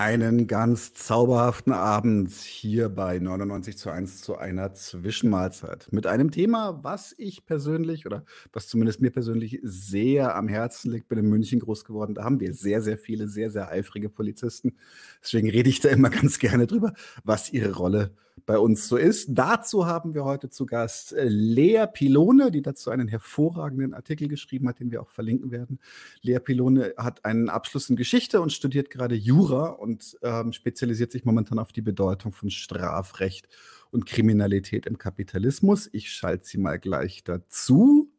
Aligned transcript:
Einen 0.00 0.46
ganz 0.46 0.94
zauberhaften 0.94 1.72
Abend 1.72 2.30
hier 2.30 2.88
bei 2.88 3.18
99 3.18 3.76
zu 3.76 3.90
1 3.90 4.20
zu 4.20 4.38
einer 4.38 4.72
Zwischenmahlzeit 4.72 5.88
mit 5.90 6.06
einem 6.06 6.30
Thema, 6.30 6.84
was 6.84 7.16
ich 7.18 7.44
persönlich 7.46 8.06
oder 8.06 8.24
was 8.52 8.68
zumindest 8.68 9.00
mir 9.00 9.10
persönlich 9.10 9.58
sehr 9.64 10.36
am 10.36 10.46
Herzen 10.46 10.92
liegt. 10.92 11.08
Bin 11.08 11.18
in 11.18 11.28
München 11.28 11.58
groß 11.58 11.84
geworden. 11.84 12.14
Da 12.14 12.22
haben 12.22 12.38
wir 12.38 12.54
sehr, 12.54 12.80
sehr 12.80 12.96
viele, 12.96 13.26
sehr, 13.26 13.50
sehr 13.50 13.70
eifrige 13.70 14.08
Polizisten. 14.08 14.76
Deswegen 15.20 15.50
rede 15.50 15.68
ich 15.68 15.80
da 15.80 15.88
immer 15.88 16.10
ganz 16.10 16.38
gerne 16.38 16.68
drüber, 16.68 16.92
was 17.24 17.52
ihre 17.52 17.74
Rolle 17.74 18.12
bei 18.46 18.58
uns 18.58 18.88
so 18.88 18.96
ist. 18.96 19.28
Dazu 19.30 19.86
haben 19.86 20.14
wir 20.14 20.24
heute 20.24 20.50
zu 20.50 20.66
Gast 20.66 21.12
äh, 21.12 21.28
Lea 21.28 21.86
Pilone, 21.92 22.50
die 22.50 22.62
dazu 22.62 22.90
einen 22.90 23.08
hervorragenden 23.08 23.94
Artikel 23.94 24.28
geschrieben 24.28 24.68
hat, 24.68 24.80
den 24.80 24.90
wir 24.90 25.02
auch 25.02 25.10
verlinken 25.10 25.50
werden. 25.50 25.78
Lea 26.22 26.38
Pilone 26.38 26.94
hat 26.96 27.24
einen 27.24 27.48
Abschluss 27.48 27.90
in 27.90 27.96
Geschichte 27.96 28.40
und 28.40 28.52
studiert 28.52 28.90
gerade 28.90 29.14
Jura 29.14 29.66
und 29.66 30.16
ähm, 30.22 30.52
spezialisiert 30.52 31.12
sich 31.12 31.24
momentan 31.24 31.58
auf 31.58 31.72
die 31.72 31.82
Bedeutung 31.82 32.32
von 32.32 32.50
Strafrecht 32.50 33.48
und 33.90 34.06
Kriminalität 34.06 34.86
im 34.86 34.98
Kapitalismus. 34.98 35.88
Ich 35.92 36.12
schalte 36.12 36.46
sie 36.46 36.58
mal 36.58 36.78
gleich 36.78 37.24
dazu. 37.24 38.10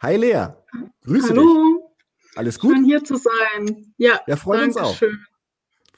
Hi 0.00 0.16
Lea, 0.16 0.48
grüße 1.02 1.30
Hallo. 1.30 1.42
dich. 1.42 2.36
Alles 2.36 2.58
gut? 2.58 2.74
Schön 2.74 2.84
hier 2.84 3.02
zu 3.02 3.16
sein. 3.16 3.94
Ja, 3.96 4.20
ja 4.26 4.36
freut 4.36 4.62
uns 4.62 4.76
auch. 4.76 4.94
Freut 4.94 5.10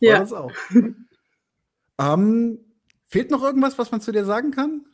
ja. 0.01 0.21
uns 0.21 0.33
auch. 0.33 0.53
ähm, 1.99 2.61
fehlt 3.09 3.31
noch 3.31 3.43
irgendwas, 3.43 3.79
was 3.79 3.91
man 3.91 4.01
zu 4.01 4.13
dir 4.13 4.25
sagen 4.25 4.53
kann? 4.53 4.85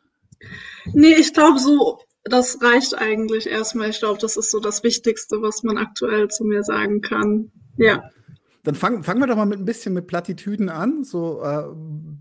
Nee, 0.92 1.14
ich 1.14 1.34
glaube 1.34 1.58
so, 1.58 2.00
das 2.24 2.62
reicht 2.62 2.96
eigentlich 2.96 3.46
erstmal. 3.46 3.90
Ich 3.90 3.98
glaube, 3.98 4.18
das 4.20 4.36
ist 4.36 4.50
so 4.50 4.60
das 4.60 4.82
Wichtigste, 4.82 5.42
was 5.42 5.62
man 5.62 5.76
aktuell 5.76 6.28
zu 6.28 6.44
mir 6.44 6.62
sagen 6.62 7.00
kann. 7.02 7.52
Ja. 7.76 8.10
Dann 8.62 8.74
fangen 8.74 9.02
fangen 9.02 9.20
wir 9.20 9.26
doch 9.26 9.36
mal 9.36 9.44
mit 9.44 9.58
ein 9.58 9.66
bisschen 9.66 9.92
mit 9.92 10.06
Plattitüden 10.06 10.70
an, 10.70 11.04
so 11.04 11.42
äh, 11.42 11.64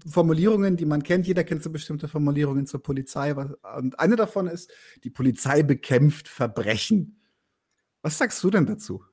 Formulierungen, 0.09 0.75
die 0.75 0.85
man 0.85 1.01
kennt. 1.01 1.25
Jeder 1.25 1.45
kennt 1.45 1.63
so 1.63 1.69
bestimmte 1.69 2.09
Formulierungen 2.09 2.65
zur 2.65 2.83
Polizei. 2.83 3.33
Und 3.33 3.97
eine 3.97 4.17
davon 4.17 4.47
ist, 4.47 4.69
die 5.05 5.09
Polizei 5.09 5.63
bekämpft 5.63 6.27
Verbrechen. 6.27 7.21
Was 8.01 8.17
sagst 8.17 8.43
du 8.43 8.49
denn 8.49 8.65
dazu? 8.65 9.05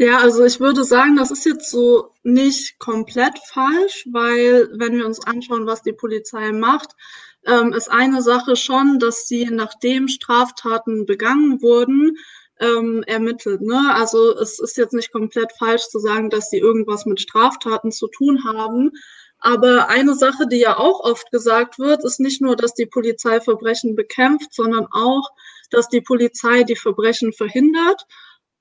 Ja, 0.00 0.18
also 0.18 0.44
ich 0.44 0.60
würde 0.60 0.84
sagen, 0.84 1.16
das 1.16 1.32
ist 1.32 1.44
jetzt 1.44 1.70
so 1.70 2.12
nicht 2.22 2.78
komplett 2.78 3.36
falsch, 3.52 4.06
weil 4.12 4.68
wenn 4.74 4.96
wir 4.96 5.04
uns 5.04 5.18
anschauen, 5.26 5.66
was 5.66 5.82
die 5.82 5.92
Polizei 5.92 6.52
macht, 6.52 6.94
ähm, 7.44 7.72
ist 7.72 7.90
eine 7.90 8.22
Sache 8.22 8.54
schon, 8.54 9.00
dass 9.00 9.26
sie 9.26 9.46
nachdem 9.46 10.06
Straftaten 10.06 11.04
begangen 11.04 11.60
wurden, 11.62 12.16
ähm, 12.60 13.02
ermittelt. 13.08 13.60
Ne? 13.60 13.92
Also 13.92 14.36
es 14.38 14.60
ist 14.60 14.76
jetzt 14.76 14.94
nicht 14.94 15.10
komplett 15.12 15.50
falsch 15.58 15.88
zu 15.88 15.98
sagen, 15.98 16.30
dass 16.30 16.48
sie 16.50 16.58
irgendwas 16.58 17.04
mit 17.04 17.20
Straftaten 17.20 17.90
zu 17.90 18.06
tun 18.06 18.44
haben. 18.44 18.92
Aber 19.40 19.88
eine 19.88 20.14
Sache, 20.14 20.46
die 20.48 20.58
ja 20.58 20.78
auch 20.78 21.00
oft 21.00 21.30
gesagt 21.32 21.80
wird, 21.80 22.04
ist 22.04 22.20
nicht 22.20 22.40
nur, 22.40 22.54
dass 22.54 22.74
die 22.74 22.86
Polizei 22.86 23.40
Verbrechen 23.40 23.96
bekämpft, 23.96 24.54
sondern 24.54 24.86
auch, 24.92 25.30
dass 25.70 25.88
die 25.88 26.00
Polizei 26.00 26.62
die 26.62 26.76
Verbrechen 26.76 27.32
verhindert. 27.32 28.06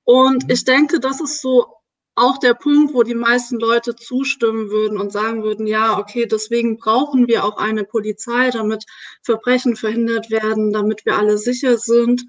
Und 0.08 0.50
ich 0.50 0.64
denke, 0.64 1.02
das 1.02 1.20
ist 1.20 1.42
so 1.42 1.66
auch 2.16 2.38
der 2.38 2.54
Punkt, 2.54 2.94
wo 2.94 3.04
die 3.04 3.14
meisten 3.14 3.60
Leute 3.60 3.94
zustimmen 3.94 4.70
würden 4.70 4.98
und 4.98 5.12
sagen 5.12 5.44
würden, 5.44 5.68
ja, 5.68 6.00
okay, 6.00 6.26
deswegen 6.26 6.78
brauchen 6.78 7.28
wir 7.28 7.44
auch 7.44 7.58
eine 7.58 7.84
Polizei, 7.84 8.50
damit 8.50 8.86
Verbrechen 9.22 9.76
verhindert 9.76 10.32
werden, 10.32 10.72
damit 10.72 11.06
wir 11.06 11.18
alle 11.18 11.38
sicher 11.38 11.78
sind 11.78 12.24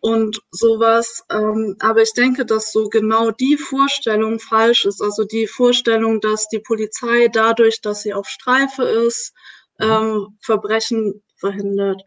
und 0.00 0.42
sowas. 0.50 1.24
Ähm, 1.30 1.76
aber 1.80 2.02
ich 2.02 2.12
denke, 2.12 2.44
dass 2.44 2.72
so 2.72 2.90
genau 2.90 3.30
die 3.30 3.56
Vorstellung 3.56 4.38
falsch 4.38 4.84
ist. 4.84 5.00
Also 5.00 5.24
die 5.24 5.46
Vorstellung, 5.46 6.20
dass 6.20 6.48
die 6.48 6.60
Polizei 6.60 7.28
dadurch, 7.28 7.80
dass 7.80 8.02
sie 8.02 8.12
auf 8.12 8.28
Streife 8.28 8.82
ist, 8.84 9.32
mhm. 9.78 9.86
ähm, 9.86 10.38
Verbrechen 10.42 11.22
verhindert. 11.36 12.02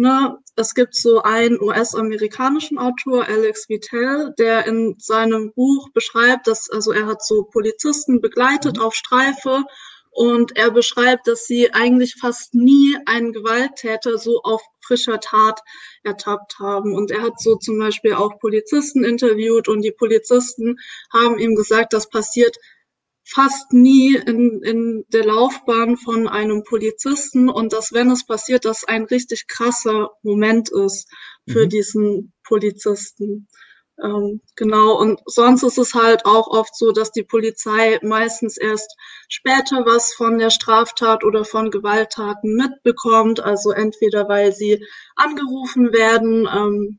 Ne? 0.00 0.38
Es 0.56 0.74
gibt 0.74 0.94
so 0.94 1.20
einen 1.20 1.60
US-amerikanischen 1.60 2.78
Autor, 2.78 3.26
Alex 3.26 3.68
Vitale, 3.68 4.34
der 4.38 4.66
in 4.66 4.96
seinem 4.98 5.52
Buch 5.52 5.90
beschreibt, 5.92 6.46
dass, 6.46 6.70
also 6.70 6.90
er 6.92 7.04
hat 7.04 7.22
so 7.22 7.42
Polizisten 7.42 8.22
begleitet 8.22 8.78
mhm. 8.78 8.82
auf 8.82 8.94
Streife 8.94 9.62
und 10.10 10.56
er 10.56 10.70
beschreibt, 10.70 11.26
dass 11.26 11.44
sie 11.44 11.74
eigentlich 11.74 12.14
fast 12.18 12.54
nie 12.54 12.96
einen 13.04 13.34
Gewalttäter 13.34 14.16
so 14.16 14.40
auf 14.42 14.62
frischer 14.80 15.20
Tat 15.20 15.60
ertappt 16.02 16.58
haben. 16.58 16.94
Und 16.94 17.10
er 17.10 17.20
hat 17.20 17.38
so 17.38 17.56
zum 17.56 17.78
Beispiel 17.78 18.14
auch 18.14 18.38
Polizisten 18.38 19.04
interviewt 19.04 19.68
und 19.68 19.82
die 19.82 19.92
Polizisten 19.92 20.78
haben 21.12 21.38
ihm 21.38 21.56
gesagt, 21.56 21.92
das 21.92 22.08
passiert 22.08 22.56
fast 23.32 23.72
nie 23.72 24.16
in, 24.16 24.62
in 24.62 25.04
der 25.08 25.24
Laufbahn 25.24 25.96
von 25.96 26.26
einem 26.26 26.64
Polizisten 26.64 27.48
und 27.48 27.72
dass, 27.72 27.92
wenn 27.92 28.10
es 28.10 28.26
passiert, 28.26 28.64
das 28.64 28.84
ein 28.84 29.04
richtig 29.04 29.46
krasser 29.46 30.10
Moment 30.22 30.70
ist 30.70 31.08
für 31.48 31.66
mhm. 31.66 31.68
diesen 31.68 32.32
Polizisten. 32.44 33.48
Ähm, 34.02 34.40
genau, 34.56 34.98
und 34.98 35.20
sonst 35.26 35.62
ist 35.62 35.78
es 35.78 35.94
halt 35.94 36.24
auch 36.24 36.48
oft 36.48 36.74
so, 36.74 36.90
dass 36.90 37.12
die 37.12 37.22
Polizei 37.22 37.98
meistens 38.02 38.56
erst 38.56 38.96
später 39.28 39.84
was 39.84 40.14
von 40.14 40.38
der 40.38 40.50
Straftat 40.50 41.22
oder 41.22 41.44
von 41.44 41.70
Gewalttaten 41.70 42.56
mitbekommt. 42.56 43.40
Also 43.40 43.70
entweder 43.70 44.28
weil 44.28 44.52
sie 44.52 44.84
angerufen 45.16 45.92
werden, 45.92 46.48
ähm, 46.52 46.98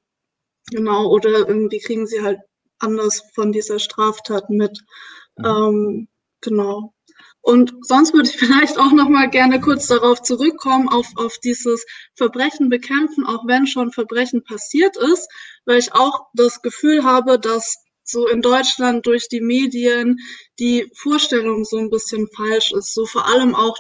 genau, 0.70 1.08
oder 1.08 1.48
irgendwie 1.48 1.80
kriegen 1.80 2.06
sie 2.06 2.22
halt 2.22 2.40
anders 2.80 3.24
von 3.34 3.52
dieser 3.52 3.80
Straftat 3.80 4.50
mit. 4.50 4.80
Mhm. 5.38 5.46
Ähm, 5.46 6.08
genau. 6.42 6.94
Und 7.42 7.74
sonst 7.82 8.14
würde 8.14 8.30
ich 8.30 8.36
vielleicht 8.38 8.78
auch 8.78 8.92
noch 8.92 9.10
mal 9.10 9.30
gerne 9.30 9.60
kurz 9.60 9.88
darauf 9.88 10.22
zurückkommen, 10.22 10.90
auf, 10.90 11.08
auf 11.16 11.38
dieses 11.40 11.86
Verbrechen 12.16 12.70
bekämpfen, 12.70 13.26
auch 13.26 13.48
wenn 13.48 13.68
schon 13.68 13.92
Verbrechen 13.92 14.44
passiert 14.44 14.98
ist, 14.98 15.28
weil 15.66 15.80
ich 15.80 15.94
auch 15.94 16.28
das 16.34 16.62
Gefühl 16.62 17.04
habe, 17.04 17.40
dass 17.40 17.78
so 18.04 18.28
in 18.28 18.42
Deutschland 18.42 19.06
durch 19.06 19.28
die 19.30 19.42
Medien 19.42 20.18
die 20.60 20.92
Vorstellung 20.96 21.64
so 21.64 21.78
ein 21.78 21.90
bisschen 21.90 22.28
falsch 22.36 22.72
ist, 22.74 22.94
so 22.94 23.06
vor 23.06 23.28
allem 23.28 23.56
auch 23.56 23.78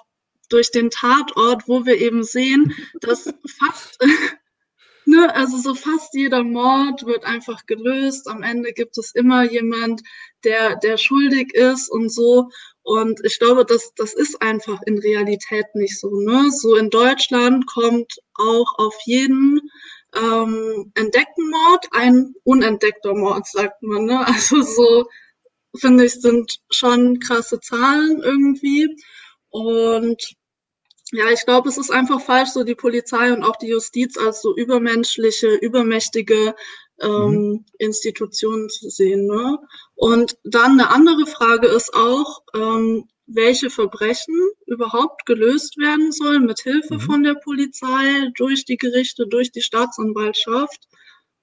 durch 0.49 0.71
den 0.71 0.89
Tatort, 0.89 1.67
wo 1.67 1.85
wir 1.85 1.97
eben 1.97 2.23
sehen, 2.23 2.75
dass 2.99 3.23
fast 3.59 3.99
ne, 5.05 5.33
also 5.35 5.57
so 5.57 5.75
fast 5.75 6.13
jeder 6.13 6.43
Mord 6.43 7.05
wird 7.05 7.25
einfach 7.25 7.65
gelöst. 7.65 8.27
Am 8.27 8.43
Ende 8.43 8.73
gibt 8.73 8.97
es 8.97 9.13
immer 9.13 9.43
jemand, 9.43 10.01
der, 10.43 10.75
der 10.77 10.97
schuldig 10.97 11.53
ist 11.53 11.89
und 11.89 12.11
so. 12.11 12.49
Und 12.83 13.19
ich 13.23 13.37
glaube, 13.39 13.65
das, 13.65 13.93
das 13.95 14.13
ist 14.13 14.41
einfach 14.41 14.79
in 14.85 14.97
Realität 14.97 15.65
nicht 15.73 15.99
so. 15.99 16.09
Ne? 16.21 16.49
So 16.51 16.75
in 16.75 16.89
Deutschland 16.89 17.67
kommt 17.67 18.13
auch 18.33 18.77
auf 18.77 18.95
jeden 19.05 19.59
ähm, 20.15 20.91
entdeckten 20.95 21.49
Mord 21.49 21.87
ein 21.91 22.33
unentdeckter 22.43 23.13
Mord, 23.13 23.47
sagt 23.47 23.81
man. 23.83 24.05
Ne? 24.05 24.25
Also 24.25 24.61
so, 24.61 25.05
finde 25.77 26.05
ich, 26.05 26.13
sind 26.13 26.59
schon 26.71 27.19
krasse 27.19 27.59
Zahlen 27.59 28.21
irgendwie. 28.23 28.87
Und 29.49 30.35
ja, 31.11 31.29
ich 31.29 31.45
glaube, 31.45 31.69
es 31.69 31.77
ist 31.77 31.91
einfach 31.91 32.21
falsch, 32.21 32.49
so 32.49 32.63
die 32.63 32.75
Polizei 32.75 33.33
und 33.33 33.43
auch 33.43 33.57
die 33.57 33.67
Justiz 33.67 34.17
als 34.17 34.41
so 34.41 34.55
übermenschliche, 34.55 35.49
übermächtige 35.55 36.55
ähm, 37.01 37.31
mhm. 37.31 37.65
Institutionen 37.79 38.69
zu 38.69 38.89
sehen. 38.89 39.27
Ne? 39.27 39.59
Und 39.95 40.37
dann 40.43 40.79
eine 40.79 40.89
andere 40.89 41.25
Frage 41.25 41.67
ist 41.67 41.93
auch, 41.93 42.43
ähm, 42.55 43.09
welche 43.27 43.69
Verbrechen 43.69 44.35
überhaupt 44.65 45.25
gelöst 45.25 45.77
werden 45.77 46.11
sollen 46.11 46.45
mit 46.45 46.61
Hilfe 46.61 46.95
mhm. 46.95 46.99
von 46.99 47.23
der 47.23 47.35
Polizei, 47.35 48.31
durch 48.35 48.65
die 48.65 48.77
Gerichte, 48.77 49.27
durch 49.27 49.51
die 49.51 49.61
Staatsanwaltschaft. 49.61 50.87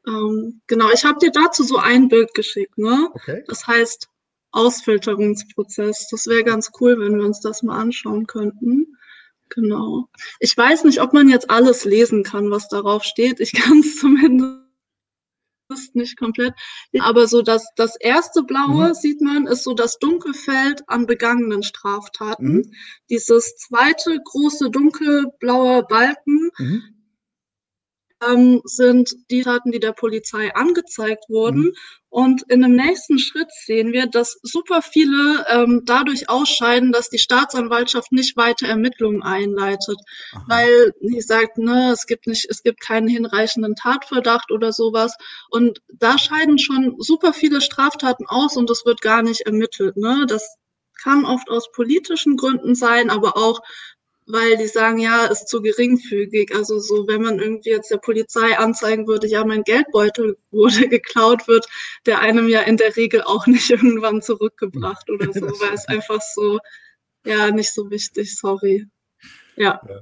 Ähm, 0.06 0.60
genau, 0.66 0.90
ich 0.92 1.04
habe 1.04 1.18
dir 1.18 1.30
dazu 1.30 1.62
so 1.62 1.76
ein 1.76 2.08
Bild 2.08 2.32
geschickt. 2.34 2.78
Ne? 2.78 3.08
Okay. 3.12 3.44
Das 3.46 3.66
heißt 3.66 4.08
Ausfilterungsprozess. 4.52 6.08
Das 6.10 6.26
wäre 6.26 6.44
ganz 6.44 6.70
cool, 6.80 6.98
wenn 6.98 7.18
wir 7.18 7.26
uns 7.26 7.40
das 7.40 7.62
mal 7.62 7.78
anschauen 7.78 8.26
könnten. 8.26 8.98
Genau. 9.50 10.08
Ich 10.40 10.56
weiß 10.56 10.84
nicht, 10.84 11.00
ob 11.00 11.12
man 11.12 11.28
jetzt 11.28 11.50
alles 11.50 11.84
lesen 11.84 12.22
kann, 12.22 12.50
was 12.50 12.68
darauf 12.68 13.04
steht. 13.04 13.40
Ich 13.40 13.52
kann 13.54 13.80
es 13.80 13.98
zumindest 13.98 14.64
nicht 15.92 16.18
komplett. 16.18 16.54
Aber 17.00 17.26
so 17.26 17.42
das, 17.42 17.66
das 17.76 17.96
erste 17.96 18.42
Blaue, 18.42 18.88
mhm. 18.88 18.94
sieht 18.94 19.20
man, 19.20 19.46
ist 19.46 19.64
so 19.64 19.74
das 19.74 19.98
Dunkelfeld 19.98 20.82
an 20.88 21.06
begangenen 21.06 21.62
Straftaten. 21.62 22.52
Mhm. 22.52 22.72
Dieses 23.10 23.56
zweite 23.56 24.18
große 24.24 24.70
dunkelblaue 24.70 25.84
Balken 25.84 26.50
mhm 26.58 26.97
ähm, 28.26 28.60
sind 28.64 29.14
die 29.30 29.42
Taten, 29.42 29.72
die 29.72 29.80
der 29.80 29.92
Polizei 29.92 30.54
angezeigt 30.54 31.24
wurden. 31.28 31.62
Mhm. 31.62 31.74
Und 32.10 32.42
in 32.48 32.62
dem 32.62 32.74
nächsten 32.74 33.18
Schritt 33.18 33.48
sehen 33.66 33.92
wir, 33.92 34.06
dass 34.06 34.38
super 34.42 34.80
viele 34.80 35.44
ähm, 35.48 35.82
dadurch 35.84 36.28
ausscheiden, 36.30 36.90
dass 36.90 37.10
die 37.10 37.18
Staatsanwaltschaft 37.18 38.12
nicht 38.12 38.36
weiter 38.36 38.66
Ermittlungen 38.66 39.22
einleitet, 39.22 39.98
Aha. 40.32 40.44
weil 40.48 40.94
sie 41.00 41.20
sagt, 41.20 41.58
ne, 41.58 41.92
es 41.92 42.06
gibt 42.06 42.26
nicht, 42.26 42.46
es 42.48 42.62
gibt 42.62 42.80
keinen 42.80 43.08
hinreichenden 43.08 43.74
Tatverdacht 43.74 44.50
oder 44.50 44.72
sowas. 44.72 45.16
Und 45.50 45.82
da 45.92 46.18
scheiden 46.18 46.58
schon 46.58 46.94
super 46.98 47.34
viele 47.34 47.60
Straftaten 47.60 48.26
aus 48.26 48.56
und 48.56 48.70
es 48.70 48.86
wird 48.86 49.02
gar 49.02 49.22
nicht 49.22 49.42
ermittelt. 49.42 49.96
Ne, 49.96 50.24
das 50.26 50.56
kann 51.02 51.24
oft 51.24 51.50
aus 51.50 51.70
politischen 51.72 52.36
Gründen 52.36 52.74
sein, 52.74 53.10
aber 53.10 53.36
auch 53.36 53.60
weil 54.28 54.58
die 54.58 54.66
sagen, 54.66 54.98
ja, 54.98 55.24
ist 55.24 55.48
zu 55.48 55.62
geringfügig. 55.62 56.54
Also 56.54 56.78
so, 56.78 57.08
wenn 57.08 57.22
man 57.22 57.38
irgendwie 57.38 57.70
jetzt 57.70 57.90
der 57.90 57.96
Polizei 57.96 58.58
anzeigen 58.58 59.06
würde, 59.06 59.26
ja, 59.26 59.44
mein 59.44 59.64
Geldbeutel 59.64 60.36
wurde 60.50 60.88
geklaut, 60.88 61.48
wird 61.48 61.66
der 62.04 62.20
einem 62.20 62.48
ja 62.48 62.60
in 62.60 62.76
der 62.76 62.94
Regel 62.96 63.22
auch 63.22 63.46
nicht 63.46 63.70
irgendwann 63.70 64.20
zurückgebracht 64.20 65.08
oder 65.10 65.32
so, 65.32 65.40
weil 65.60 65.72
es 65.72 65.88
einfach 65.88 66.20
so, 66.20 66.58
ja, 67.24 67.50
nicht 67.50 67.72
so 67.72 67.90
wichtig, 67.90 68.36
sorry. 68.36 68.86
Ja. 69.56 69.80
ja. 69.88 70.00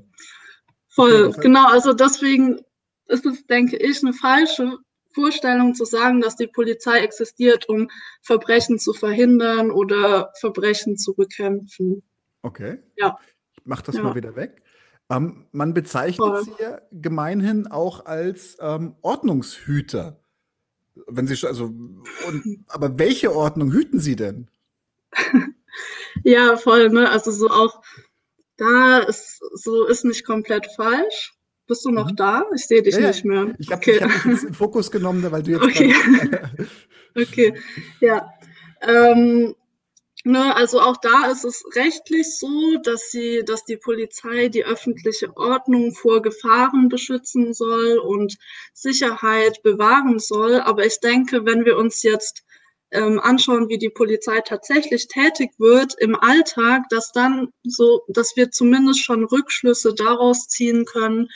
Voll, 0.88 1.30
genau, 1.32 1.68
also 1.68 1.92
deswegen 1.92 2.60
ist 3.06 3.24
es, 3.26 3.46
denke 3.46 3.76
ich, 3.76 4.02
eine 4.02 4.12
falsche 4.12 4.78
Vorstellung 5.14 5.74
zu 5.74 5.84
sagen, 5.84 6.20
dass 6.20 6.36
die 6.36 6.48
Polizei 6.48 6.98
existiert, 7.00 7.68
um 7.68 7.88
Verbrechen 8.22 8.78
zu 8.78 8.92
verhindern 8.92 9.70
oder 9.70 10.32
Verbrechen 10.40 10.96
zu 10.96 11.14
bekämpfen. 11.14 12.02
Okay. 12.42 12.78
Ja. 12.96 13.18
Mach 13.66 13.82
das 13.82 13.96
ja. 13.96 14.02
mal 14.02 14.14
wieder 14.14 14.36
weg. 14.36 14.62
Ähm, 15.10 15.46
man 15.52 15.74
bezeichnet 15.74 16.28
Voll. 16.28 16.44
sie 16.44 16.62
ja 16.62 16.80
gemeinhin 16.90 17.66
auch 17.66 18.06
als 18.06 18.56
ähm, 18.60 18.96
Ordnungshüter. 19.02 20.20
Wenn 21.06 21.26
sie 21.26 21.46
also, 21.46 21.66
und, 21.66 22.64
aber 22.68 22.98
welche 22.98 23.34
Ordnung 23.34 23.70
hüten 23.72 24.00
sie 24.00 24.16
denn? 24.16 24.48
ja, 26.24 26.56
voll, 26.56 26.88
ne? 26.88 27.10
Also 27.10 27.30
so 27.30 27.48
auch 27.50 27.82
da 28.56 29.00
ist 29.00 29.40
so 29.54 29.84
ist 29.84 30.04
nicht 30.04 30.24
komplett 30.24 30.66
falsch. 30.74 31.34
Bist 31.66 31.84
du 31.84 31.90
noch 31.90 32.10
mhm. 32.10 32.16
da? 32.16 32.44
Ich 32.54 32.66
sehe 32.66 32.82
dich 32.82 32.94
ja, 32.94 33.08
nicht 33.08 33.24
mehr. 33.24 33.54
Ich 33.58 33.70
habe 33.70 33.80
okay. 33.80 34.00
hab 34.00 34.24
jetzt 34.24 34.44
in 34.44 34.54
Fokus 34.54 34.90
genommen, 34.90 35.30
weil 35.30 35.42
du 35.42 35.52
jetzt. 35.52 35.62
Okay. 35.66 35.94
okay. 37.16 37.54
Ja. 38.00 38.30
Ähm, 38.82 39.54
ne, 40.26 40.54
also 40.54 40.80
auch 40.80 40.96
da 40.98 41.30
ist 41.30 41.44
es 41.44 41.64
rechtlich 41.74 42.38
so, 42.38 42.76
dass 42.82 43.10
sie, 43.10 43.42
dass 43.46 43.64
die 43.64 43.76
Polizei 43.76 44.48
die 44.48 44.64
öffentliche 44.64 45.34
Ordnung 45.36 45.94
vor 45.94 46.20
Gefahren 46.20 46.88
beschützen 46.88 47.54
soll 47.54 47.98
und 47.98 48.36
Sicherheit 48.74 49.62
bewahren 49.62 50.18
soll. 50.18 50.60
Aber 50.60 50.84
ich 50.84 51.00
denke, 51.00 51.46
wenn 51.46 51.64
wir 51.64 51.76
uns 51.76 52.02
jetzt 52.02 52.42
ähm, 52.90 53.20
anschauen, 53.20 53.68
wie 53.68 53.78
die 53.78 53.90
Polizei 53.90 54.40
tatsächlich 54.40 55.08
tätig 55.08 55.52
wird 55.58 55.94
im 55.98 56.16
Alltag, 56.16 56.82
dass 56.90 57.12
dann 57.12 57.48
so, 57.62 58.02
dass 58.08 58.36
wir 58.36 58.50
zumindest 58.50 59.04
schon 59.04 59.24
Rückschlüsse 59.24 59.94
daraus 59.94 60.48
ziehen 60.48 60.84
können, 60.84 61.28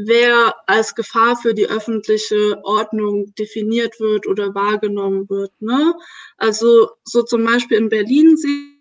wer 0.00 0.54
als 0.68 0.94
Gefahr 0.94 1.36
für 1.36 1.54
die 1.54 1.66
öffentliche 1.66 2.60
Ordnung 2.62 3.34
definiert 3.34 3.98
wird 3.98 4.28
oder 4.28 4.54
wahrgenommen 4.54 5.28
wird. 5.28 5.50
Ne? 5.60 5.92
Also 6.36 6.90
so 7.02 7.24
zum 7.24 7.44
Beispiel 7.44 7.78
in 7.78 7.88
Berlin 7.88 8.36
sehen 8.36 8.76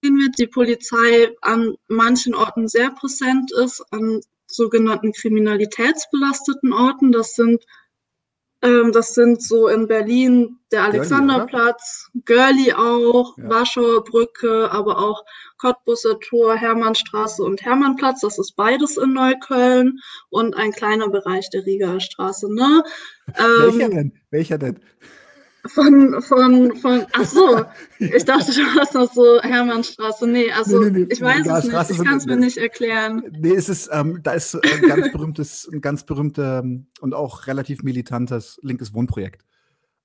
wir, 0.00 0.30
die 0.38 0.46
Polizei 0.46 1.34
an 1.40 1.74
manchen 1.88 2.36
Orten 2.36 2.68
sehr 2.68 2.90
präsent 2.92 3.50
ist, 3.52 3.84
an 3.90 4.20
sogenannten 4.46 5.12
kriminalitätsbelasteten 5.12 6.72
Orten. 6.72 7.10
Das 7.10 7.34
sind 7.34 7.64
ähm, 8.64 8.92
das 8.92 9.14
sind 9.14 9.42
so 9.42 9.68
in 9.68 9.86
Berlin 9.86 10.58
der 10.72 10.84
Alexanderplatz, 10.84 12.08
Görli 12.24 12.72
auch, 12.72 13.36
ja. 13.36 13.48
Warschauer 13.48 14.02
Brücke, 14.04 14.70
aber 14.70 14.98
auch 14.98 15.22
Cottbusser 15.58 16.18
Tor, 16.20 16.56
Hermannstraße 16.56 17.42
und 17.42 17.62
Hermannplatz. 17.62 18.20
Das 18.22 18.38
ist 18.38 18.56
beides 18.56 18.96
in 18.96 19.12
Neukölln 19.12 20.00
und 20.30 20.56
ein 20.56 20.72
kleiner 20.72 21.08
Bereich 21.08 21.48
der 21.50 21.64
Rieger 21.64 22.00
Straße. 22.00 22.52
Ne? 22.52 22.82
Ähm, 23.38 23.78
Welcher 23.78 23.88
denn? 23.88 24.12
Welcher 24.30 24.58
denn? 24.58 24.80
Von, 25.66 26.20
von, 26.20 26.76
von, 26.76 27.06
ach 27.12 27.24
so, 27.24 27.64
ich 27.98 28.24
dachte, 28.24 28.52
du 28.52 28.62
hast 28.78 28.94
noch 28.94 29.10
so 29.10 29.40
Hermannstraße. 29.40 30.26
Nee, 30.26 30.52
also 30.52 30.80
nee, 30.80 30.90
nee, 30.90 30.98
nee. 31.00 31.06
ich 31.08 31.22
weiß 31.22 31.46
es 31.46 31.64
nicht, 31.64 31.90
ich 31.90 32.04
kann 32.06 32.18
es 32.18 32.26
mir 32.26 32.36
nicht 32.36 32.58
erklären. 32.58 33.22
Nee, 33.30 33.54
es 33.54 33.70
ist, 33.70 33.88
ähm, 33.90 34.20
da 34.22 34.32
ist 34.32 34.54
ein 34.54 34.82
ganz 34.82 35.10
berühmtes, 35.10 35.68
ein 35.72 35.80
ganz 35.80 36.04
berühmter 36.04 36.62
und 37.00 37.14
auch 37.14 37.46
relativ 37.46 37.82
militantes 37.82 38.58
linkes 38.62 38.92
Wohnprojekt. 38.92 39.42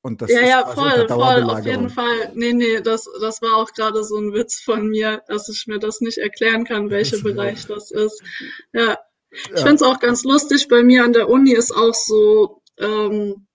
Und 0.02 0.22
das 0.22 0.32
ja, 0.32 0.42
ja, 0.42 0.66
voll, 0.66 1.08
voll, 1.10 1.44
auf 1.44 1.66
jeden 1.66 1.90
Fall. 1.90 2.32
Nee, 2.34 2.54
nee, 2.54 2.80
das, 2.82 3.10
das 3.20 3.42
war 3.42 3.58
auch 3.58 3.74
gerade 3.74 4.04
so 4.04 4.18
ein 4.18 4.34
Witz 4.34 4.62
von 4.62 4.88
mir, 4.88 5.24
dass 5.28 5.50
ich 5.50 5.68
mir 5.68 5.80
das 5.80 6.00
nicht 6.00 6.20
erklären 6.20 6.64
kann, 6.64 6.90
welcher 6.90 7.22
Bereich 7.22 7.66
das 7.68 7.92
ist. 7.92 8.24
Ja. 8.72 8.98
Ich 9.32 9.50
ja. 9.50 9.58
finde 9.58 9.76
es 9.76 9.84
auch 9.84 10.00
ganz 10.00 10.24
lustig, 10.24 10.70
bei 10.70 10.84
mir 10.84 11.04
an 11.04 11.14
der 11.14 11.30
Uni 11.30 11.52
ist 11.52 11.72
auch 11.72 11.94
so, 11.94 12.62
ähm, 12.78 13.46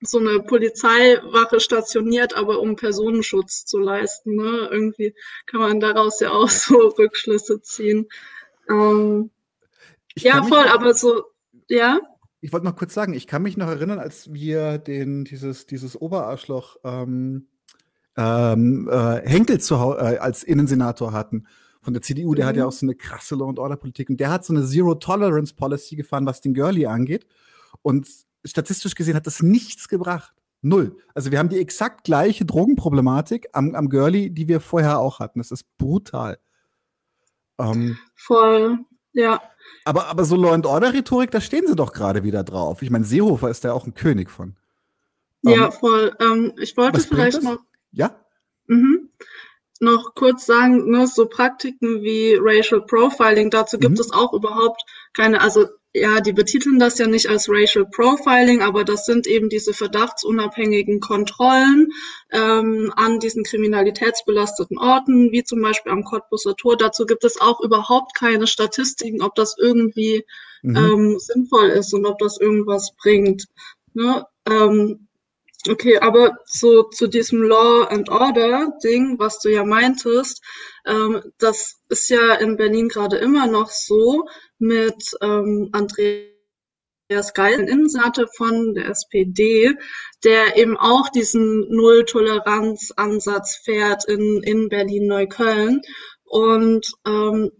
so 0.00 0.18
eine 0.18 0.40
Polizeiwache 0.40 1.60
stationiert, 1.60 2.36
aber 2.36 2.60
um 2.60 2.76
Personenschutz 2.76 3.64
zu 3.64 3.78
leisten. 3.78 4.36
Ne? 4.36 4.68
Irgendwie 4.70 5.14
kann 5.46 5.60
man 5.60 5.80
daraus 5.80 6.20
ja 6.20 6.30
auch 6.30 6.48
so 6.48 6.74
Rückschlüsse 6.98 7.60
ziehen. 7.62 8.08
Ähm, 8.68 9.30
ja, 10.16 10.42
voll, 10.42 10.64
noch, 10.64 10.74
aber 10.74 10.94
so, 10.94 11.24
ja. 11.68 12.00
Ich 12.40 12.52
wollte 12.52 12.66
noch 12.66 12.76
kurz 12.76 12.94
sagen, 12.94 13.14
ich 13.14 13.26
kann 13.26 13.42
mich 13.42 13.56
noch 13.56 13.68
erinnern, 13.68 13.98
als 13.98 14.32
wir 14.32 14.78
den, 14.78 15.24
dieses, 15.24 15.66
dieses 15.66 16.00
Oberarschloch 16.00 16.76
ähm, 16.84 17.48
ähm, 18.16 18.88
äh, 18.90 19.28
Henkel 19.28 19.60
zu, 19.60 19.74
äh, 19.74 20.18
als 20.18 20.44
Innensenator 20.44 21.12
hatten 21.12 21.46
von 21.80 21.94
der 21.94 22.02
CDU, 22.02 22.34
der 22.34 22.44
mhm. 22.44 22.48
hat 22.48 22.56
ja 22.56 22.62
mhm. 22.64 22.68
auch 22.68 22.72
so 22.72 22.86
eine 22.86 22.94
krasse 22.94 23.34
Law 23.34 23.48
and 23.48 23.58
Order 23.58 23.76
Politik 23.76 24.10
und 24.10 24.18
der 24.20 24.30
hat 24.30 24.44
so 24.44 24.52
eine 24.52 24.64
Zero 24.64 24.94
Tolerance 24.94 25.54
Policy 25.54 25.96
gefahren, 25.96 26.26
was 26.26 26.40
den 26.40 26.54
Girlie 26.54 26.86
angeht. 26.86 27.26
Und 27.82 28.08
statistisch 28.44 28.94
gesehen 28.94 29.16
hat 29.16 29.26
das 29.26 29.42
nichts 29.42 29.88
gebracht. 29.88 30.34
Null. 30.60 30.96
Also 31.14 31.30
wir 31.30 31.38
haben 31.38 31.48
die 31.48 31.58
exakt 31.58 32.04
gleiche 32.04 32.44
Drogenproblematik 32.44 33.48
am, 33.52 33.74
am 33.74 33.88
Girlie, 33.88 34.30
die 34.30 34.48
wir 34.48 34.60
vorher 34.60 34.98
auch 34.98 35.20
hatten. 35.20 35.38
Das 35.38 35.52
ist 35.52 35.64
brutal. 35.78 36.38
Ähm, 37.58 37.98
Voll, 38.14 38.78
ja. 39.12 39.40
Aber, 39.84 40.06
aber 40.06 40.24
so 40.24 40.36
Law 40.36 40.52
and 40.52 40.66
Order 40.66 40.92
Rhetorik, 40.92 41.30
da 41.30 41.40
stehen 41.40 41.66
sie 41.66 41.76
doch 41.76 41.92
gerade 41.92 42.22
wieder 42.24 42.44
drauf. 42.44 42.82
Ich 42.82 42.90
meine, 42.90 43.04
Seehofer 43.04 43.50
ist 43.50 43.64
da 43.64 43.72
auch 43.72 43.86
ein 43.86 43.94
König 43.94 44.30
von. 44.30 44.56
Ja, 45.42 45.66
ähm, 45.66 45.72
voll. 45.72 46.16
Ähm, 46.20 46.52
ich 46.58 46.76
wollte 46.76 47.00
vielleicht 47.00 47.42
noch. 47.42 47.58
Ja? 47.92 48.16
Mhm. 48.66 49.10
Noch 49.80 50.14
kurz 50.14 50.44
sagen, 50.44 50.90
ne, 50.90 51.06
so 51.06 51.26
Praktiken 51.26 52.02
wie 52.02 52.36
Racial 52.38 52.84
Profiling, 52.84 53.50
dazu 53.50 53.78
gibt 53.78 53.94
mhm. 53.94 54.00
es 54.00 54.12
auch 54.12 54.32
überhaupt 54.32 54.82
keine, 55.12 55.40
also 55.40 55.68
ja, 55.94 56.20
die 56.20 56.32
betiteln 56.32 56.78
das 56.78 56.98
ja 56.98 57.06
nicht 57.06 57.28
als 57.28 57.48
Racial 57.48 57.86
Profiling, 57.86 58.62
aber 58.62 58.84
das 58.84 59.06
sind 59.06 59.26
eben 59.26 59.48
diese 59.48 59.72
verdachtsunabhängigen 59.72 61.00
Kontrollen 61.00 61.90
ähm, 62.30 62.92
an 62.94 63.18
diesen 63.20 63.42
kriminalitätsbelasteten 63.42 64.78
Orten, 64.78 65.32
wie 65.32 65.44
zum 65.44 65.62
Beispiel 65.62 65.92
am 65.92 66.04
Cottbusser 66.04 66.54
Tor. 66.56 66.76
Dazu 66.76 67.06
gibt 67.06 67.24
es 67.24 67.40
auch 67.40 67.60
überhaupt 67.60 68.14
keine 68.14 68.46
Statistiken, 68.46 69.22
ob 69.22 69.34
das 69.34 69.56
irgendwie 69.58 70.24
mhm. 70.62 70.76
ähm, 70.76 71.18
sinnvoll 71.18 71.68
ist 71.68 71.94
und 71.94 72.04
ob 72.04 72.18
das 72.18 72.38
irgendwas 72.38 72.92
bringt. 73.00 73.46
Ne? 73.94 74.26
Ähm, 74.46 75.07
Okay, 75.66 75.98
aber 75.98 76.38
so 76.44 76.84
zu 76.84 77.08
diesem 77.08 77.42
Law 77.42 77.82
and 77.88 78.08
Order 78.10 78.72
Ding, 78.82 79.18
was 79.18 79.40
du 79.40 79.48
ja 79.48 79.64
meintest, 79.64 80.40
ähm, 80.86 81.20
das 81.38 81.80
ist 81.88 82.08
ja 82.10 82.34
in 82.34 82.56
Berlin 82.56 82.88
gerade 82.88 83.16
immer 83.16 83.48
noch 83.48 83.68
so, 83.70 84.24
mit 84.58 85.02
ähm, 85.20 85.70
Andreas 85.72 87.32
Geil, 87.34 87.60
Innenseite 87.60 88.28
von 88.36 88.74
der 88.74 88.90
SPD, 88.90 89.74
der 90.24 90.56
eben 90.56 90.76
auch 90.76 91.08
diesen 91.08 91.66
Null-Toleranz-Ansatz 91.70 93.56
fährt 93.64 94.04
in, 94.06 94.42
in 94.42 94.68
Berlin-Neukölln. 94.68 95.80
Und 96.24 96.86
ähm, 97.06 97.50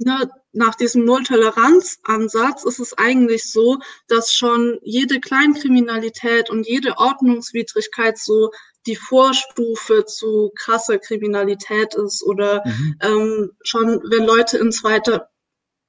ne, 0.00 0.30
nach 0.52 0.74
diesem 0.74 1.04
Null-Toleranz-Ansatz 1.04 2.64
ist 2.64 2.80
es 2.80 2.96
eigentlich 2.98 3.50
so, 3.50 3.78
dass 4.08 4.32
schon 4.34 4.78
jede 4.82 5.20
Kleinkriminalität 5.20 6.50
und 6.50 6.66
jede 6.66 6.98
Ordnungswidrigkeit 6.98 8.18
so 8.18 8.50
die 8.86 8.96
Vorstufe 8.96 10.06
zu 10.06 10.52
krasser 10.56 10.98
Kriminalität 10.98 11.94
ist 11.94 12.22
oder 12.22 12.62
mhm. 12.64 12.96
ähm, 13.00 13.50
schon 13.62 14.02
wenn 14.10 14.24
Leute 14.24 14.58
in 14.58 14.72
zweiter 14.72 15.28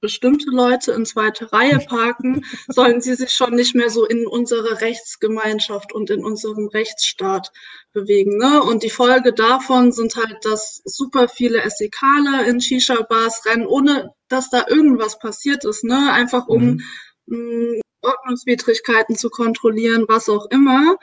bestimmte 0.01 0.49
Leute 0.49 0.91
in 0.91 1.05
zweite 1.05 1.53
Reihe 1.53 1.79
parken, 1.79 2.43
sollen 2.67 3.01
sie 3.01 3.15
sich 3.15 3.31
schon 3.31 3.55
nicht 3.55 3.75
mehr 3.75 3.89
so 3.89 4.05
in 4.05 4.27
unsere 4.27 4.81
Rechtsgemeinschaft 4.81 5.93
und 5.93 6.09
in 6.09 6.25
unserem 6.25 6.67
Rechtsstaat 6.67 7.51
bewegen. 7.93 8.37
Ne? 8.37 8.61
Und 8.61 8.83
die 8.83 8.89
Folge 8.89 9.31
davon 9.33 9.91
sind 9.91 10.15
halt, 10.15 10.43
dass 10.43 10.81
super 10.83 11.29
viele 11.29 11.61
SEKler 11.69 12.45
in 12.47 12.59
Shisha-Bars 12.59 13.45
rennen, 13.45 13.67
ohne 13.67 14.11
dass 14.27 14.49
da 14.49 14.65
irgendwas 14.67 15.19
passiert 15.19 15.63
ist. 15.63 15.83
Ne? 15.83 16.11
Einfach 16.11 16.47
um 16.47 16.79
mhm. 17.27 17.75
mh, 17.75 17.81
Ordnungswidrigkeiten 18.01 19.15
zu 19.15 19.29
kontrollieren, 19.29 20.05
was 20.07 20.27
auch 20.27 20.47
immer. 20.49 20.97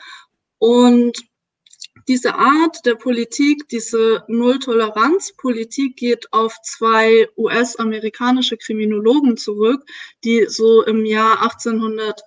Und 0.59 1.17
diese 2.09 2.35
Art 2.35 2.87
der 2.87 2.95
Politik, 2.95 3.69
diese 3.69 4.25
Null-Toleranz-Politik 4.29 5.97
geht 5.97 6.33
auf 6.33 6.57
zwei 6.63 7.29
US-amerikanische 7.37 8.57
Kriminologen 8.57 9.37
zurück, 9.37 9.85
die 10.25 10.47
so 10.49 10.83
im 10.85 11.05
Jahr 11.05 11.43
1800 11.43 12.23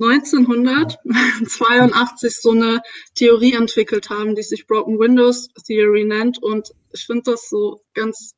1982 0.00 2.36
so 2.36 2.52
eine 2.52 2.80
Theorie 3.16 3.54
entwickelt 3.54 4.10
haben, 4.10 4.36
die 4.36 4.42
sich 4.42 4.68
Broken 4.68 5.00
Windows 5.00 5.48
Theory 5.66 6.04
nennt. 6.04 6.40
Und 6.40 6.72
ich 6.92 7.04
finde 7.04 7.32
das 7.32 7.48
so 7.48 7.82
ganz, 7.94 8.36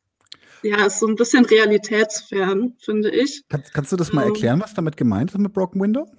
ja, 0.63 0.87
ist 0.87 1.01
so 1.01 1.07
ein 1.07 1.17
bisschen 1.17 1.45
realitätsfern, 1.45 2.77
finde 2.81 3.11
ich. 3.11 3.43
Kannst, 3.51 3.75
kannst 3.75 3.93
du 3.93 3.97
das 3.97 4.15
mal 4.15 4.23
ähm, 4.23 4.29
erklären, 4.29 4.59
was 4.61 4.73
damit 4.73 4.97
gemeint 4.97 5.33
ist 5.33 5.39
mit 5.39 5.53
Broken 5.53 5.83
Window? 5.83 6.11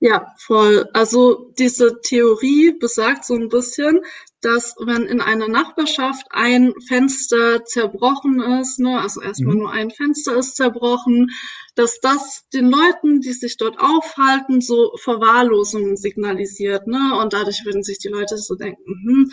Ja, 0.00 0.32
voll. 0.38 0.88
Also 0.92 1.52
diese 1.58 2.00
Theorie 2.00 2.72
besagt 2.78 3.24
so 3.24 3.34
ein 3.34 3.48
bisschen, 3.48 4.00
dass 4.40 4.76
wenn 4.78 5.02
in 5.06 5.20
einer 5.20 5.48
Nachbarschaft 5.48 6.26
ein 6.30 6.72
Fenster 6.86 7.64
zerbrochen 7.64 8.40
ist, 8.60 8.78
ne, 8.78 9.00
also 9.00 9.20
erstmal 9.20 9.54
mhm. 9.56 9.62
nur 9.62 9.72
ein 9.72 9.90
Fenster 9.90 10.36
ist 10.36 10.54
zerbrochen, 10.54 11.30
dass 11.74 11.98
das 11.98 12.48
den 12.54 12.70
Leuten, 12.70 13.20
die 13.20 13.32
sich 13.32 13.56
dort 13.56 13.80
aufhalten, 13.80 14.60
so 14.60 14.92
Verwahrlosung 15.02 15.96
signalisiert, 15.96 16.86
ne? 16.86 17.18
Und 17.20 17.32
dadurch 17.32 17.64
würden 17.64 17.82
sich 17.82 17.98
die 17.98 18.08
Leute 18.08 18.38
so 18.38 18.54
denken, 18.54 18.84
hm, 18.84 19.32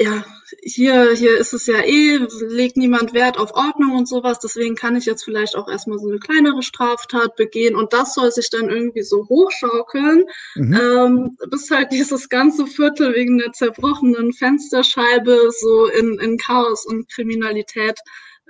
ja, 0.00 0.24
hier, 0.62 1.12
hier 1.12 1.38
ist 1.38 1.52
es 1.52 1.66
ja 1.66 1.80
eh, 1.80 2.18
legt 2.48 2.78
niemand 2.78 3.12
Wert 3.12 3.36
auf 3.36 3.52
Ordnung 3.52 3.94
und 3.96 4.08
sowas, 4.08 4.38
deswegen 4.38 4.74
kann 4.74 4.96
ich 4.96 5.04
jetzt 5.04 5.24
vielleicht 5.24 5.56
auch 5.56 5.68
erstmal 5.68 5.98
so 5.98 6.08
eine 6.08 6.18
kleinere 6.18 6.62
Straftat 6.62 7.36
begehen 7.36 7.76
und 7.76 7.92
das 7.92 8.14
soll 8.14 8.32
sich 8.32 8.48
dann 8.48 8.70
irgendwie 8.70 9.02
so 9.02 9.28
hochschaukeln, 9.28 10.24
mhm. 10.54 10.72
ähm, 10.74 11.36
bis 11.50 11.70
halt 11.70 11.92
dieses 11.92 12.30
ganze 12.30 12.66
Viertel 12.66 13.14
wegen 13.14 13.36
der 13.36 13.52
zerbrochenen 13.52 14.32
Fensterscheibe 14.32 15.50
so 15.60 15.86
in, 15.86 16.18
in 16.18 16.38
Chaos 16.38 16.86
und 16.86 17.10
Kriminalität 17.12 17.98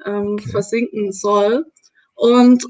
ähm, 0.07 0.35
okay. 0.35 0.51
versinken 0.51 1.11
soll. 1.11 1.65
Und 2.15 2.65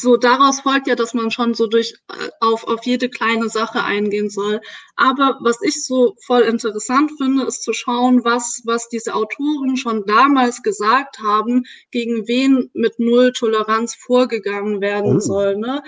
so 0.00 0.16
daraus 0.16 0.60
folgt 0.60 0.86
ja, 0.86 0.94
dass 0.94 1.14
man 1.14 1.30
schon 1.30 1.54
so 1.54 1.66
durch 1.66 1.94
äh, 2.08 2.28
auf, 2.40 2.64
auf 2.64 2.84
jede 2.84 3.08
kleine 3.08 3.48
Sache 3.48 3.82
eingehen 3.82 4.30
soll. 4.30 4.60
Aber 4.96 5.38
was 5.40 5.58
ich 5.62 5.84
so 5.84 6.14
voll 6.26 6.42
interessant 6.42 7.12
finde, 7.18 7.44
ist 7.44 7.62
zu 7.62 7.72
schauen, 7.72 8.24
was, 8.24 8.62
was 8.64 8.88
diese 8.88 9.14
Autoren 9.14 9.76
schon 9.76 10.04
damals 10.06 10.62
gesagt 10.62 11.18
haben, 11.20 11.64
gegen 11.90 12.26
wen 12.28 12.70
mit 12.74 12.98
Null 12.98 13.32
Toleranz 13.32 13.94
vorgegangen 13.94 14.80
werden 14.80 15.16
oh. 15.16 15.20
soll. 15.20 15.56
Ne? 15.56 15.82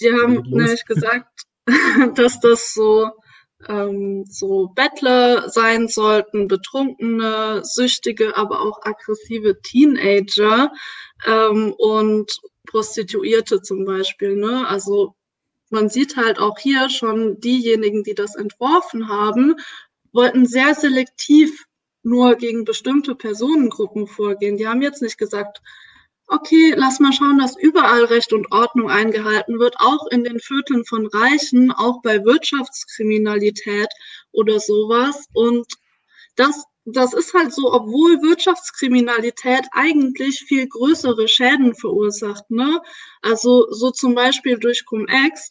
Die 0.00 0.12
haben 0.12 0.42
nämlich 0.48 0.84
gesagt, 0.84 1.28
dass 2.14 2.40
das 2.40 2.72
so 2.72 3.10
ähm, 3.66 4.24
so 4.28 4.68
Bettler 4.68 5.48
sein 5.48 5.88
sollten, 5.88 6.46
betrunkene, 6.46 7.62
süchtige, 7.64 8.36
aber 8.36 8.60
auch 8.60 8.80
aggressive 8.82 9.60
Teenager 9.62 10.70
ähm, 11.26 11.74
und 11.76 12.30
Prostituierte 12.68 13.62
zum 13.62 13.84
Beispiel. 13.84 14.36
Ne? 14.36 14.66
Also 14.68 15.14
man 15.70 15.88
sieht 15.88 16.16
halt 16.16 16.38
auch 16.38 16.58
hier 16.58 16.88
schon 16.90 17.40
diejenigen, 17.40 18.04
die 18.04 18.14
das 18.14 18.34
entworfen 18.36 19.08
haben, 19.08 19.56
wollten 20.12 20.46
sehr 20.46 20.74
selektiv 20.74 21.66
nur 22.02 22.36
gegen 22.36 22.64
bestimmte 22.64 23.14
Personengruppen 23.14 24.06
vorgehen. 24.06 24.56
Die 24.56 24.66
haben 24.66 24.82
jetzt 24.82 25.02
nicht 25.02 25.18
gesagt, 25.18 25.60
okay, 26.26 26.74
lass 26.76 27.00
mal 27.00 27.12
schauen, 27.12 27.38
dass 27.38 27.56
überall 27.56 28.04
Recht 28.04 28.32
und 28.32 28.50
Ordnung 28.52 28.90
eingehalten 28.90 29.58
wird, 29.58 29.76
auch 29.78 30.06
in 30.08 30.24
den 30.24 30.40
Vierteln 30.40 30.84
von 30.84 31.06
Reichen, 31.06 31.72
auch 31.72 32.02
bei 32.02 32.24
Wirtschaftskriminalität 32.24 33.88
oder 34.32 34.60
sowas. 34.60 35.26
Und 35.32 35.66
das 36.36 36.64
das 36.92 37.12
ist 37.12 37.34
halt 37.34 37.52
so, 37.52 37.72
obwohl 37.72 38.22
Wirtschaftskriminalität 38.22 39.66
eigentlich 39.72 40.44
viel 40.46 40.66
größere 40.66 41.28
Schäden 41.28 41.74
verursacht, 41.74 42.50
ne? 42.50 42.80
Also 43.22 43.66
so 43.70 43.90
zum 43.90 44.14
Beispiel 44.14 44.58
durch 44.58 44.84
Cum-Ex, 44.84 45.48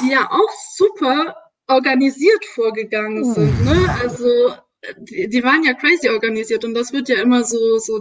die 0.00 0.10
ja 0.10 0.30
auch 0.30 0.52
super 0.74 1.36
organisiert 1.68 2.44
vorgegangen 2.44 3.24
hm. 3.24 3.32
sind, 3.32 3.64
ne? 3.64 3.96
Also 4.02 4.54
die, 4.98 5.28
die 5.28 5.42
waren 5.42 5.64
ja 5.64 5.74
crazy 5.74 6.08
organisiert 6.08 6.64
und 6.64 6.74
das 6.74 6.92
wird 6.92 7.08
ja 7.08 7.20
immer 7.20 7.42
so, 7.44 7.78
so 7.78 8.00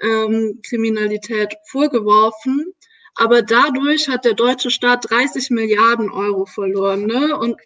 Drogenkriminalität 0.00 1.52
ähm, 1.52 1.58
vorgeworfen. 1.66 2.72
Aber 3.16 3.42
dadurch 3.42 4.08
hat 4.08 4.24
der 4.24 4.32
deutsche 4.34 4.70
Staat 4.70 5.10
30 5.10 5.50
Milliarden 5.50 6.10
Euro 6.10 6.46
verloren, 6.46 7.04
ne? 7.06 7.36
Und 7.36 7.56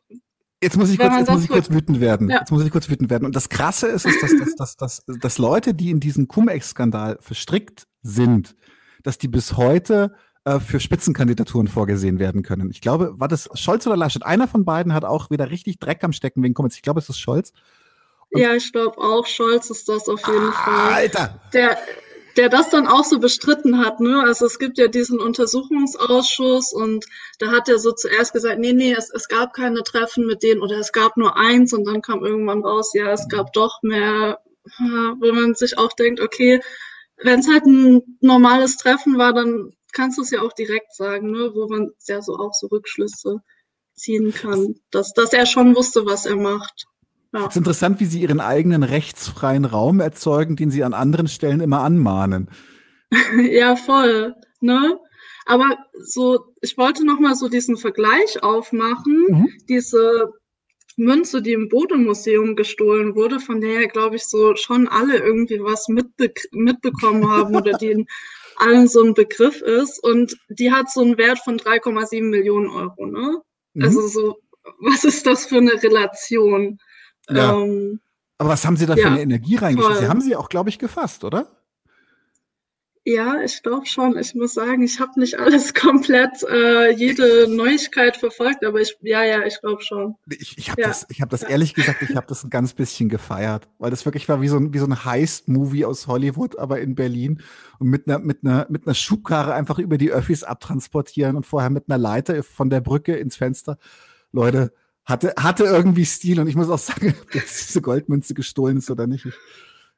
Jetzt 0.62 0.76
muss 0.76 0.90
ich 0.90 0.98
kurz, 0.98 1.14
jetzt 1.16 1.30
muss 1.30 1.44
ich 1.44 1.50
kurz 1.50 1.70
wütend 1.70 2.00
werden. 2.00 2.30
Ja. 2.30 2.38
Jetzt 2.38 2.50
muss 2.50 2.64
ich 2.64 2.70
kurz 2.70 2.88
wütend 2.88 3.10
werden. 3.10 3.26
Und 3.26 3.36
das 3.36 3.48
Krasse 3.48 3.88
ist, 3.88 4.06
ist 4.06 4.22
dass, 4.22 4.36
dass, 4.36 4.54
dass, 4.56 4.76
dass, 4.76 5.18
dass 5.20 5.38
Leute, 5.38 5.74
die 5.74 5.90
in 5.90 6.00
diesen 6.00 6.28
Cum-Ex-Skandal 6.28 7.18
verstrickt 7.20 7.86
sind, 8.02 8.56
dass 9.02 9.18
die 9.18 9.28
bis 9.28 9.56
heute 9.56 10.14
äh, 10.44 10.58
für 10.58 10.80
Spitzenkandidaturen 10.80 11.68
vorgesehen 11.68 12.18
werden 12.18 12.42
können. 12.42 12.70
Ich 12.70 12.80
glaube, 12.80 13.12
war 13.18 13.28
das 13.28 13.50
Scholz 13.54 13.86
oder 13.86 13.96
Laschet? 13.96 14.24
Einer 14.24 14.48
von 14.48 14.64
beiden 14.64 14.94
hat 14.94 15.04
auch 15.04 15.30
wieder 15.30 15.50
richtig 15.50 15.78
Dreck 15.78 16.02
am 16.04 16.12
Stecken 16.12 16.42
wegen 16.42 16.54
Cum-Ex. 16.54 16.76
Ich 16.76 16.82
glaube, 16.82 17.00
es 17.00 17.08
ist 17.08 17.18
Scholz. 17.18 17.52
Und 18.30 18.40
ja, 18.40 18.54
ich 18.54 18.72
glaube 18.72 18.96
auch, 18.98 19.26
Scholz 19.26 19.70
ist 19.70 19.88
das 19.88 20.08
auf 20.08 20.26
jeden 20.26 20.52
Fall. 20.52 20.92
Alter! 20.94 21.40
Der, 21.52 21.76
der 22.36 22.48
das 22.48 22.70
dann 22.70 22.86
auch 22.86 23.04
so 23.04 23.18
bestritten 23.18 23.78
hat. 23.78 24.00
Ne? 24.00 24.22
Also 24.22 24.46
es 24.46 24.58
gibt 24.58 24.78
ja 24.78 24.88
diesen 24.88 25.20
Untersuchungsausschuss 25.20 26.72
und 26.72 27.06
da 27.38 27.50
hat 27.50 27.68
er 27.68 27.78
so 27.78 27.92
zuerst 27.92 28.32
gesagt, 28.32 28.58
nee, 28.58 28.72
nee, 28.72 28.92
es, 28.92 29.10
es 29.10 29.28
gab 29.28 29.54
keine 29.54 29.82
Treffen 29.82 30.26
mit 30.26 30.42
denen 30.42 30.60
oder 30.60 30.78
es 30.78 30.92
gab 30.92 31.16
nur 31.16 31.36
eins 31.36 31.72
und 31.72 31.84
dann 31.84 32.02
kam 32.02 32.24
irgendwann 32.24 32.62
raus, 32.62 32.92
ja, 32.94 33.12
es 33.12 33.28
gab 33.28 33.52
doch 33.52 33.82
mehr, 33.82 34.38
wo 34.78 35.32
man 35.32 35.54
sich 35.54 35.78
auch 35.78 35.92
denkt, 35.92 36.20
okay, 36.20 36.60
wenn 37.22 37.40
es 37.40 37.48
halt 37.48 37.64
ein 37.64 38.18
normales 38.20 38.76
Treffen 38.76 39.16
war, 39.16 39.32
dann 39.32 39.72
kannst 39.92 40.18
du 40.18 40.22
es 40.22 40.30
ja 40.30 40.42
auch 40.42 40.52
direkt 40.52 40.94
sagen, 40.94 41.30
ne? 41.30 41.52
wo 41.54 41.68
man 41.68 41.90
ja 42.06 42.20
so 42.20 42.36
auch 42.36 42.52
so 42.52 42.66
Rückschlüsse 42.66 43.40
ziehen 43.94 44.34
kann, 44.34 44.74
dass, 44.90 45.14
dass 45.14 45.32
er 45.32 45.46
schon 45.46 45.74
wusste, 45.74 46.04
was 46.04 46.26
er 46.26 46.36
macht. 46.36 46.86
Ja. 47.36 47.42
Es 47.42 47.50
ist 47.50 47.58
interessant, 47.58 48.00
wie 48.00 48.06
sie 48.06 48.22
ihren 48.22 48.40
eigenen 48.40 48.82
rechtsfreien 48.82 49.66
Raum 49.66 50.00
erzeugen, 50.00 50.56
den 50.56 50.70
sie 50.70 50.82
an 50.82 50.94
anderen 50.94 51.28
Stellen 51.28 51.60
immer 51.60 51.80
anmahnen. 51.80 52.48
ja, 53.50 53.76
voll. 53.76 54.34
Ne? 54.60 54.98
Aber 55.44 55.76
so, 55.92 56.54
ich 56.62 56.78
wollte 56.78 57.04
noch 57.04 57.20
mal 57.20 57.34
so 57.34 57.48
diesen 57.48 57.76
Vergleich 57.76 58.42
aufmachen. 58.42 59.26
Mhm. 59.28 59.48
Diese 59.68 60.32
Münze, 60.96 61.42
die 61.42 61.52
im 61.52 61.68
Bodemuseum 61.68 62.56
gestohlen 62.56 63.14
wurde, 63.14 63.38
von 63.38 63.60
der 63.60 63.82
ja, 63.82 63.86
glaube 63.86 64.16
ich, 64.16 64.24
so 64.24 64.56
schon 64.56 64.88
alle 64.88 65.18
irgendwie 65.18 65.60
was 65.60 65.88
mitbe 65.88 66.32
mitbekommen 66.52 67.30
haben 67.30 67.54
oder 67.54 67.76
die 67.76 67.90
in 67.90 68.06
allen 68.56 68.88
so 68.88 69.04
ein 69.04 69.12
Begriff 69.12 69.60
ist. 69.60 70.02
Und 70.02 70.38
die 70.48 70.72
hat 70.72 70.90
so 70.90 71.02
einen 71.02 71.18
Wert 71.18 71.40
von 71.40 71.58
3,7 71.58 72.22
Millionen 72.22 72.70
Euro. 72.70 73.04
Ne? 73.04 73.42
Mhm. 73.74 73.82
Also 73.82 74.08
so, 74.08 74.38
was 74.80 75.04
ist 75.04 75.26
das 75.26 75.44
für 75.44 75.58
eine 75.58 75.82
Relation? 75.82 76.78
Ja. 77.28 77.54
Ähm, 77.54 78.00
Aber 78.38 78.50
was 78.50 78.64
haben 78.64 78.76
Sie 78.76 78.86
da 78.86 78.94
ja, 78.94 79.02
für 79.02 79.12
eine 79.12 79.22
Energie 79.22 79.56
reingeschickt? 79.56 79.98
Sie 79.98 80.08
haben 80.08 80.20
sie 80.20 80.36
auch, 80.36 80.48
glaube 80.48 80.68
ich, 80.68 80.78
gefasst, 80.78 81.24
oder? 81.24 81.46
Ja, 83.08 83.40
ich 83.40 83.62
glaube 83.62 83.86
schon. 83.86 84.18
Ich 84.18 84.34
muss 84.34 84.54
sagen, 84.54 84.82
ich 84.82 84.98
habe 84.98 85.20
nicht 85.20 85.38
alles 85.38 85.72
komplett, 85.74 86.42
äh, 86.42 86.90
jede 86.90 87.46
Neuigkeit 87.48 88.16
verfolgt, 88.16 88.64
aber 88.64 88.80
ich, 88.80 88.98
ja, 89.00 89.22
ja, 89.22 89.46
ich 89.46 89.60
glaube 89.60 89.80
schon. 89.80 90.16
Ich, 90.28 90.58
ich 90.58 90.70
habe 90.72 90.82
ja. 90.82 90.88
das, 90.88 91.06
ich 91.08 91.20
habe 91.20 91.30
das 91.30 91.44
ehrlich 91.44 91.74
gesagt, 91.74 92.02
ich 92.02 92.08
habe 92.16 92.26
das 92.26 92.42
ein 92.42 92.50
ganz 92.50 92.74
bisschen 92.74 93.08
gefeiert, 93.08 93.68
weil 93.78 93.92
das 93.92 94.04
wirklich 94.04 94.28
war 94.28 94.42
wie 94.42 94.48
so 94.48 94.56
ein, 94.56 94.74
wie 94.74 94.78
so 94.78 94.86
ein 94.86 95.04
Heist-Movie 95.04 95.84
aus 95.84 96.08
Hollywood, 96.08 96.58
aber 96.58 96.80
in 96.80 96.96
Berlin 96.96 97.42
und 97.78 97.90
mit 97.90 98.08
einer, 98.08 98.18
mit 98.18 98.40
einer, 98.42 98.66
mit 98.70 98.88
einer 98.88 98.94
Schubkarre 98.94 99.54
einfach 99.54 99.78
über 99.78 99.98
die 99.98 100.10
Öffis 100.10 100.42
abtransportieren 100.42 101.36
und 101.36 101.46
vorher 101.46 101.70
mit 101.70 101.84
einer 101.88 101.98
Leiter 101.98 102.42
von 102.42 102.70
der 102.70 102.80
Brücke 102.80 103.14
ins 103.14 103.36
Fenster. 103.36 103.78
Leute, 104.32 104.72
hatte, 105.06 105.32
hatte 105.38 105.64
irgendwie 105.64 106.04
Stil 106.04 106.40
und 106.40 106.48
ich 106.48 106.56
muss 106.56 106.68
auch 106.68 106.78
sagen, 106.78 107.14
ob 107.22 107.34
jetzt 107.34 107.68
diese 107.68 107.80
Goldmünze 107.80 108.34
gestohlen 108.34 108.78
ist 108.78 108.90
oder 108.90 109.06
nicht. 109.06 109.24
Ich, 109.24 109.34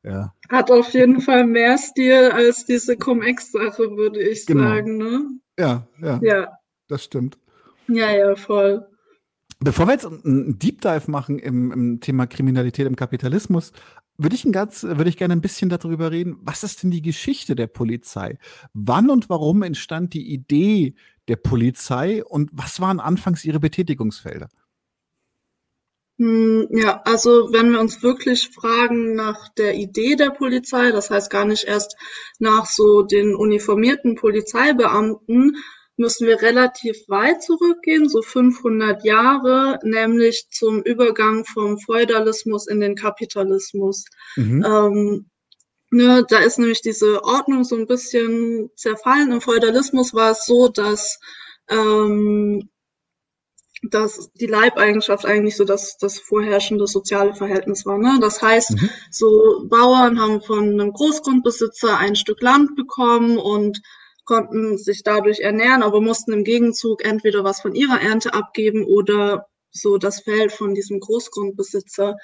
ja. 0.04 0.32
Hat 0.48 0.70
auf 0.70 0.90
jeden 0.90 1.20
Fall 1.20 1.44
mehr 1.44 1.76
Stil 1.78 2.30
als 2.30 2.64
diese 2.66 2.96
Cum-Ex-Sache, 2.96 3.96
würde 3.96 4.20
ich 4.20 4.46
genau. 4.46 4.62
sagen. 4.62 4.98
Ne? 4.98 5.22
Ja, 5.58 5.88
ja, 6.00 6.20
ja. 6.22 6.52
Das 6.86 7.04
stimmt. 7.04 7.38
Ja, 7.88 8.10
ja, 8.12 8.36
voll. 8.36 8.86
Bevor 9.60 9.86
wir 9.86 9.94
jetzt 9.94 10.06
einen 10.06 10.58
Deep 10.58 10.82
Dive 10.82 11.10
machen 11.10 11.38
im, 11.38 11.72
im 11.72 12.00
Thema 12.00 12.26
Kriminalität 12.26 12.86
im 12.86 12.94
Kapitalismus, 12.94 13.72
würde 14.16 14.36
ich, 14.36 14.44
ein 14.44 14.52
ganz, 14.52 14.82
würde 14.84 15.08
ich 15.08 15.16
gerne 15.16 15.32
ein 15.32 15.40
bisschen 15.40 15.68
darüber 15.68 16.10
reden, 16.10 16.38
was 16.42 16.62
ist 16.64 16.82
denn 16.82 16.90
die 16.90 17.02
Geschichte 17.02 17.56
der 17.56 17.66
Polizei? 17.66 18.38
Wann 18.72 19.10
und 19.10 19.28
warum 19.28 19.62
entstand 19.62 20.12
die 20.12 20.32
Idee 20.32 20.94
der 21.28 21.36
Polizei 21.36 22.24
und 22.24 22.50
was 22.52 22.80
waren 22.80 23.00
anfangs 23.00 23.44
ihre 23.44 23.60
Betätigungsfelder? 23.60 24.48
Hm, 26.18 26.66
ja, 26.70 27.00
also 27.04 27.52
wenn 27.52 27.70
wir 27.70 27.80
uns 27.80 28.02
wirklich 28.02 28.50
fragen 28.50 29.14
nach 29.14 29.48
der 29.50 29.74
Idee 29.74 30.16
der 30.16 30.30
Polizei, 30.30 30.90
das 30.90 31.10
heißt 31.10 31.30
gar 31.30 31.44
nicht 31.44 31.64
erst 31.64 31.96
nach 32.40 32.66
so 32.66 33.02
den 33.02 33.34
uniformierten 33.34 34.16
Polizeibeamten, 34.16 35.56
müssen 35.96 36.26
wir 36.26 36.42
relativ 36.42 37.08
weit 37.08 37.42
zurückgehen, 37.42 38.08
so 38.08 38.22
500 38.22 39.04
Jahre, 39.04 39.78
nämlich 39.82 40.48
zum 40.50 40.82
Übergang 40.82 41.44
vom 41.44 41.78
Feudalismus 41.78 42.66
in 42.66 42.80
den 42.80 42.94
Kapitalismus. 42.94 44.04
Mhm. 44.36 44.64
Ähm, 44.66 45.30
Ne, 45.90 46.22
da 46.28 46.40
ist 46.40 46.58
nämlich 46.58 46.82
diese 46.82 47.24
Ordnung 47.24 47.64
so 47.64 47.74
ein 47.74 47.86
bisschen 47.86 48.70
zerfallen. 48.76 49.32
Im 49.32 49.40
Feudalismus 49.40 50.12
war 50.12 50.32
es 50.32 50.44
so, 50.44 50.68
dass 50.68 51.18
ähm, 51.70 52.68
dass 53.82 54.30
die 54.32 54.46
Leibeigenschaft 54.46 55.24
eigentlich 55.24 55.56
so 55.56 55.64
das, 55.64 55.96
das 55.98 56.18
vorherrschende 56.18 56.86
soziale 56.86 57.34
Verhältnis 57.34 57.86
war. 57.86 57.98
Ne? 57.98 58.18
Das 58.20 58.42
heißt, 58.42 58.72
mhm. 58.72 58.90
so 59.10 59.66
Bauern 59.68 60.20
haben 60.20 60.40
von 60.40 60.64
einem 60.80 60.92
Großgrundbesitzer 60.92 61.96
ein 61.96 62.16
Stück 62.16 62.42
Land 62.42 62.74
bekommen 62.74 63.38
und 63.38 63.80
konnten 64.24 64.76
sich 64.76 65.02
dadurch 65.04 65.40
ernähren, 65.40 65.82
aber 65.82 66.00
mussten 66.00 66.32
im 66.32 66.44
Gegenzug 66.44 67.04
entweder 67.04 67.44
was 67.44 67.60
von 67.60 67.74
ihrer 67.74 68.00
Ernte 68.00 68.34
abgeben 68.34 68.84
oder 68.84 69.46
so 69.70 69.96
das 69.96 70.20
Feld 70.20 70.52
von 70.52 70.74
diesem 70.74 71.00
Großgrundbesitzer 71.00 72.16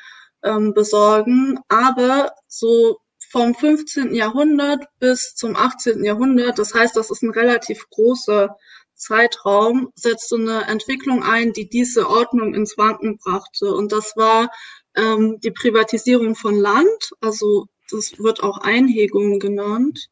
ähm, 0.42 0.74
besorgen. 0.74 1.60
Aber 1.68 2.32
so 2.48 2.98
vom 3.30 3.54
15. 3.54 4.14
Jahrhundert 4.14 4.84
bis 4.98 5.34
zum 5.34 5.56
18. 5.56 6.04
Jahrhundert, 6.04 6.58
das 6.58 6.74
heißt, 6.74 6.96
das 6.96 7.10
ist 7.10 7.22
ein 7.22 7.30
relativ 7.30 7.88
großer 7.90 8.56
Zeitraum 9.04 9.90
setzte 9.94 10.36
eine 10.36 10.62
Entwicklung 10.66 11.22
ein, 11.22 11.52
die 11.52 11.68
diese 11.68 12.08
Ordnung 12.08 12.54
ins 12.54 12.78
Wanken 12.78 13.18
brachte. 13.18 13.72
Und 13.74 13.92
das 13.92 14.14
war 14.16 14.48
ähm, 14.96 15.38
die 15.42 15.50
Privatisierung 15.50 16.34
von 16.34 16.56
Land. 16.56 17.12
Also 17.20 17.66
das 17.90 18.18
wird 18.18 18.42
auch 18.42 18.58
Einhegung 18.58 19.38
genannt. 19.38 20.08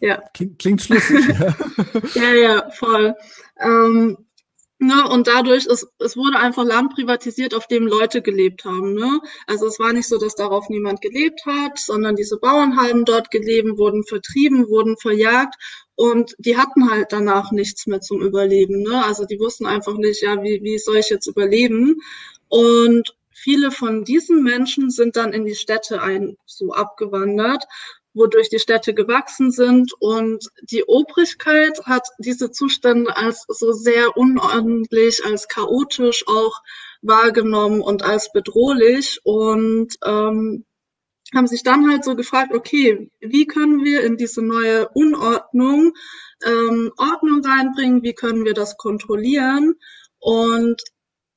Ja. 0.00 0.22
Klingt, 0.34 0.58
klingt 0.58 0.82
schlüssig. 0.82 1.24
ja, 2.14 2.34
ja, 2.34 2.70
voll. 2.70 3.14
Ähm, 3.58 4.25
Ne, 4.78 5.08
und 5.08 5.26
dadurch, 5.26 5.64
ist, 5.64 5.86
es 5.98 6.18
wurde 6.18 6.38
einfach 6.38 6.64
Land 6.64 6.94
privatisiert, 6.94 7.54
auf 7.54 7.66
dem 7.66 7.86
Leute 7.86 8.20
gelebt 8.20 8.66
haben. 8.66 8.92
Ne? 8.92 9.20
Also 9.46 9.66
es 9.66 9.78
war 9.78 9.94
nicht 9.94 10.06
so, 10.06 10.18
dass 10.18 10.34
darauf 10.34 10.68
niemand 10.68 11.00
gelebt 11.00 11.46
hat, 11.46 11.78
sondern 11.78 12.14
diese 12.14 12.36
Bauern 12.36 12.76
haben 12.76 13.06
dort 13.06 13.30
gelebt, 13.30 13.78
wurden 13.78 14.04
vertrieben, 14.04 14.68
wurden 14.68 14.98
verjagt 14.98 15.54
und 15.94 16.34
die 16.38 16.58
hatten 16.58 16.90
halt 16.90 17.06
danach 17.10 17.52
nichts 17.52 17.86
mehr 17.86 18.02
zum 18.02 18.20
Überleben. 18.20 18.82
Ne? 18.82 19.02
Also 19.02 19.24
die 19.24 19.40
wussten 19.40 19.64
einfach 19.64 19.96
nicht, 19.96 20.20
ja, 20.20 20.42
wie, 20.42 20.62
wie 20.62 20.78
soll 20.78 20.98
ich 20.98 21.08
jetzt 21.08 21.26
überleben? 21.26 22.02
Und 22.48 23.16
viele 23.30 23.70
von 23.70 24.04
diesen 24.04 24.42
Menschen 24.42 24.90
sind 24.90 25.16
dann 25.16 25.32
in 25.32 25.46
die 25.46 25.54
Städte 25.54 26.02
ein, 26.02 26.36
so 26.44 26.74
abgewandert 26.74 27.64
wodurch 28.16 28.48
die 28.48 28.58
Städte 28.58 28.94
gewachsen 28.94 29.52
sind. 29.52 29.92
Und 30.00 30.48
die 30.62 30.84
Obrigkeit 30.84 31.84
hat 31.84 32.08
diese 32.18 32.50
Zustände 32.50 33.16
als 33.16 33.44
so 33.48 33.72
sehr 33.72 34.16
unordentlich, 34.16 35.24
als 35.24 35.48
chaotisch 35.48 36.24
auch 36.26 36.62
wahrgenommen 37.02 37.82
und 37.82 38.02
als 38.02 38.32
bedrohlich 38.32 39.20
und 39.22 39.94
ähm, 40.04 40.64
haben 41.34 41.46
sich 41.46 41.62
dann 41.62 41.90
halt 41.90 42.04
so 42.04 42.14
gefragt, 42.14 42.54
okay, 42.54 43.10
wie 43.20 43.46
können 43.46 43.84
wir 43.84 44.02
in 44.04 44.16
diese 44.16 44.42
neue 44.42 44.88
Unordnung 44.90 45.92
ähm, 46.44 46.92
Ordnung 46.96 47.44
reinbringen, 47.44 48.02
wie 48.02 48.14
können 48.14 48.44
wir 48.44 48.54
das 48.54 48.76
kontrollieren? 48.76 49.74
Und 50.18 50.82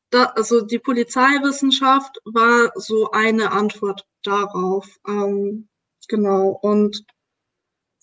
da, 0.09 0.25
also 0.35 0.61
die 0.61 0.79
Polizeiwissenschaft 0.79 2.17
war 2.25 2.71
so 2.75 3.11
eine 3.11 3.51
Antwort 3.51 4.05
darauf. 4.23 4.99
Ähm, 5.07 5.68
Genau. 6.09 6.59
Und 6.61 7.05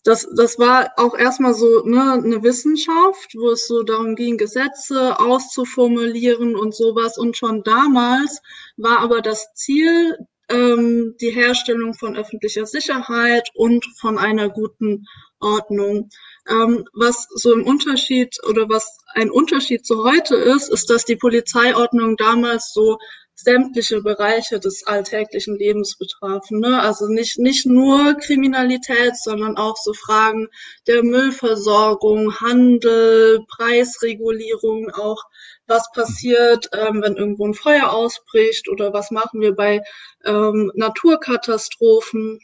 das, 0.04 0.28
das 0.36 0.58
war 0.58 0.92
auch 0.96 1.18
erstmal 1.18 1.52
so 1.52 1.84
ne, 1.84 2.12
eine 2.12 2.42
Wissenschaft, 2.42 3.34
wo 3.34 3.50
es 3.50 3.66
so 3.66 3.82
darum 3.82 4.14
ging, 4.14 4.38
Gesetze 4.38 5.18
auszuformulieren 5.18 6.54
und 6.54 6.74
sowas. 6.74 7.18
Und 7.18 7.36
schon 7.36 7.64
damals 7.64 8.40
war 8.76 9.00
aber 9.00 9.20
das 9.20 9.52
Ziel 9.54 10.16
ähm, 10.48 11.16
die 11.20 11.30
Herstellung 11.30 11.94
von 11.94 12.16
öffentlicher 12.16 12.66
Sicherheit 12.66 13.50
und 13.54 13.84
von 13.98 14.16
einer 14.16 14.48
guten 14.48 15.06
Ordnung. 15.40 16.08
Ähm, 16.48 16.84
was 16.92 17.26
so 17.34 17.52
im 17.52 17.66
Unterschied 17.66 18.36
oder 18.48 18.68
was 18.68 18.98
ein 19.14 19.32
Unterschied 19.32 19.84
zu 19.84 20.04
heute 20.04 20.36
ist, 20.36 20.68
ist, 20.68 20.88
dass 20.88 21.04
die 21.04 21.16
Polizeiordnung 21.16 22.16
damals 22.16 22.72
so 22.72 22.98
sämtliche 23.36 24.00
Bereiche 24.00 24.58
des 24.58 24.86
alltäglichen 24.86 25.56
Lebens 25.56 25.96
betrafen. 25.96 26.58
Ne? 26.60 26.80
Also 26.80 27.06
nicht, 27.06 27.38
nicht 27.38 27.66
nur 27.66 28.14
Kriminalität, 28.14 29.16
sondern 29.16 29.56
auch 29.56 29.76
so 29.76 29.92
Fragen 29.92 30.48
der 30.86 31.02
Müllversorgung, 31.02 32.40
Handel, 32.40 33.44
Preisregulierung, 33.46 34.90
auch 34.90 35.22
was 35.66 35.90
passiert, 35.92 36.70
ähm, 36.72 37.02
wenn 37.02 37.16
irgendwo 37.16 37.46
ein 37.46 37.54
Feuer 37.54 37.92
ausbricht 37.92 38.68
oder 38.68 38.92
was 38.92 39.10
machen 39.10 39.40
wir 39.40 39.54
bei 39.54 39.82
ähm, 40.24 40.72
Naturkatastrophen. 40.74 42.40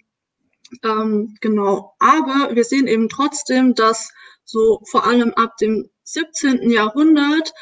Ähm, 0.84 1.36
genau. 1.40 1.94
Aber 1.98 2.54
wir 2.54 2.64
sehen 2.64 2.86
eben 2.86 3.08
trotzdem, 3.08 3.74
dass 3.74 4.10
so 4.44 4.80
vor 4.90 5.06
allem 5.06 5.32
ab 5.34 5.56
dem 5.56 5.88
17. 6.04 6.70
Jahrhundert 6.70 7.52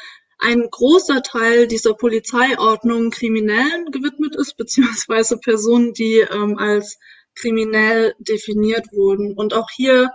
ein 0.41 0.67
großer 0.69 1.21
Teil 1.21 1.67
dieser 1.67 1.93
Polizeiordnung 1.93 3.11
Kriminellen 3.11 3.91
gewidmet 3.91 4.35
ist, 4.35 4.57
beziehungsweise 4.57 5.37
Personen, 5.37 5.93
die 5.93 6.19
ähm, 6.19 6.57
als 6.57 6.99
kriminell 7.35 8.15
definiert 8.19 8.87
wurden. 8.91 9.33
Und 9.33 9.53
auch 9.53 9.69
hier 9.69 10.11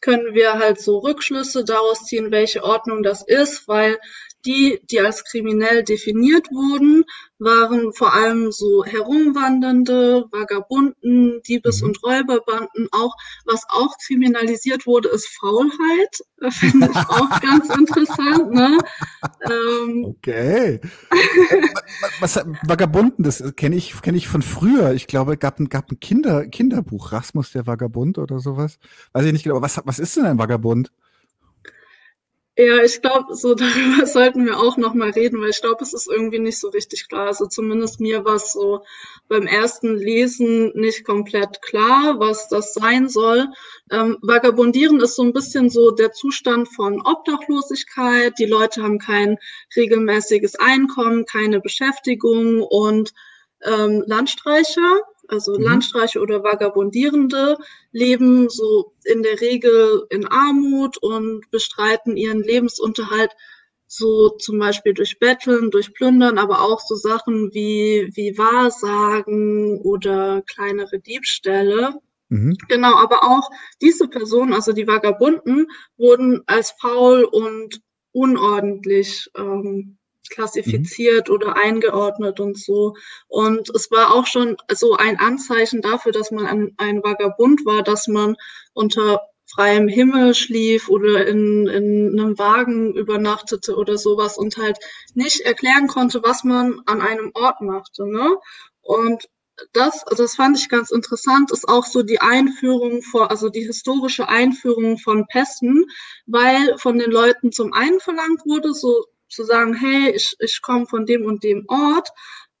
können 0.00 0.34
wir 0.34 0.54
halt 0.54 0.80
so 0.80 0.98
Rückschlüsse 0.98 1.64
daraus 1.64 2.04
ziehen, 2.04 2.30
welche 2.30 2.62
Ordnung 2.62 3.02
das 3.02 3.26
ist, 3.26 3.66
weil 3.66 3.98
die, 4.44 4.80
die 4.90 5.00
als 5.00 5.24
kriminell 5.24 5.82
definiert 5.82 6.48
wurden, 6.50 7.04
waren 7.38 7.92
vor 7.92 8.14
allem 8.14 8.52
so 8.52 8.84
herumwandernde, 8.84 10.26
Vagabunden, 10.30 11.42
Diebes- 11.42 11.82
mhm. 11.82 11.88
und 11.88 12.02
Räuberbanden. 12.02 12.88
Auch 12.92 13.14
was 13.44 13.62
auch 13.68 13.96
kriminalisiert 14.06 14.86
wurde, 14.86 15.08
ist 15.08 15.28
Faulheit. 15.28 16.52
Finde 16.52 16.88
ich 16.90 16.96
auch 17.08 17.40
ganz 17.40 17.68
interessant. 17.74 18.52
Ne? 18.52 18.78
Ähm, 19.50 20.04
okay. 20.04 20.80
was, 22.20 22.36
Vagabunden, 22.62 23.24
das 23.24 23.42
kenne 23.56 23.76
ich, 23.76 24.00
kenne 24.00 24.16
ich 24.16 24.28
von 24.28 24.42
früher. 24.42 24.92
Ich 24.92 25.06
glaube, 25.06 25.36
gab 25.36 25.58
ein, 25.58 25.68
gab 25.68 25.90
ein 25.90 26.00
Kinder, 26.00 26.46
Kinderbuch, 26.46 27.12
Rasmus 27.12 27.52
der 27.52 27.66
Vagabund 27.66 28.18
oder 28.18 28.38
sowas. 28.38 28.78
Weiß 29.12 29.26
ich 29.26 29.32
nicht 29.32 29.44
genau. 29.44 29.60
Was, 29.60 29.80
was 29.84 29.98
ist 29.98 30.16
denn 30.16 30.24
ein 30.24 30.38
Vagabund? 30.38 30.90
Ja, 32.58 32.82
ich 32.82 33.02
glaube, 33.02 33.34
so 33.34 33.54
darüber 33.54 34.06
sollten 34.06 34.46
wir 34.46 34.58
auch 34.58 34.78
noch 34.78 34.94
mal 34.94 35.10
reden, 35.10 35.40
weil 35.40 35.50
ich 35.50 35.60
glaube, 35.60 35.82
es 35.84 35.92
ist 35.92 36.08
irgendwie 36.08 36.38
nicht 36.38 36.58
so 36.58 36.68
richtig 36.68 37.08
klar. 37.08 37.26
Also 37.26 37.46
zumindest 37.46 38.00
mir 38.00 38.24
war 38.24 38.36
es 38.36 38.52
so 38.52 38.82
beim 39.28 39.46
ersten 39.46 39.94
Lesen 39.96 40.72
nicht 40.74 41.04
komplett 41.04 41.60
klar, 41.60 42.18
was 42.18 42.48
das 42.48 42.72
sein 42.72 43.10
soll. 43.10 43.48
Ähm, 43.90 44.16
Vagabundieren 44.22 45.00
ist 45.00 45.16
so 45.16 45.22
ein 45.22 45.34
bisschen 45.34 45.68
so 45.68 45.90
der 45.90 46.12
Zustand 46.12 46.68
von 46.74 47.02
Obdachlosigkeit. 47.04 48.32
Die 48.38 48.46
Leute 48.46 48.82
haben 48.82 48.98
kein 48.98 49.36
regelmäßiges 49.76 50.56
Einkommen, 50.56 51.26
keine 51.26 51.60
Beschäftigung 51.60 52.62
und 52.62 53.12
ähm, 53.64 54.02
Landstreicher 54.06 55.00
also 55.28 55.56
mhm. 55.56 55.64
Landstreiche 55.64 56.20
oder 56.20 56.42
Vagabundierende 56.42 57.58
leben 57.92 58.48
so 58.48 58.92
in 59.04 59.22
der 59.22 59.40
Regel 59.40 60.06
in 60.10 60.26
Armut 60.26 60.98
und 60.98 61.50
bestreiten 61.50 62.16
ihren 62.16 62.42
Lebensunterhalt 62.42 63.32
so 63.86 64.30
zum 64.30 64.58
Beispiel 64.58 64.94
durch 64.94 65.18
Betteln, 65.18 65.70
durch 65.70 65.94
Plündern, 65.94 66.38
aber 66.38 66.62
auch 66.62 66.80
so 66.80 66.96
Sachen 66.96 67.54
wie, 67.54 68.10
wie 68.14 68.36
Wahrsagen 68.36 69.80
oder 69.80 70.42
kleinere 70.42 70.98
Diebstähle. 70.98 71.94
Mhm. 72.28 72.56
Genau, 72.68 72.96
aber 72.96 73.22
auch 73.22 73.48
diese 73.80 74.08
Personen, 74.08 74.52
also 74.52 74.72
die 74.72 74.88
Vagabunden, 74.88 75.68
wurden 75.96 76.42
als 76.46 76.72
faul 76.80 77.24
und 77.24 77.80
unordentlich 78.12 79.30
ähm, 79.36 79.98
klassifiziert 80.30 81.28
mhm. 81.28 81.34
oder 81.34 81.56
eingeordnet 81.56 82.40
und 82.40 82.58
so. 82.58 82.94
Und 83.28 83.70
es 83.74 83.90
war 83.90 84.14
auch 84.14 84.26
schon 84.26 84.56
so 84.72 84.96
ein 84.96 85.18
Anzeichen 85.18 85.82
dafür, 85.82 86.12
dass 86.12 86.30
man 86.30 86.46
ein, 86.46 86.74
ein 86.76 87.02
Vagabund 87.02 87.64
war, 87.64 87.82
dass 87.82 88.08
man 88.08 88.36
unter 88.74 89.20
freiem 89.46 89.88
Himmel 89.88 90.34
schlief 90.34 90.88
oder 90.88 91.26
in, 91.26 91.66
in 91.66 92.18
einem 92.18 92.38
Wagen 92.38 92.94
übernachtete 92.94 93.76
oder 93.76 93.96
sowas 93.96 94.36
und 94.38 94.56
halt 94.56 94.78
nicht 95.14 95.40
erklären 95.42 95.86
konnte, 95.86 96.22
was 96.22 96.44
man 96.44 96.80
an 96.86 97.00
einem 97.00 97.30
Ort 97.34 97.60
machte. 97.60 98.06
Ne? 98.06 98.36
Und 98.82 99.28
das, 99.72 100.04
das 100.16 100.34
fand 100.34 100.58
ich 100.58 100.68
ganz 100.68 100.90
interessant, 100.90 101.50
ist 101.50 101.68
auch 101.68 101.86
so 101.86 102.02
die 102.02 102.20
Einführung 102.20 103.02
vor, 103.02 103.30
also 103.30 103.48
die 103.48 103.64
historische 103.64 104.28
Einführung 104.28 104.98
von 104.98 105.26
Pässen, 105.26 105.86
weil 106.26 106.76
von 106.78 106.98
den 106.98 107.10
Leuten 107.10 107.52
zum 107.52 107.72
einen 107.72 108.00
verlangt 108.00 108.44
wurde, 108.44 108.74
so 108.74 109.06
zu 109.28 109.44
sagen, 109.44 109.74
hey, 109.74 110.12
ich, 110.14 110.36
ich 110.38 110.62
komme 110.62 110.86
von 110.86 111.06
dem 111.06 111.24
und 111.24 111.42
dem 111.44 111.64
Ort. 111.68 112.10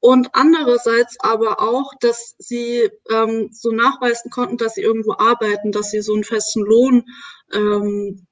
Und 0.00 0.28
andererseits 0.34 1.16
aber 1.20 1.60
auch, 1.60 1.92
dass 2.00 2.34
sie 2.38 2.90
ähm, 3.10 3.48
so 3.52 3.72
nachweisen 3.72 4.30
konnten, 4.30 4.56
dass 4.56 4.74
sie 4.74 4.82
irgendwo 4.82 5.12
arbeiten, 5.12 5.72
dass 5.72 5.90
sie 5.90 6.02
so 6.02 6.14
einen 6.14 6.24
festen 6.24 6.62
Lohn 6.62 7.04
ähm, 7.52 8.26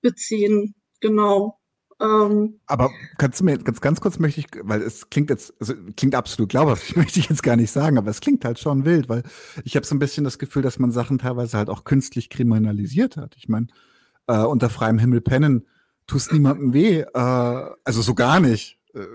beziehen. 0.00 0.74
Genau. 1.00 1.58
Ähm, 2.02 2.60
Aber 2.66 2.90
kannst 3.16 3.40
du 3.40 3.44
mir 3.44 3.58
ganz, 3.58 3.80
ganz 3.80 4.00
kurz 4.00 4.18
möchte 4.18 4.40
ich, 4.40 4.46
weil 4.62 4.82
es 4.82 5.08
klingt 5.08 5.30
jetzt, 5.30 5.54
also 5.60 5.74
klingt 5.96 6.14
absolut 6.14 6.50
glaubhaft, 6.50 6.96
möchte 6.96 7.20
ich 7.20 7.28
jetzt 7.28 7.42
gar 7.42 7.56
nicht 7.56 7.70
sagen, 7.70 7.96
aber 7.96 8.10
es 8.10 8.20
klingt 8.20 8.44
halt 8.44 8.58
schon 8.58 8.84
wild, 8.84 9.08
weil 9.08 9.22
ich 9.64 9.76
habe 9.76 9.86
so 9.86 9.94
ein 9.94 10.00
bisschen 10.00 10.24
das 10.24 10.38
Gefühl, 10.38 10.62
dass 10.62 10.78
man 10.78 10.90
Sachen 10.90 11.18
teilweise 11.18 11.56
halt 11.56 11.70
auch 11.70 11.84
künstlich 11.84 12.28
kriminalisiert 12.28 13.16
hat. 13.16 13.36
Ich 13.36 13.48
meine, 13.48 13.68
äh, 14.26 14.42
unter 14.42 14.68
freiem 14.68 14.98
Himmel 14.98 15.20
pennen, 15.20 15.66
tust 16.06 16.32
niemandem 16.32 16.72
weh, 16.72 17.00
äh, 17.00 17.06
also 17.84 18.02
so 18.02 18.14
gar 18.14 18.40
nicht. 18.40 18.78
Äh, 18.94 19.06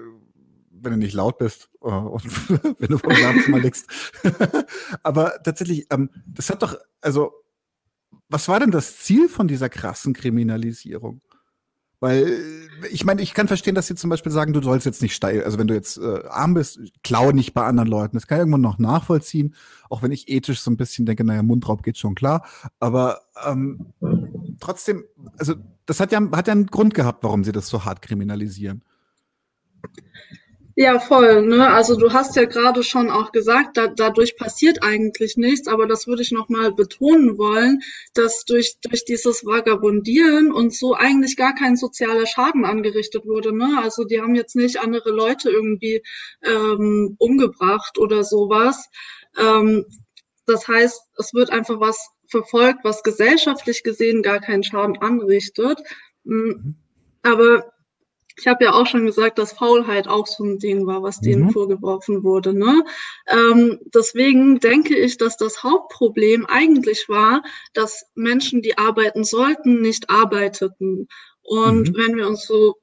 wenn 0.82 0.92
du 0.92 0.98
nicht 0.98 1.14
laut 1.14 1.38
bist 1.38 1.70
äh, 1.82 1.88
und 1.88 2.50
wenn 2.80 2.90
du 2.90 2.98
vom 2.98 3.14
Schlafzimmer 3.14 3.60
liegst. 3.60 3.88
Aber 5.04 5.42
tatsächlich, 5.44 5.88
ähm, 5.92 6.10
das 6.26 6.50
hat 6.50 6.62
doch, 6.62 6.76
also, 7.02 7.34
was 8.30 8.48
war 8.48 8.60
denn 8.60 8.72
das 8.72 8.98
Ziel 8.98 9.30
von 9.30 9.48
dieser 9.48 9.70
krassen 9.70 10.14
Kriminalisierung? 10.14 11.22
Weil 12.00 12.40
ich 12.92 13.06
meine, 13.06 13.24
ich 13.24 13.34
kann 13.34 13.48
verstehen, 13.48 13.74
dass 13.74 13.88
sie 13.88 13.96
zum 13.96 14.12
Beispiel 14.12 14.32
sagen, 14.32 14.54
du 14.54 14.62
sollst 14.62 14.86
jetzt 14.86 15.02
nicht 15.02 15.16
steil, 15.16 15.44
also 15.44 15.58
wenn 15.58 15.68
du 15.68 15.74
jetzt 15.74 15.98
äh, 15.98 16.24
arm 16.28 16.54
bist, 16.54 16.80
klau 17.04 17.32
nicht 17.32 17.56
bei 17.56 17.66
anderen 17.66 17.90
Leuten. 17.90 18.18
Das 18.18 18.28
kann 18.28 18.38
ich 18.38 18.42
irgendwann 18.42 18.62
noch 18.62 18.78
nachvollziehen, 18.78 19.56
auch 19.90 20.04
wenn 20.04 20.12
ich 20.12 20.30
ethisch 20.30 20.62
so 20.62 20.70
ein 20.70 20.78
bisschen 20.78 21.08
denke, 21.08 21.24
naja, 21.24 21.42
Mundraub 21.42 21.82
geht 21.82 21.98
schon 21.98 22.14
klar. 22.14 22.46
Aber 22.80 23.22
ähm, 23.44 23.94
trotzdem, 24.60 25.06
also 25.40 25.56
das 25.88 26.00
hat 26.00 26.12
ja, 26.12 26.22
hat 26.32 26.48
ja 26.48 26.52
einen 26.52 26.68
Grund 26.68 26.94
gehabt, 26.94 27.24
warum 27.24 27.44
sie 27.44 27.52
das 27.52 27.68
so 27.68 27.86
hart 27.86 28.04
kriminalisieren. 28.04 28.84
Ja, 30.80 31.00
voll. 31.00 31.42
Ne? 31.48 31.68
Also 31.68 31.96
du 31.96 32.14
hast 32.14 32.36
ja 32.36 32.46
gerade 32.46 32.84
schon 32.84 33.10
auch 33.10 33.32
gesagt, 33.32 33.78
da, 33.78 33.88
dadurch 33.88 34.38
passiert 34.38 34.84
eigentlich 34.84 35.36
nichts, 35.36 35.68
aber 35.68 35.88
das 35.88 36.06
würde 36.06 36.22
ich 36.22 36.32
nochmal 36.32 36.72
betonen 36.72 37.40
wollen, 37.40 37.82
dass 38.14 38.46
durch, 38.46 38.78
durch 38.82 39.04
dieses 39.04 39.44
Vagabundieren 39.44 40.52
und 40.52 40.76
so 40.76 40.94
eigentlich 40.94 41.36
gar 41.36 41.56
kein 41.56 41.78
sozialer 41.78 42.28
Schaden 42.28 42.64
angerichtet 42.64 43.26
wurde. 43.26 43.58
Ne? 43.58 43.80
Also 43.82 44.04
die 44.04 44.22
haben 44.22 44.36
jetzt 44.36 44.56
nicht 44.56 44.80
andere 44.80 45.10
Leute 45.10 45.50
irgendwie 45.50 46.04
ähm, 46.44 47.16
umgebracht 47.18 47.98
oder 47.98 48.24
sowas. 48.24 48.88
Ähm, 49.36 49.84
das 50.46 50.68
heißt, 50.68 51.02
es 51.18 51.34
wird 51.34 51.50
einfach 51.50 51.80
was 51.80 52.12
verfolgt, 52.28 52.84
was 52.84 53.04
gesellschaftlich 53.04 53.84
gesehen 53.84 54.22
gar 54.22 54.40
keinen 54.40 54.64
Schaden 54.64 54.98
anrichtet. 55.00 55.80
Mhm. 56.24 56.76
Aber 57.24 57.72
ich 58.40 58.48
habe 58.48 58.66
ja 58.66 58.74
auch 58.74 58.86
schon 58.86 59.06
gesagt, 59.06 59.40
dass 59.40 59.54
Faulheit 59.54 60.08
auch 60.08 60.28
so 60.28 60.44
ein 60.44 60.60
Ding 60.60 60.86
war, 60.86 61.02
was 61.02 61.20
denen 61.20 61.46
mhm. 61.46 61.52
vorgeworfen 61.52 62.24
wurde. 62.24 62.54
Ne? 62.54 62.84
Ähm, 63.28 63.80
deswegen 63.94 64.60
denke 64.60 64.96
ich, 64.96 65.18
dass 65.18 65.38
das 65.38 65.64
Hauptproblem 65.64 66.46
eigentlich 66.46 67.10
war, 67.10 67.42
dass 67.74 68.06
Menschen, 68.14 68.62
die 68.62 68.78
arbeiten 68.78 69.24
sollten, 69.24 69.82
nicht 69.82 70.10
arbeiteten. 70.12 71.08
Und 71.42 71.90
mhm. 71.90 71.96
wenn 71.98 72.16
wir 72.16 72.28
uns 72.28 72.46
so 72.46 72.76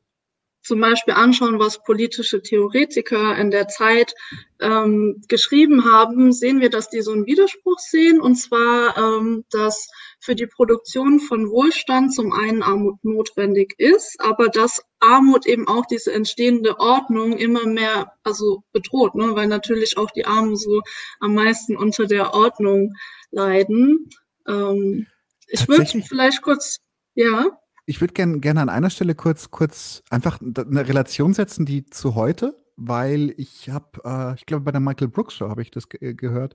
zum 0.64 0.80
Beispiel 0.80 1.14
anschauen, 1.14 1.58
was 1.58 1.82
politische 1.82 2.42
Theoretiker 2.42 3.36
in 3.36 3.50
der 3.50 3.68
Zeit 3.68 4.14
ähm, 4.60 5.22
geschrieben 5.28 5.84
haben, 5.84 6.32
sehen 6.32 6.60
wir, 6.60 6.70
dass 6.70 6.88
die 6.88 7.02
so 7.02 7.12
einen 7.12 7.26
Widerspruch 7.26 7.78
sehen, 7.78 8.20
und 8.20 8.36
zwar, 8.36 8.96
ähm, 8.96 9.44
dass 9.50 9.88
für 10.20 10.34
die 10.34 10.46
Produktion 10.46 11.20
von 11.20 11.50
Wohlstand 11.50 12.14
zum 12.14 12.32
einen 12.32 12.62
Armut 12.62 13.04
notwendig 13.04 13.74
ist, 13.76 14.18
aber 14.20 14.48
dass 14.48 14.82
Armut 15.00 15.44
eben 15.46 15.68
auch 15.68 15.84
diese 15.84 16.12
entstehende 16.12 16.80
Ordnung 16.80 17.36
immer 17.36 17.66
mehr 17.66 18.12
also 18.22 18.64
bedroht, 18.72 19.14
ne? 19.14 19.34
weil 19.34 19.48
natürlich 19.48 19.98
auch 19.98 20.10
die 20.10 20.24
Armen 20.24 20.56
so 20.56 20.80
am 21.20 21.34
meisten 21.34 21.76
unter 21.76 22.06
der 22.06 22.32
Ordnung 22.32 22.94
leiden. 23.30 24.08
Ähm, 24.48 25.06
ich 25.46 25.68
würde 25.68 25.84
vielleicht 26.02 26.40
kurz, 26.40 26.78
ja. 27.14 27.58
Ich 27.86 28.00
würde 28.00 28.14
gerne 28.14 28.40
gerne 28.40 28.62
an 28.62 28.68
einer 28.68 28.90
Stelle 28.90 29.14
kurz, 29.14 29.50
kurz 29.50 30.02
einfach 30.10 30.40
eine 30.40 30.88
Relation 30.88 31.34
setzen, 31.34 31.66
die 31.66 31.84
zu 31.84 32.14
heute, 32.14 32.56
weil 32.76 33.34
ich 33.36 33.68
habe, 33.68 34.00
äh, 34.04 34.34
ich 34.34 34.46
glaube, 34.46 34.64
bei 34.64 34.72
der 34.72 34.80
Michael 34.80 35.08
Brooks 35.08 35.34
Show 35.34 35.48
habe 35.48 35.62
ich 35.62 35.70
das 35.70 35.88
ge 35.88 36.14
gehört. 36.14 36.54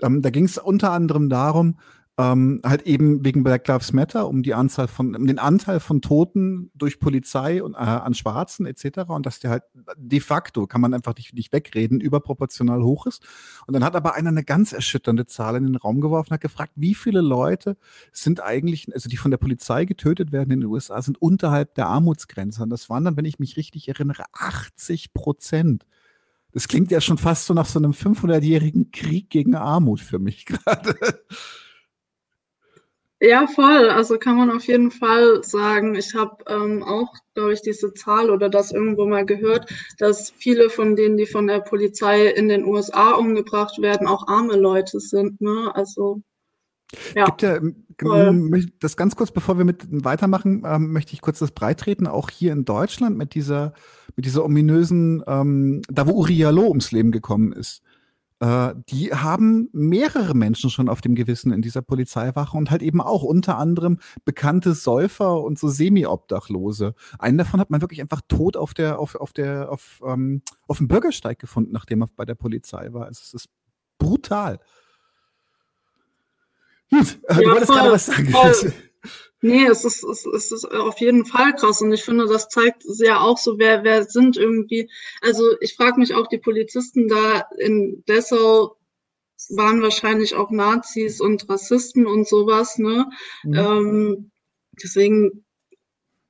Ähm, 0.00 0.22
da 0.22 0.30
ging 0.30 0.44
es 0.44 0.58
unter 0.58 0.92
anderem 0.92 1.28
darum, 1.28 1.78
ähm, 2.18 2.60
halt 2.62 2.82
eben 2.82 3.24
wegen 3.24 3.42
Black 3.42 3.66
Lives 3.66 3.92
Matter, 3.94 4.28
um 4.28 4.42
die 4.42 4.52
Anzahl 4.52 4.86
von, 4.86 5.16
um 5.16 5.26
den 5.26 5.38
Anteil 5.38 5.80
von 5.80 6.02
Toten 6.02 6.70
durch 6.74 7.00
Polizei 7.00 7.62
und 7.62 7.74
äh, 7.74 7.78
an 7.78 8.12
Schwarzen 8.12 8.66
etc. 8.66 9.08
Und 9.08 9.24
dass 9.24 9.40
der 9.40 9.50
halt 9.50 9.62
de 9.96 10.20
facto, 10.20 10.66
kann 10.66 10.82
man 10.82 10.92
einfach 10.92 11.14
nicht, 11.16 11.32
nicht 11.32 11.52
wegreden, 11.52 12.00
überproportional 12.00 12.82
hoch 12.82 13.06
ist. 13.06 13.26
Und 13.66 13.72
dann 13.72 13.82
hat 13.82 13.96
aber 13.96 14.14
einer 14.14 14.28
eine 14.28 14.44
ganz 14.44 14.72
erschütternde 14.72 15.26
Zahl 15.26 15.56
in 15.56 15.64
den 15.64 15.76
Raum 15.76 16.02
geworfen, 16.02 16.34
hat 16.34 16.42
gefragt, 16.42 16.72
wie 16.76 16.94
viele 16.94 17.22
Leute 17.22 17.78
sind 18.12 18.42
eigentlich, 18.42 18.92
also 18.92 19.08
die 19.08 19.16
von 19.16 19.30
der 19.30 19.38
Polizei 19.38 19.86
getötet 19.86 20.32
werden 20.32 20.50
in 20.50 20.60
den 20.60 20.68
USA, 20.68 21.00
sind 21.00 21.20
unterhalb 21.20 21.74
der 21.76 21.86
Armutsgrenze. 21.86 22.62
Und 22.62 22.70
das 22.70 22.90
waren 22.90 23.04
dann, 23.04 23.16
wenn 23.16 23.24
ich 23.24 23.38
mich 23.38 23.56
richtig 23.56 23.88
erinnere, 23.88 24.24
80 24.34 25.14
Prozent. 25.14 25.86
Das 26.52 26.68
klingt 26.68 26.90
ja 26.90 27.00
schon 27.00 27.16
fast 27.16 27.46
so 27.46 27.54
nach 27.54 27.64
so 27.64 27.78
einem 27.78 27.92
500-jährigen 27.92 28.90
Krieg 28.90 29.30
gegen 29.30 29.54
Armut 29.54 30.00
für 30.00 30.18
mich 30.18 30.44
gerade. 30.46 30.94
Ja, 33.24 33.46
voll. 33.46 33.88
Also 33.88 34.18
kann 34.18 34.36
man 34.36 34.50
auf 34.50 34.66
jeden 34.66 34.90
Fall 34.90 35.44
sagen. 35.44 35.94
Ich 35.94 36.12
habe 36.16 36.38
ähm, 36.48 36.82
auch, 36.82 37.14
glaube 37.34 37.52
ich, 37.52 37.62
diese 37.62 37.94
Zahl 37.94 38.30
oder 38.30 38.48
das 38.48 38.72
irgendwo 38.72 39.06
mal 39.06 39.24
gehört, 39.24 39.72
dass 39.98 40.30
viele 40.30 40.70
von 40.70 40.96
denen, 40.96 41.16
die 41.16 41.26
von 41.26 41.46
der 41.46 41.60
Polizei 41.60 42.26
in 42.26 42.48
den 42.48 42.64
USA 42.64 43.12
umgebracht 43.12 43.80
werden, 43.80 44.08
auch 44.08 44.26
arme 44.26 44.56
Leute 44.56 44.98
sind. 44.98 45.40
Ne? 45.40 45.70
Also 45.72 46.20
ja. 47.14 47.26
Gibt 47.26 47.42
ja 47.42 47.60
voll. 48.00 48.66
das 48.80 48.96
ganz 48.96 49.14
kurz, 49.14 49.30
bevor 49.30 49.56
wir 49.56 49.64
mit 49.64 49.86
weitermachen, 49.88 50.64
ähm, 50.66 50.92
möchte 50.92 51.12
ich 51.12 51.20
kurz 51.20 51.38
das 51.38 51.52
breitreten. 51.52 52.08
Auch 52.08 52.28
hier 52.28 52.52
in 52.52 52.64
Deutschland 52.64 53.16
mit 53.16 53.36
dieser 53.36 53.72
mit 54.16 54.24
dieser 54.24 54.44
ominösen, 54.44 55.22
ähm, 55.28 55.82
da 55.88 56.08
wo 56.08 56.12
Urialo 56.12 56.66
ums 56.66 56.90
Leben 56.90 57.12
gekommen 57.12 57.52
ist 57.52 57.82
äh, 58.42 58.74
die 58.88 59.14
haben 59.14 59.68
mehrere 59.72 60.34
Menschen 60.34 60.68
schon 60.68 60.88
auf 60.88 61.00
dem 61.00 61.14
Gewissen 61.14 61.52
in 61.52 61.62
dieser 61.62 61.80
Polizeiwache 61.80 62.56
und 62.56 62.72
halt 62.72 62.82
eben 62.82 63.00
auch 63.00 63.22
unter 63.22 63.56
anderem 63.56 64.00
bekannte 64.24 64.74
Säufer 64.74 65.40
und 65.40 65.60
so 65.60 65.68
Semi-Obdachlose. 65.68 66.96
Einen 67.20 67.38
davon 67.38 67.60
hat 67.60 67.70
man 67.70 67.82
wirklich 67.82 68.00
einfach 68.00 68.20
tot 68.26 68.56
auf 68.56 68.74
der, 68.74 68.98
auf, 68.98 69.14
auf 69.14 69.32
der, 69.32 69.70
auf, 69.70 70.00
ähm, 70.04 70.42
auf 70.66 70.78
dem 70.78 70.88
Bürgersteig 70.88 71.38
gefunden, 71.38 71.70
nachdem 71.70 72.02
er 72.02 72.08
bei 72.16 72.24
der 72.24 72.34
Polizei 72.34 72.92
war. 72.92 73.06
Also 73.06 73.20
es 73.22 73.32
ist 73.32 73.48
brutal. 73.96 74.58
Gut, 76.90 77.20
äh, 77.28 77.34
ja, 77.34 77.40
du 77.42 77.50
wolltest 77.50 77.70
gerade 77.70 77.92
was 77.92 78.06
sagen. 78.06 78.28
Voll. 78.28 78.72
Nee, 79.40 79.64
es 79.64 79.84
ist, 79.84 80.04
es, 80.04 80.24
es 80.24 80.52
ist 80.52 80.64
auf 80.64 80.98
jeden 81.00 81.24
Fall 81.24 81.54
krass. 81.54 81.80
Und 81.80 81.92
ich 81.92 82.04
finde, 82.04 82.26
das 82.26 82.48
zeigt 82.48 82.84
ja 82.98 83.20
auch 83.20 83.38
so, 83.38 83.58
wer, 83.58 83.82
wer 83.82 84.04
sind 84.04 84.36
irgendwie. 84.36 84.88
Also 85.20 85.56
ich 85.60 85.74
frage 85.74 85.98
mich 85.98 86.14
auch, 86.14 86.28
die 86.28 86.38
Polizisten 86.38 87.08
da 87.08 87.46
in 87.58 88.04
Dessau 88.06 88.76
waren 89.50 89.82
wahrscheinlich 89.82 90.36
auch 90.36 90.50
Nazis 90.50 91.20
und 91.20 91.48
Rassisten 91.48 92.06
und 92.06 92.28
sowas, 92.28 92.78
ne? 92.78 93.10
Mhm. 93.42 93.54
Ähm, 93.54 94.30
deswegen 94.80 95.44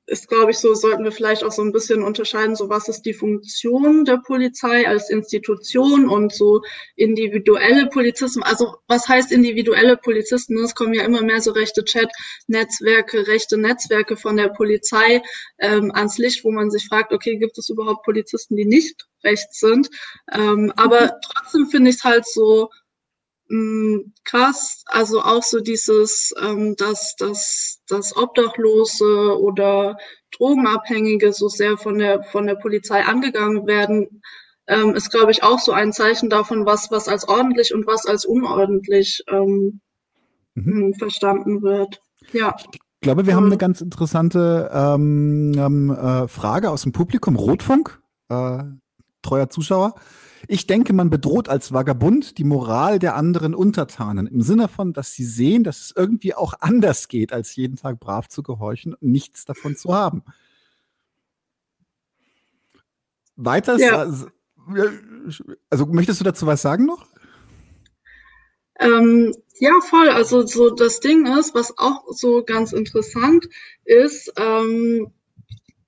ist, 0.05 0.27
glaube 0.27 0.51
ich, 0.51 0.57
so, 0.57 0.73
sollten 0.73 1.03
wir 1.03 1.11
vielleicht 1.11 1.43
auch 1.43 1.51
so 1.51 1.61
ein 1.61 1.71
bisschen 1.71 2.03
unterscheiden, 2.03 2.55
so 2.55 2.69
was 2.69 2.89
ist 2.89 3.03
die 3.03 3.13
Funktion 3.13 4.03
der 4.03 4.17
Polizei 4.17 4.87
als 4.87 5.09
Institution 5.09 6.09
und 6.09 6.33
so 6.33 6.61
individuelle 6.95 7.87
Polizisten. 7.87 8.43
Also 8.43 8.75
was 8.87 9.07
heißt 9.07 9.31
individuelle 9.31 9.95
Polizisten? 9.95 10.57
Es 10.57 10.75
kommen 10.75 10.93
ja 10.93 11.03
immer 11.03 11.21
mehr 11.21 11.39
so 11.39 11.51
rechte 11.51 11.85
Chat-Netzwerke, 11.85 13.27
rechte 13.27 13.57
Netzwerke 13.57 14.17
von 14.17 14.35
der 14.35 14.49
Polizei 14.49 15.21
ähm, 15.59 15.91
ans 15.93 16.17
Licht, 16.17 16.43
wo 16.43 16.51
man 16.51 16.69
sich 16.69 16.85
fragt, 16.87 17.13
okay, 17.13 17.37
gibt 17.37 17.57
es 17.57 17.69
überhaupt 17.69 18.03
Polizisten, 18.03 18.57
die 18.57 18.65
nicht 18.65 19.07
rechts 19.23 19.59
sind? 19.59 19.89
Ähm, 20.33 20.73
aber 20.75 21.13
trotzdem 21.25 21.67
finde 21.67 21.91
ich 21.91 21.97
es 21.97 22.03
halt 22.03 22.25
so, 22.27 22.69
Mm, 23.53 24.11
krass, 24.23 24.83
also 24.87 25.21
auch 25.21 25.43
so 25.43 25.59
dieses, 25.59 26.33
ähm, 26.41 26.75
dass, 26.75 27.15
dass, 27.17 27.83
dass 27.87 28.17
Obdachlose 28.17 29.39
oder 29.39 29.95
Drogenabhängige 30.35 31.31
so 31.33 31.49
sehr 31.49 31.77
von 31.77 31.99
der, 31.99 32.23
von 32.23 32.47
der 32.47 32.55
Polizei 32.55 33.03
angegangen 33.03 33.67
werden, 33.67 34.23
ähm, 34.65 34.95
ist, 34.95 35.11
glaube 35.11 35.29
ich, 35.29 35.43
auch 35.43 35.59
so 35.59 35.71
ein 35.71 35.93
Zeichen 35.93 36.31
davon, 36.31 36.65
was, 36.65 36.89
was 36.89 37.07
als 37.07 37.27
ordentlich 37.27 37.75
und 37.75 37.85
was 37.85 38.07
als 38.07 38.25
unordentlich 38.25 39.23
ähm, 39.27 39.81
mhm. 40.55 40.87
Mm, 40.87 40.93
verstanden 40.95 41.61
wird. 41.61 42.01
Ja. 42.31 42.55
Ich 42.71 42.79
glaube, 43.01 43.27
wir 43.27 43.35
haben 43.35 43.45
eine 43.45 43.57
ganz 43.57 43.81
interessante 43.81 44.71
ähm, 44.73 45.51
ähm, 45.55 45.91
äh, 45.91 46.27
Frage 46.27 46.71
aus 46.71 46.81
dem 46.81 46.91
Publikum. 46.91 47.35
Rotfunk, 47.35 48.01
äh, 48.29 48.63
treuer 49.23 49.49
Zuschauer. 49.49 49.95
Ich 50.47 50.67
denke, 50.67 50.91
man 50.93 51.09
bedroht 51.09 51.47
als 51.47 51.71
Vagabund 51.71 52.37
die 52.37 52.43
Moral 52.43 52.99
der 52.99 53.15
anderen 53.15 53.55
Untertanen 53.55 54.27
im 54.27 54.41
Sinne 54.41 54.67
von, 54.67 54.91
dass 54.91 55.13
sie 55.13 55.23
sehen, 55.23 55.63
dass 55.63 55.79
es 55.79 55.93
irgendwie 55.95 56.35
auch 56.35 56.53
anders 56.59 57.07
geht, 57.07 57.31
als 57.31 57.55
jeden 57.55 57.77
Tag 57.77 57.99
brav 57.99 58.27
zu 58.27 58.43
gehorchen 58.43 58.93
und 58.93 59.09
nichts 59.09 59.45
davon 59.45 59.75
zu 59.77 59.93
haben. 59.93 60.23
Weiter, 63.35 63.77
ja. 63.77 64.11
also 65.69 65.85
möchtest 65.87 66.19
du 66.19 66.25
dazu 66.25 66.45
was 66.45 66.61
sagen 66.61 66.85
noch? 66.85 67.07
Ähm, 68.79 69.33
ja, 69.59 69.71
voll. 69.89 70.09
Also 70.09 70.45
so 70.45 70.69
das 70.69 70.99
Ding 70.99 71.25
ist, 71.39 71.55
was 71.55 71.77
auch 71.77 72.03
so 72.09 72.43
ganz 72.43 72.73
interessant 72.73 73.47
ist, 73.85 74.31
ähm, 74.37 75.11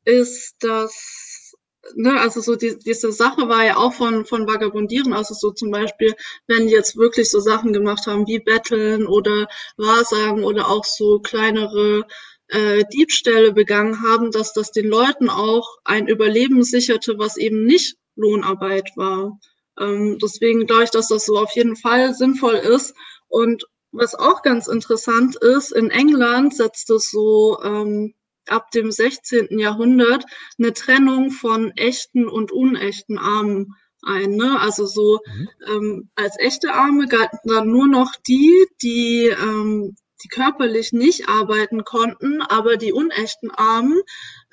ist, 0.06 0.63
dass 0.63 1.45
ne, 1.93 2.19
also 2.19 2.41
so 2.41 2.56
die, 2.56 2.78
diese 2.80 3.12
Sache 3.12 3.48
war 3.48 3.65
ja 3.65 3.78
auch 3.78 3.93
von, 3.93 4.26
von 4.26 4.48
Vagabundieren, 4.48 5.13
also 5.13 5.34
so 5.34 5.52
zum 5.52 5.71
Beispiel, 5.71 6.13
wenn 6.48 6.67
die 6.67 6.74
jetzt 6.74 6.98
wirklich 6.98 7.30
so 7.30 7.39
Sachen 7.39 7.74
gemacht 7.74 8.08
haben 8.08 8.28
wie 8.28 8.39
Betteln 8.39 9.08
oder 9.08 9.48
Wahrsagen 9.78 10.43
oder 10.43 10.69
auch 10.69 10.86
so 10.86 11.19
kleinere 11.19 12.06
äh, 12.48 12.84
Diebstähle 12.93 13.54
begangen 13.54 14.02
haben, 14.02 14.32
dass 14.32 14.54
das 14.54 14.71
den 14.71 14.88
Leuten 14.88 15.30
auch 15.30 15.78
ein 15.84 16.08
Überleben 16.08 16.63
sicherte, 16.63 17.17
was 17.17 17.38
eben 17.38 17.65
nicht 17.65 17.98
Lohnarbeit 18.15 18.91
war. 18.95 19.39
Ähm, 19.80 20.17
deswegen 20.21 20.65
glaube 20.65 20.86
ich, 20.86 20.91
dass 20.91 21.08
das 21.08 21.26
so 21.26 21.38
auf 21.38 21.56
jeden 21.56 21.76
Fall 21.76 22.13
sinnvoll 22.13 22.56
ist. 22.56 22.95
Und 23.28 23.65
was 23.91 24.15
auch 24.15 24.41
ganz 24.41 24.67
interessant 24.67 25.36
ist, 25.38 25.71
in 25.71 25.89
England 25.89 26.56
setzt 26.56 26.89
es 26.89 27.10
so 27.10 27.60
ähm, 27.63 28.13
ab 28.50 28.72
dem 28.72 28.92
16. 28.92 29.60
Jahrhundert 29.60 30.26
eine 30.58 30.74
Trennung 30.74 31.32
von 31.32 31.72
echten 31.72 32.28
und 32.28 32.52
unechten 32.52 33.18
Armen 33.18 33.76
ein. 34.06 34.32
Ne? 34.32 34.60
Also 34.60 34.86
so 34.86 35.20
mhm. 35.26 35.50
ähm, 35.68 36.10
als 36.16 36.36
echte 36.40 36.74
Arme 36.74 37.08
galten 37.08 37.40
dann 37.46 37.70
nur 37.70 37.88
noch 37.88 38.14
die, 38.28 38.52
die, 38.82 39.28
ähm, 39.28 39.96
die 40.24 40.28
körperlich 40.28 40.94
nicht 40.94 41.28
arbeiten 41.28 41.84
konnten, 41.84 42.42
aber 42.42 42.78
die 42.78 42.94
unechten 42.94 43.52
Armen 43.52 44.00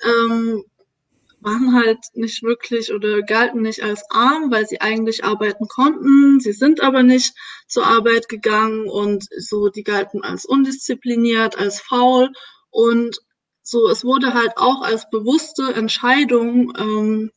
ähm, 0.03 0.63
waren 1.43 1.73
halt 1.73 1.99
nicht 2.13 2.41
wirklich 2.43 2.93
oder 2.93 3.21
galten 3.21 3.61
nicht 3.61 3.83
als 3.83 4.03
arm, 4.09 4.49
weil 4.51 4.65
sie 4.65 4.81
eigentlich 4.81 5.23
arbeiten 5.23 5.67
konnten. 5.67 6.39
Sie 6.39 6.53
sind 6.53 6.81
aber 6.81 7.03
nicht 7.03 7.35
zur 7.67 7.85
Arbeit 7.85 8.29
gegangen 8.29 8.89
und 8.89 9.27
so, 9.37 9.67
die 9.69 9.83
galten 9.83 10.23
als 10.23 10.45
undiszipliniert, 10.45 11.57
als 11.57 11.81
faul. 11.81 12.31
Und 12.69 13.19
so, 13.63 13.89
es 13.89 14.03
wurde 14.03 14.33
halt 14.33 14.57
auch 14.57 14.81
als 14.81 15.09
bewusste 15.09 15.73
Entscheidung 15.73 16.73
ähm, 16.77 17.31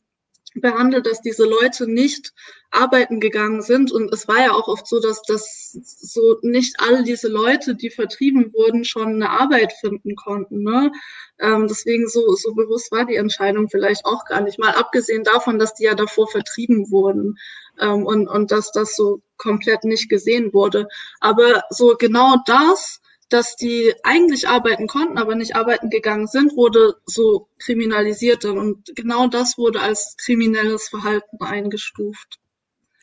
behandelt, 0.61 1.05
dass 1.05 1.21
diese 1.21 1.45
Leute 1.45 1.87
nicht 1.87 2.33
arbeiten 2.71 3.19
gegangen 3.19 3.61
sind. 3.61 3.91
Und 3.91 4.13
es 4.13 4.27
war 4.27 4.39
ja 4.39 4.51
auch 4.51 4.67
oft 4.67 4.87
so, 4.87 4.99
dass 4.99 5.21
das 5.21 5.71
so 5.71 6.37
nicht 6.41 6.75
alle 6.79 7.03
diese 7.03 7.27
Leute, 7.27 7.75
die 7.75 7.89
vertrieben 7.89 8.53
wurden, 8.53 8.83
schon 8.83 9.07
eine 9.07 9.29
Arbeit 9.29 9.73
finden 9.73 10.15
konnten. 10.15 10.63
Ne? 10.63 10.91
Ähm, 11.39 11.67
deswegen 11.67 12.07
so, 12.07 12.35
so 12.35 12.53
bewusst 12.53 12.91
war 12.91 13.05
die 13.05 13.15
Entscheidung 13.15 13.69
vielleicht 13.69 14.05
auch 14.05 14.25
gar 14.25 14.41
nicht. 14.41 14.59
Mal 14.59 14.73
abgesehen 14.73 15.23
davon, 15.23 15.59
dass 15.59 15.75
die 15.75 15.83
ja 15.83 15.95
davor 15.95 16.27
vertrieben 16.27 16.91
wurden 16.91 17.37
ähm, 17.79 18.05
und, 18.05 18.27
und 18.27 18.51
dass 18.51 18.71
das 18.71 18.95
so 18.95 19.21
komplett 19.37 19.83
nicht 19.83 20.09
gesehen 20.09 20.53
wurde. 20.53 20.87
Aber 21.19 21.63
so 21.69 21.95
genau 21.97 22.37
das 22.45 22.99
dass 23.29 23.55
die 23.55 23.93
eigentlich 24.03 24.47
arbeiten 24.47 24.87
konnten, 24.87 25.17
aber 25.17 25.35
nicht 25.35 25.55
arbeiten 25.55 25.89
gegangen 25.89 26.27
sind, 26.27 26.55
wurde 26.55 26.95
so 27.05 27.49
kriminalisiert 27.59 28.45
und 28.45 28.91
genau 28.95 29.27
das 29.27 29.57
wurde 29.57 29.81
als 29.81 30.15
kriminelles 30.17 30.89
Verhalten 30.89 31.37
eingestuft. 31.41 32.39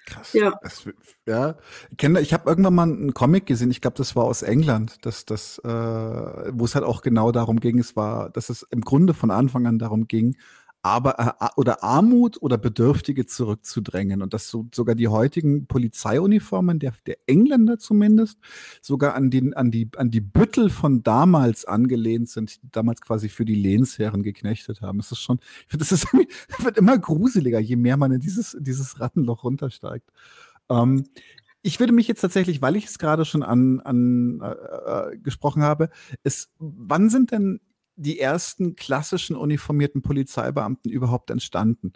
Krass. 0.06 0.34
Ja. 0.34 0.58
Das, 0.62 0.86
ja. 1.26 1.56
Ich, 2.20 2.34
habe 2.34 2.50
irgendwann 2.50 2.74
mal 2.74 2.82
einen 2.82 3.14
Comic 3.14 3.46
gesehen, 3.46 3.70
ich 3.70 3.80
glaube, 3.80 3.96
das 3.96 4.14
war 4.14 4.24
aus 4.24 4.42
England, 4.42 5.04
dass 5.06 5.24
das, 5.24 5.58
äh, 5.60 5.68
wo 5.68 6.64
es 6.64 6.74
halt 6.74 6.84
auch 6.84 7.00
genau 7.00 7.32
darum 7.32 7.58
ging, 7.58 7.78
es 7.78 7.96
war, 7.96 8.28
dass 8.30 8.50
es 8.50 8.66
im 8.70 8.82
Grunde 8.82 9.14
von 9.14 9.30
Anfang 9.30 9.66
an 9.66 9.78
darum 9.78 10.06
ging, 10.06 10.36
aber 10.84 11.36
äh, 11.40 11.48
oder 11.56 11.82
Armut 11.82 12.40
oder 12.42 12.58
Bedürftige 12.58 13.24
zurückzudrängen 13.24 14.20
und 14.20 14.34
dass 14.34 14.48
so, 14.48 14.66
sogar 14.72 14.94
die 14.94 15.08
heutigen 15.08 15.66
Polizeiuniformen 15.66 16.78
der, 16.78 16.92
der 17.06 17.16
Engländer 17.26 17.78
zumindest 17.78 18.38
sogar 18.82 19.14
an 19.14 19.30
den 19.30 19.54
an 19.54 19.70
die 19.70 19.88
an 19.96 20.10
die 20.10 20.20
Büttel 20.20 20.68
von 20.68 21.02
damals 21.02 21.64
angelehnt 21.64 22.28
sind, 22.28 22.62
die 22.62 22.70
damals 22.70 23.00
quasi 23.00 23.30
für 23.30 23.46
die 23.46 23.54
Lehnsherren 23.54 24.22
geknechtet 24.22 24.82
haben. 24.82 24.98
Das 24.98 25.10
ist 25.10 25.20
schon, 25.20 25.38
ich 25.62 25.68
finde, 25.68 25.84
das 25.84 25.92
ist 25.92 26.06
wird 26.58 26.76
immer 26.76 26.98
gruseliger, 26.98 27.60
je 27.60 27.76
mehr 27.76 27.96
man 27.96 28.12
in 28.12 28.20
dieses 28.20 28.54
dieses 28.60 29.00
Rattenloch 29.00 29.42
runtersteigt. 29.42 30.10
Ähm, 30.68 31.04
ich 31.62 31.80
würde 31.80 31.94
mich 31.94 32.08
jetzt 32.08 32.20
tatsächlich, 32.20 32.60
weil 32.60 32.76
ich 32.76 32.84
es 32.84 32.98
gerade 32.98 33.24
schon 33.24 33.42
an, 33.42 33.80
an 33.80 34.42
äh, 34.42 35.12
äh 35.12 35.16
gesprochen 35.16 35.62
habe, 35.62 35.88
ist, 36.24 36.50
wann 36.58 37.08
sind 37.08 37.32
denn 37.32 37.60
die 37.96 38.18
ersten 38.18 38.76
klassischen 38.76 39.36
uniformierten 39.36 40.02
Polizeibeamten 40.02 40.90
überhaupt 40.90 41.30
entstanden? 41.30 41.92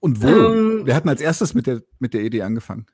Und 0.00 0.22
wo? 0.22 0.28
Ähm, 0.28 0.86
Wir 0.86 0.94
hatten 0.94 1.08
als 1.08 1.20
erstes 1.20 1.54
mit 1.54 1.66
der, 1.66 1.82
mit 1.98 2.14
der 2.14 2.22
Idee 2.22 2.42
angefangen. 2.42 2.86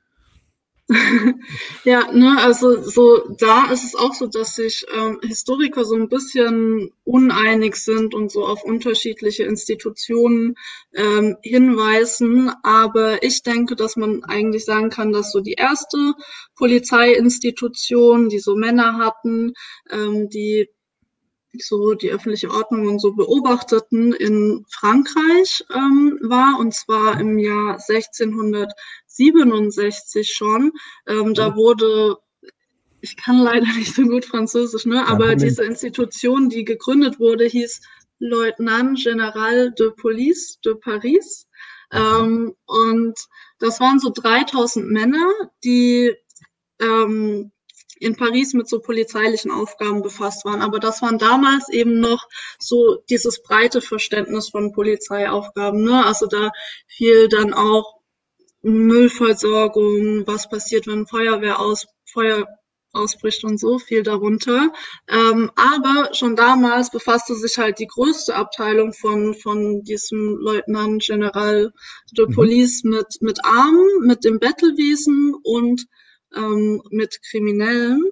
ja, 1.83 2.11
ne, 2.11 2.37
also 2.41 2.79
so 2.79 3.35
da 3.39 3.71
ist 3.71 3.83
es 3.83 3.95
auch 3.95 4.13
so, 4.13 4.27
dass 4.27 4.55
sich 4.55 4.85
ähm, 4.95 5.19
Historiker 5.23 5.83
so 5.83 5.95
ein 5.95 6.09
bisschen 6.09 6.91
uneinig 7.03 7.77
sind 7.77 8.13
und 8.13 8.31
so 8.31 8.45
auf 8.45 8.63
unterschiedliche 8.63 9.45
Institutionen 9.45 10.55
ähm, 10.93 11.37
hinweisen. 11.41 12.51
Aber 12.61 13.23
ich 13.23 13.41
denke, 13.41 13.75
dass 13.75 13.95
man 13.95 14.23
eigentlich 14.25 14.65
sagen 14.65 14.91
kann, 14.91 15.11
dass 15.11 15.31
so 15.31 15.39
die 15.39 15.53
erste 15.53 16.13
Polizeiinstitution, 16.55 18.29
die 18.29 18.39
so 18.39 18.55
Männer 18.55 18.99
hatten, 18.99 19.53
ähm, 19.89 20.29
die 20.29 20.69
so 21.63 21.93
die 21.93 22.11
öffentliche 22.11 22.51
Ordnung 22.51 22.87
und 22.87 22.99
so 22.99 23.13
beobachteten, 23.13 24.11
in 24.13 24.65
Frankreich 24.69 25.63
ähm, 25.73 26.19
war, 26.21 26.59
und 26.59 26.73
zwar 26.73 27.17
im 27.19 27.37
Jahr 27.37 27.79
1667 27.87 30.33
schon. 30.33 30.71
Ähm, 31.07 31.33
da 31.33 31.51
mhm. 31.51 31.55
wurde 31.55 32.17
ich 33.05 33.17
kann 33.17 33.37
leider 33.37 33.67
nicht 33.77 33.93
so 33.93 34.03
gut 34.03 34.25
Französisch, 34.25 34.85
ne? 34.85 35.07
aber 35.07 35.35
diese 35.35 35.63
Institution, 35.63 36.49
die 36.49 36.65
gegründet 36.65 37.19
wurde, 37.19 37.45
hieß 37.45 37.81
Lieutenant 38.19 38.97
Général 38.97 39.71
de 39.71 39.91
Police 39.91 40.59
de 40.65 40.75
Paris. 40.75 41.47
Ähm, 41.91 42.55
und 42.65 43.13
das 43.59 43.79
waren 43.79 43.99
so 43.99 44.09
3000 44.09 44.89
Männer, 44.89 45.31
die 45.63 46.15
ähm, 46.81 47.51
in 47.99 48.15
Paris 48.15 48.53
mit 48.53 48.67
so 48.67 48.79
polizeilichen 48.79 49.51
Aufgaben 49.51 50.01
befasst 50.01 50.45
waren. 50.45 50.61
Aber 50.61 50.79
das 50.79 51.01
waren 51.01 51.17
damals 51.17 51.69
eben 51.69 51.99
noch 51.99 52.27
so 52.59 52.97
dieses 53.09 53.41
breite 53.41 53.81
Verständnis 53.81 54.49
von 54.49 54.73
Polizeiaufgaben. 54.73 55.83
Ne? 55.83 56.05
Also 56.05 56.27
da 56.27 56.51
fiel 56.87 57.29
dann 57.29 57.53
auch 57.53 57.95
Müllversorgung, 58.61 60.25
was 60.25 60.49
passiert, 60.49 60.87
wenn 60.87 61.07
Feuerwehr 61.07 61.59
aus, 61.59 61.85
Feuer 62.11 62.47
ausbricht 62.95 63.43
und 63.43 63.59
so 63.59 63.77
viel 63.77 64.03
darunter. 64.03 64.71
Ähm, 65.07 65.51
aber 65.55 66.13
schon 66.13 66.35
damals 66.35 66.89
befasste 66.89 67.35
sich 67.35 67.57
halt 67.57 67.79
die 67.79 67.87
größte 67.87 68.35
Abteilung 68.35 68.93
von, 68.93 69.35
von 69.35 69.83
diesem 69.83 70.37
Leutnant 70.37 71.03
General 71.03 71.71
de 72.17 72.25
mhm. 72.25 72.33
Police 72.33 72.83
mhm. 72.83 72.91
mit, 72.91 73.07
mit 73.21 73.45
Armen, 73.45 73.87
mit 74.01 74.23
dem 74.23 74.39
Bettelwesen 74.39 75.35
und 75.43 75.85
ähm, 76.35 76.81
mit 76.89 77.19
Kriminellen. 77.29 78.03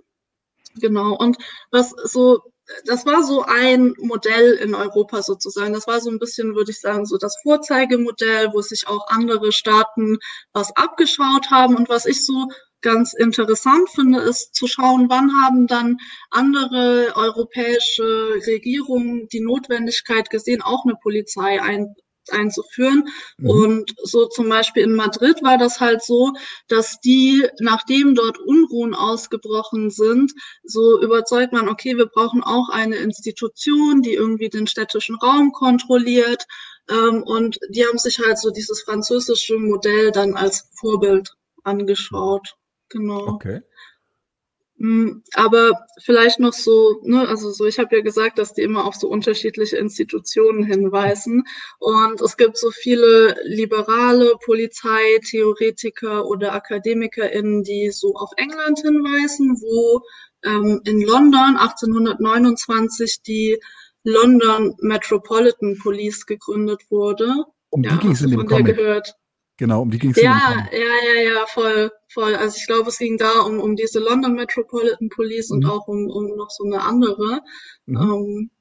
Genau. 0.75 1.15
Und 1.15 1.37
was 1.71 1.91
so, 2.03 2.41
das 2.85 3.05
war 3.05 3.23
so 3.23 3.43
ein 3.43 3.93
Modell 3.99 4.53
in 4.53 4.73
Europa 4.75 5.21
sozusagen. 5.21 5.73
Das 5.73 5.87
war 5.87 5.99
so 6.01 6.09
ein 6.09 6.19
bisschen, 6.19 6.55
würde 6.55 6.71
ich 6.71 6.79
sagen, 6.79 7.05
so 7.05 7.17
das 7.17 7.37
Vorzeigemodell, 7.43 8.49
wo 8.53 8.61
sich 8.61 8.87
auch 8.87 9.07
andere 9.09 9.51
Staaten 9.51 10.17
was 10.53 10.75
abgeschaut 10.75 11.51
haben. 11.51 11.75
Und 11.75 11.89
was 11.89 12.05
ich 12.05 12.25
so 12.25 12.47
ganz 12.81 13.13
interessant 13.13 13.89
finde, 13.89 14.19
ist 14.19 14.53
zu 14.53 14.67
schauen, 14.67 15.09
wann 15.09 15.31
haben 15.41 15.67
dann 15.67 15.97
andere 16.29 17.13
europäische 17.15 18.35
Regierungen 18.45 19.27
die 19.29 19.39
Notwendigkeit 19.39 20.29
gesehen, 20.29 20.61
auch 20.61 20.83
eine 20.85 20.95
Polizei 21.01 21.61
ein, 21.61 21.95
einzuführen. 22.31 23.07
Mhm. 23.37 23.49
Und 23.49 23.93
so 24.03 24.27
zum 24.27 24.49
Beispiel 24.49 24.83
in 24.83 24.95
Madrid 24.95 25.43
war 25.43 25.57
das 25.57 25.79
halt 25.79 26.03
so, 26.03 26.33
dass 26.67 26.99
die, 26.99 27.45
nachdem 27.59 28.15
dort 28.15 28.39
Unruhen 28.39 28.93
ausgebrochen 28.93 29.89
sind, 29.89 30.33
so 30.63 31.01
überzeugt 31.01 31.53
man, 31.53 31.69
okay, 31.69 31.97
wir 31.97 32.07
brauchen 32.07 32.43
auch 32.43 32.69
eine 32.69 32.95
Institution, 32.95 34.01
die 34.01 34.13
irgendwie 34.13 34.49
den 34.49 34.67
städtischen 34.67 35.15
Raum 35.15 35.51
kontrolliert. 35.51 36.45
Ähm, 36.89 37.23
und 37.23 37.59
die 37.69 37.85
haben 37.85 37.97
sich 37.97 38.19
halt 38.19 38.37
so 38.37 38.49
dieses 38.49 38.83
französische 38.83 39.57
Modell 39.57 40.11
dann 40.11 40.35
als 40.35 40.69
Vorbild 40.79 41.31
angeschaut. 41.63 42.55
Genau. 42.89 43.27
Okay. 43.27 43.61
Hm, 44.83 45.23
aber 45.33 45.85
vielleicht 46.01 46.41
noch 46.41 46.51
so, 46.51 46.99
ne, 47.03 47.25
also 47.25 47.51
so, 47.51 47.65
ich 47.65 47.79
habe 47.79 47.95
ja 47.95 48.01
gesagt, 48.01 48.37
dass 48.37 48.53
die 48.53 48.63
immer 48.63 48.83
auf 48.83 48.95
so 48.95 49.07
unterschiedliche 49.07 49.77
Institutionen 49.77 50.65
hinweisen. 50.65 51.45
Und 51.79 52.19
es 52.19 52.35
gibt 52.35 52.57
so 52.57 52.69
viele 52.69 53.37
liberale 53.45 54.33
Polizeitheoretiker 54.43 56.25
oder 56.25 56.51
AkademikerInnen, 56.51 57.63
die 57.63 57.91
so 57.91 58.15
auf 58.15 58.31
England 58.35 58.81
hinweisen, 58.81 59.55
wo 59.61 60.01
ähm, 60.43 60.81
in 60.83 60.99
London 61.01 61.55
1829 61.55 63.21
die 63.25 63.57
London 64.03 64.75
Metropolitan 64.81 65.77
Police 65.81 66.25
gegründet 66.25 66.81
wurde. 66.89 67.45
Um 67.69 67.83
die 67.83 67.87
ja, 67.87 67.95
ging 67.95 68.11
es 68.11 68.21
in 68.21 68.31
dem 68.31 68.45
Comic. 68.45 68.75
Gehört. 68.75 69.15
Genau, 69.57 69.81
um 69.81 69.91
die 69.91 69.99
ging 69.99 70.11
es 70.11 70.17
Ja, 70.17 70.67
ja, 70.71 70.79
ja, 71.13 71.21
ja, 71.21 71.45
voll, 71.45 71.91
voll. 72.07 72.35
Also 72.35 72.57
ich 72.57 72.65
glaube, 72.65 72.89
es 72.89 72.97
ging 72.97 73.17
da 73.17 73.41
um, 73.41 73.59
um 73.59 73.75
diese 73.75 73.99
London 73.99 74.33
Metropolitan 74.33 75.09
Police 75.09 75.49
mhm. 75.49 75.57
und 75.57 75.65
auch 75.65 75.87
um, 75.87 76.09
um 76.09 76.35
noch 76.35 76.49
so 76.49 76.63
eine 76.63 76.81
andere. 76.81 77.41
Mhm. 77.85 77.97
Ähm, 77.97 78.51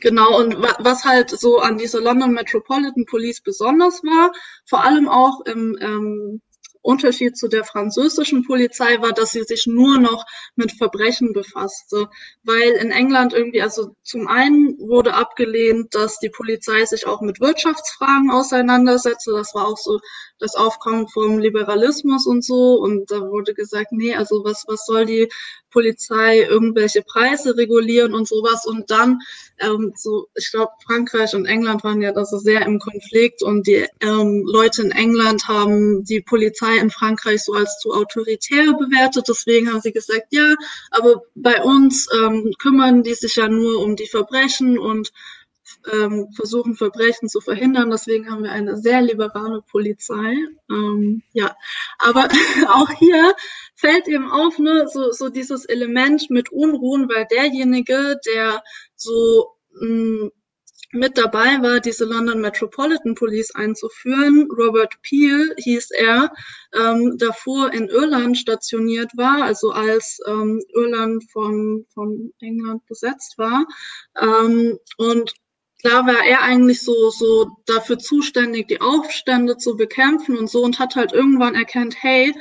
Genau, 0.00 0.38
und 0.38 0.60
was 0.60 1.04
halt 1.04 1.30
so 1.30 1.58
an 1.58 1.78
dieser 1.78 2.00
London 2.00 2.32
Metropolitan 2.32 3.06
Police 3.06 3.40
besonders 3.40 4.02
war, 4.02 4.32
vor 4.66 4.84
allem 4.84 5.08
auch 5.08 5.40
im 5.46 5.78
ähm, 5.80 6.42
Unterschied 6.86 7.36
zu 7.36 7.48
der 7.48 7.64
französischen 7.64 8.44
Polizei 8.44 9.00
war, 9.02 9.12
dass 9.12 9.32
sie 9.32 9.42
sich 9.42 9.66
nur 9.66 9.98
noch 9.98 10.24
mit 10.54 10.72
Verbrechen 10.72 11.32
befasste, 11.32 12.08
weil 12.44 12.70
in 12.72 12.90
England 12.90 13.32
irgendwie, 13.32 13.60
also 13.62 13.96
zum 14.02 14.28
einen 14.28 14.78
wurde 14.78 15.14
abgelehnt, 15.14 15.94
dass 15.94 16.18
die 16.18 16.30
Polizei 16.30 16.84
sich 16.84 17.06
auch 17.06 17.20
mit 17.20 17.40
Wirtschaftsfragen 17.40 18.30
auseinandersetze. 18.30 19.32
Das 19.32 19.54
war 19.54 19.66
auch 19.66 19.78
so 19.78 19.98
das 20.38 20.54
Aufkommen 20.54 21.08
vom 21.08 21.38
Liberalismus 21.38 22.26
und 22.26 22.44
so. 22.44 22.74
Und 22.74 23.10
da 23.10 23.20
wurde 23.20 23.54
gesagt, 23.54 23.92
nee, 23.92 24.14
also 24.14 24.44
was, 24.44 24.64
was 24.66 24.86
soll 24.86 25.06
die 25.06 25.28
Polizei 25.76 26.40
irgendwelche 26.40 27.02
Preise 27.02 27.54
regulieren 27.54 28.14
und 28.14 28.26
sowas. 28.26 28.64
Und 28.64 28.90
dann, 28.90 29.20
ähm, 29.58 29.92
so, 29.94 30.28
ich 30.34 30.50
glaube, 30.50 30.72
Frankreich 30.86 31.34
und 31.34 31.44
England 31.44 31.84
waren 31.84 32.00
ja 32.00 32.12
da 32.12 32.24
so 32.24 32.38
sehr 32.38 32.64
im 32.64 32.78
Konflikt 32.78 33.42
und 33.42 33.66
die 33.66 33.86
ähm, 34.00 34.42
Leute 34.46 34.80
in 34.80 34.90
England 34.90 35.46
haben 35.48 36.02
die 36.04 36.22
Polizei 36.22 36.78
in 36.78 36.88
Frankreich 36.90 37.44
so 37.44 37.52
als 37.52 37.78
zu 37.78 37.92
autoritär 37.92 38.72
bewertet. 38.72 39.26
Deswegen 39.28 39.70
haben 39.70 39.82
sie 39.82 39.92
gesagt, 39.92 40.28
ja, 40.30 40.54
aber 40.90 41.20
bei 41.34 41.62
uns 41.62 42.08
ähm, 42.18 42.52
kümmern 42.58 43.02
die 43.02 43.12
sich 43.12 43.36
ja 43.36 43.46
nur 43.46 43.82
um 43.82 43.96
die 43.96 44.08
Verbrechen 44.08 44.78
und 44.78 45.12
ähm, 45.92 46.28
versuchen, 46.34 46.74
Verbrechen 46.74 47.28
zu 47.28 47.40
verhindern. 47.40 47.90
Deswegen 47.90 48.30
haben 48.30 48.42
wir 48.42 48.52
eine 48.52 48.76
sehr 48.76 49.02
liberale 49.02 49.62
Polizei. 49.62 50.34
Ähm, 50.70 51.22
ja, 51.32 51.56
aber 51.98 52.28
auch 52.68 52.90
hier 52.90 53.34
fällt 53.74 54.08
eben 54.08 54.30
auf, 54.30 54.58
ne, 54.58 54.86
so, 54.92 55.12
so 55.12 55.28
dieses 55.28 55.64
Element 55.64 56.30
mit 56.30 56.50
Unruhen, 56.52 57.08
weil 57.08 57.26
derjenige, 57.30 58.18
der 58.26 58.62
so 58.94 59.56
mm, 59.80 60.28
mit 60.92 61.18
dabei 61.18 61.60
war, 61.62 61.80
diese 61.80 62.04
London 62.04 62.40
Metropolitan 62.40 63.14
Police 63.14 63.54
einzuführen. 63.54 64.48
Robert 64.50 64.94
Peel 65.02 65.54
hieß 65.58 65.90
er, 65.90 66.32
ähm, 66.74 67.16
davor 67.18 67.72
in 67.72 67.88
Irland 67.88 68.38
stationiert 68.38 69.10
war, 69.16 69.42
also 69.42 69.70
als 69.70 70.20
ähm, 70.26 70.62
Irland 70.74 71.24
von, 71.30 71.86
von 71.92 72.32
England 72.40 72.86
besetzt 72.86 73.36
war. 73.38 73.66
Ähm, 74.20 74.78
und 74.96 75.34
klar 75.86 76.06
war 76.06 76.24
er 76.24 76.42
eigentlich 76.42 76.82
so, 76.82 77.10
so 77.10 77.56
dafür 77.66 77.98
zuständig, 77.98 78.66
die 78.68 78.80
Aufstände 78.80 79.56
zu 79.56 79.76
bekämpfen 79.76 80.36
und 80.36 80.50
so 80.50 80.62
und 80.62 80.78
hat 80.78 80.96
halt 80.96 81.12
irgendwann 81.12 81.54
erkannt, 81.54 81.94
hey, 82.00 82.34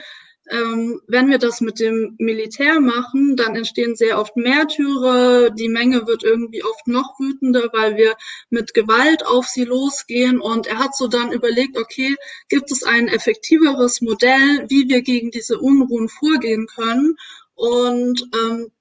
ähm, 0.49 0.99
wenn 1.08 1.29
wir 1.29 1.38
das 1.38 1.62
mit 1.62 1.79
dem 1.79 2.15
Militär 2.17 2.79
machen, 2.79 3.36
dann 3.36 3.55
entstehen 3.55 3.95
sehr 3.95 4.19
oft 4.19 4.36
Märtyrer, 4.36 5.49
die 5.51 5.69
Menge 5.69 6.08
wird 6.08 6.23
irgendwie 6.23 6.63
oft 6.63 6.88
noch 6.88 7.19
wütender, 7.19 7.69
weil 7.73 7.97
wir 7.97 8.15
mit 8.49 8.73
Gewalt 8.73 9.25
auf 9.25 9.45
sie 9.45 9.65
losgehen. 9.65 10.39
Und 10.39 10.67
er 10.67 10.79
hat 10.79 10.95
so 10.95 11.08
dann 11.08 11.31
überlegt, 11.31 11.77
okay, 11.77 12.15
gibt 12.49 12.71
es 12.71 12.84
ein 12.84 13.08
effektiveres 13.08 14.01
Modell, 14.01 14.65
wie 14.69 14.88
wir 14.88 15.01
gegen 15.01 15.31
diese 15.31 15.60
Unruhen 15.60 16.10
vorgehen 16.10 16.67
können? 16.67 17.15
Und 17.55 18.23
ähm, 18.36 18.71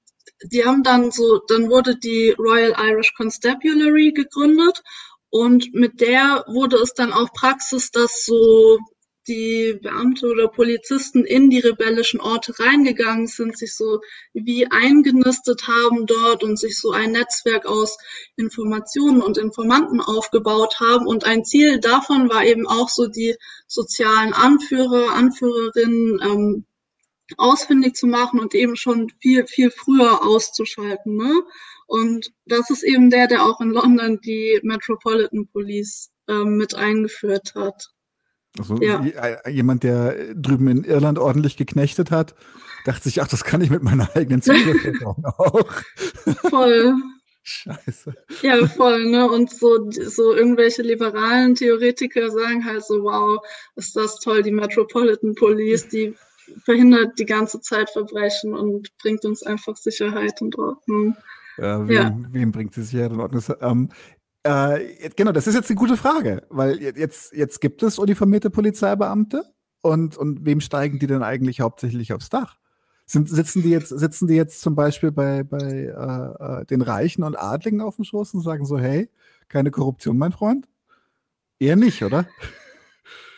die 0.43 0.65
haben 0.65 0.83
dann 0.83 1.11
so, 1.11 1.41
dann 1.47 1.69
wurde 1.69 1.95
die 1.97 2.31
Royal 2.37 2.75
Irish 2.77 3.13
Constabulary 3.15 4.11
gegründet 4.11 4.81
und 5.29 5.73
mit 5.73 6.01
der 6.01 6.45
wurde 6.47 6.77
es 6.77 6.93
dann 6.93 7.13
auch 7.13 7.31
Praxis, 7.33 7.91
dass 7.91 8.25
so 8.25 8.79
die 9.27 9.79
Beamte 9.81 10.27
oder 10.27 10.47
Polizisten 10.47 11.25
in 11.25 11.49
die 11.49 11.59
rebellischen 11.59 12.19
Orte 12.21 12.53
reingegangen 12.59 13.27
sind, 13.27 13.57
sich 13.57 13.75
so 13.75 14.01
wie 14.33 14.69
eingenistet 14.69 15.67
haben 15.67 16.05
dort 16.05 16.43
und 16.43 16.59
sich 16.59 16.79
so 16.79 16.91
ein 16.91 17.11
Netzwerk 17.11 17.65
aus 17.65 17.97
Informationen 18.35 19.21
und 19.21 19.37
Informanten 19.37 19.99
aufgebaut 19.99 20.79
haben. 20.79 21.07
Und 21.07 21.23
ein 21.23 21.43
Ziel 21.43 21.79
davon 21.79 22.29
war 22.29 22.45
eben 22.45 22.67
auch 22.67 22.89
so 22.89 23.07
die 23.07 23.35
sozialen 23.67 24.33
Anführer, 24.33 25.11
Anführerinnen 25.13 26.19
ähm, 26.23 26.65
ausfindig 27.37 27.95
zu 27.95 28.07
machen 28.07 28.39
und 28.39 28.53
eben 28.53 28.75
schon 28.75 29.11
viel, 29.21 29.45
viel 29.47 29.71
früher 29.71 30.25
auszuschalten. 30.25 31.15
Ne? 31.15 31.43
Und 31.87 32.31
das 32.45 32.69
ist 32.69 32.83
eben 32.83 33.09
der, 33.09 33.27
der 33.27 33.43
auch 33.43 33.59
in 33.61 33.71
London 33.71 34.19
die 34.21 34.59
Metropolitan 34.63 35.47
Police 35.47 36.11
ähm, 36.27 36.57
mit 36.57 36.75
eingeführt 36.75 37.53
hat. 37.55 37.89
Also 38.57 38.77
ja. 38.81 39.03
Äh, 39.03 39.49
jemand, 39.51 39.83
der 39.83 40.33
drüben 40.33 40.67
in 40.67 40.83
Irland 40.83 41.19
ordentlich 41.19 41.57
geknechtet 41.57 42.11
hat, 42.11 42.35
dachte 42.85 43.03
sich, 43.03 43.21
ach, 43.21 43.27
das 43.27 43.43
kann 43.43 43.61
ich 43.61 43.69
mit 43.69 43.83
meiner 43.83 44.15
eigenen 44.15 44.41
Zielbevölkerung 44.41 45.25
auch. 45.37 45.71
Voll. 46.49 46.95
Scheiße. 47.47 48.15
Ja, 48.41 48.65
voll, 48.67 49.05
ne? 49.05 49.29
Und 49.29 49.51
so, 49.51 49.91
so 49.91 50.33
irgendwelche 50.33 50.81
liberalen 50.81 51.53
Theoretiker 51.53 52.31
sagen 52.31 52.65
halt 52.65 52.83
so, 52.83 53.03
wow, 53.03 53.39
ist 53.75 53.95
das 53.95 54.19
toll, 54.19 54.41
die 54.41 54.51
Metropolitan 54.51 55.35
Police, 55.35 55.87
die 55.87 56.15
verhindert 56.63 57.17
die 57.19 57.25
ganze 57.25 57.61
Zeit 57.61 57.89
Verbrechen 57.89 58.53
und 58.53 58.95
bringt 58.97 59.25
uns 59.25 59.43
einfach 59.43 59.75
Sicherheit 59.75 60.41
und 60.41 60.57
Ordnung. 60.57 61.15
Ja, 61.57 61.87
wem, 61.87 61.95
ja. 61.95 62.15
wem 62.31 62.51
bringt 62.51 62.73
sie 62.73 62.83
Sicherheit 62.83 63.11
und 63.11 63.21
Ordnung? 63.21 63.43
Ähm, 63.61 63.89
äh, 64.43 65.09
genau, 65.15 65.31
das 65.31 65.47
ist 65.47 65.55
jetzt 65.55 65.69
eine 65.69 65.79
gute 65.79 65.97
Frage, 65.97 66.43
weil 66.49 66.81
jetzt, 66.81 67.33
jetzt 67.33 67.61
gibt 67.61 67.81
es 67.81 67.97
uniformierte 67.97 68.49
Polizeibeamte 68.49 69.43
und, 69.81 70.17
und 70.17 70.45
wem 70.45 70.61
steigen 70.61 70.99
die 70.99 71.07
denn 71.07 71.23
eigentlich 71.23 71.61
hauptsächlich 71.61 72.13
aufs 72.13 72.29
Dach? 72.29 72.57
Sind, 73.07 73.29
sitzen, 73.29 73.61
die 73.61 73.69
jetzt, 73.69 73.89
sitzen 73.89 74.27
die 74.27 74.35
jetzt 74.35 74.61
zum 74.61 74.75
Beispiel 74.75 75.11
bei, 75.11 75.43
bei 75.43 75.57
äh, 75.57 76.61
äh 76.61 76.65
den 76.65 76.81
Reichen 76.81 77.23
und 77.23 77.35
Adligen 77.35 77.81
auf 77.81 77.97
dem 77.97 78.03
Schoß 78.03 78.33
und 78.33 78.41
sagen 78.41 78.65
so, 78.65 78.79
hey, 78.79 79.09
keine 79.47 79.71
Korruption, 79.71 80.17
mein 80.17 80.31
Freund? 80.31 80.67
Eher 81.59 81.75
nicht, 81.75 82.03
oder? 82.03 82.27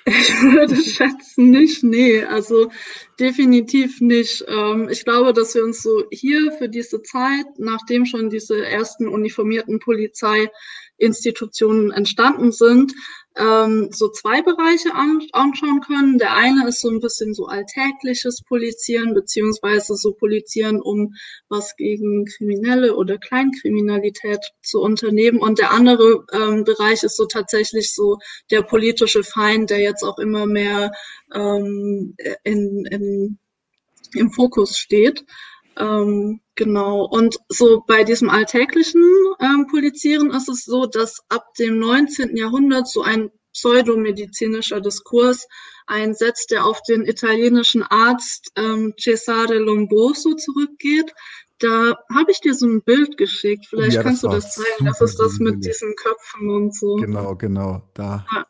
Ich 0.08 0.42
würde 0.42 0.76
schätzen 0.78 1.52
nicht, 1.52 1.84
nee, 1.84 2.24
also 2.24 2.72
definitiv 3.20 4.00
nicht. 4.00 4.46
Ähm, 4.48 4.88
ich 4.90 5.04
glaube, 5.04 5.34
dass 5.34 5.54
wir 5.54 5.66
uns 5.66 5.84
so 5.84 6.06
hier 6.12 6.54
für 6.54 6.70
diese 6.70 7.02
Zeit, 7.02 7.46
nachdem 7.58 8.06
schon 8.06 8.30
diese 8.30 8.66
ersten 8.66 9.10
uniformierten 9.10 9.80
Polizeiinstitutionen 9.80 11.92
entstanden 11.92 12.54
sind, 12.54 12.94
ähm, 13.38 13.90
so 13.92 14.10
zwei 14.10 14.42
Bereiche 14.42 14.94
an, 14.94 15.22
anschauen 15.32 15.82
können. 15.82 16.18
Der 16.18 16.36
eine 16.36 16.68
ist 16.68 16.82
so 16.82 16.90
ein 16.90 17.00
bisschen 17.00 17.34
so 17.34 17.46
alltägliches 17.46 18.42
Polizieren, 18.44 19.14
beziehungsweise 19.14 19.96
so 19.96 20.14
Polizieren, 20.14 20.82
um 20.82 21.14
was 21.50 21.76
gegen 21.76 22.26
Kriminelle 22.26 22.96
oder 22.96 23.18
Kleinkriminalität 23.18 24.40
zu 24.62 24.82
unternehmen. 24.82 25.40
Und 25.40 25.60
der 25.60 25.72
andere 25.72 26.26
ähm, 26.34 26.64
Bereich 26.64 27.04
ist 27.04 27.18
so 27.18 27.26
tatsächlich 27.26 27.94
so 27.94 28.18
der 28.52 28.62
politische 28.62 29.24
Feind, 29.24 29.70
der 29.70 29.80
jetzt 29.80 30.04
auch 30.04 30.20
immer 30.20 30.46
mehr 30.46 30.92
ähm, 31.34 32.16
in, 32.44 32.86
in, 32.92 33.40
im 34.14 34.32
Fokus 34.32 34.78
steht. 34.78 35.26
Ähm, 35.80 36.42
genau. 36.56 37.06
Und 37.06 37.38
so 37.50 37.84
bei 37.88 38.04
diesem 38.04 38.30
alltäglichen 38.30 39.04
ähm, 39.40 39.68
Polizieren 39.70 40.32
ist 40.32 40.50
es 40.50 40.66
so, 40.66 40.86
dass 40.86 41.22
ab 41.30 41.54
dem 41.60 41.80
19. 41.80 42.36
Jahrhundert 42.36 42.88
so 42.88 43.02
ein 43.02 43.30
pseudomedizinischer 43.54 44.82
Diskurs 44.82 45.48
einsetzt, 45.88 46.52
der 46.52 46.66
auf 46.66 46.82
den 46.84 47.06
italienischen 47.06 47.84
Arzt 47.84 48.52
ähm, 48.56 48.94
Cesare 49.00 49.58
Lomboso 49.58 50.36
zurückgeht. 50.36 51.14
Da 51.60 51.96
habe 52.14 52.32
ich 52.32 52.40
dir 52.40 52.54
so 52.54 52.68
ein 52.68 52.84
Bild 52.84 53.18
geschickt. 53.18 53.66
Vielleicht 53.68 53.96
ja, 53.96 54.04
kannst 54.04 54.24
du 54.24 54.28
das 54.28 54.54
zeigen. 54.54 54.86
Das 54.86 55.02
ist 55.02 55.20
das 55.20 55.40
mit 55.40 55.66
diesen 55.66 55.96
Köpfen 55.96 56.50
und 56.52 56.76
so. 56.76 56.98
Genau, 56.98 57.36
genau. 57.36 57.82
Da. 57.96 58.26
Ja. 58.32 58.46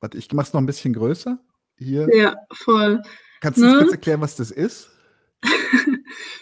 Warte, 0.00 0.18
ich 0.18 0.32
mache 0.32 0.48
es 0.48 0.52
noch 0.52 0.60
ein 0.60 0.66
bisschen 0.66 0.92
größer. 0.92 1.38
Hier. 1.76 2.08
Ja, 2.12 2.36
voll. 2.52 3.00
Kannst 3.40 3.60
du 3.60 3.66
ne? 3.66 3.78
kurz 3.78 3.92
erklären, 3.92 4.20
was 4.20 4.34
das 4.34 4.50
ist? 4.50 4.90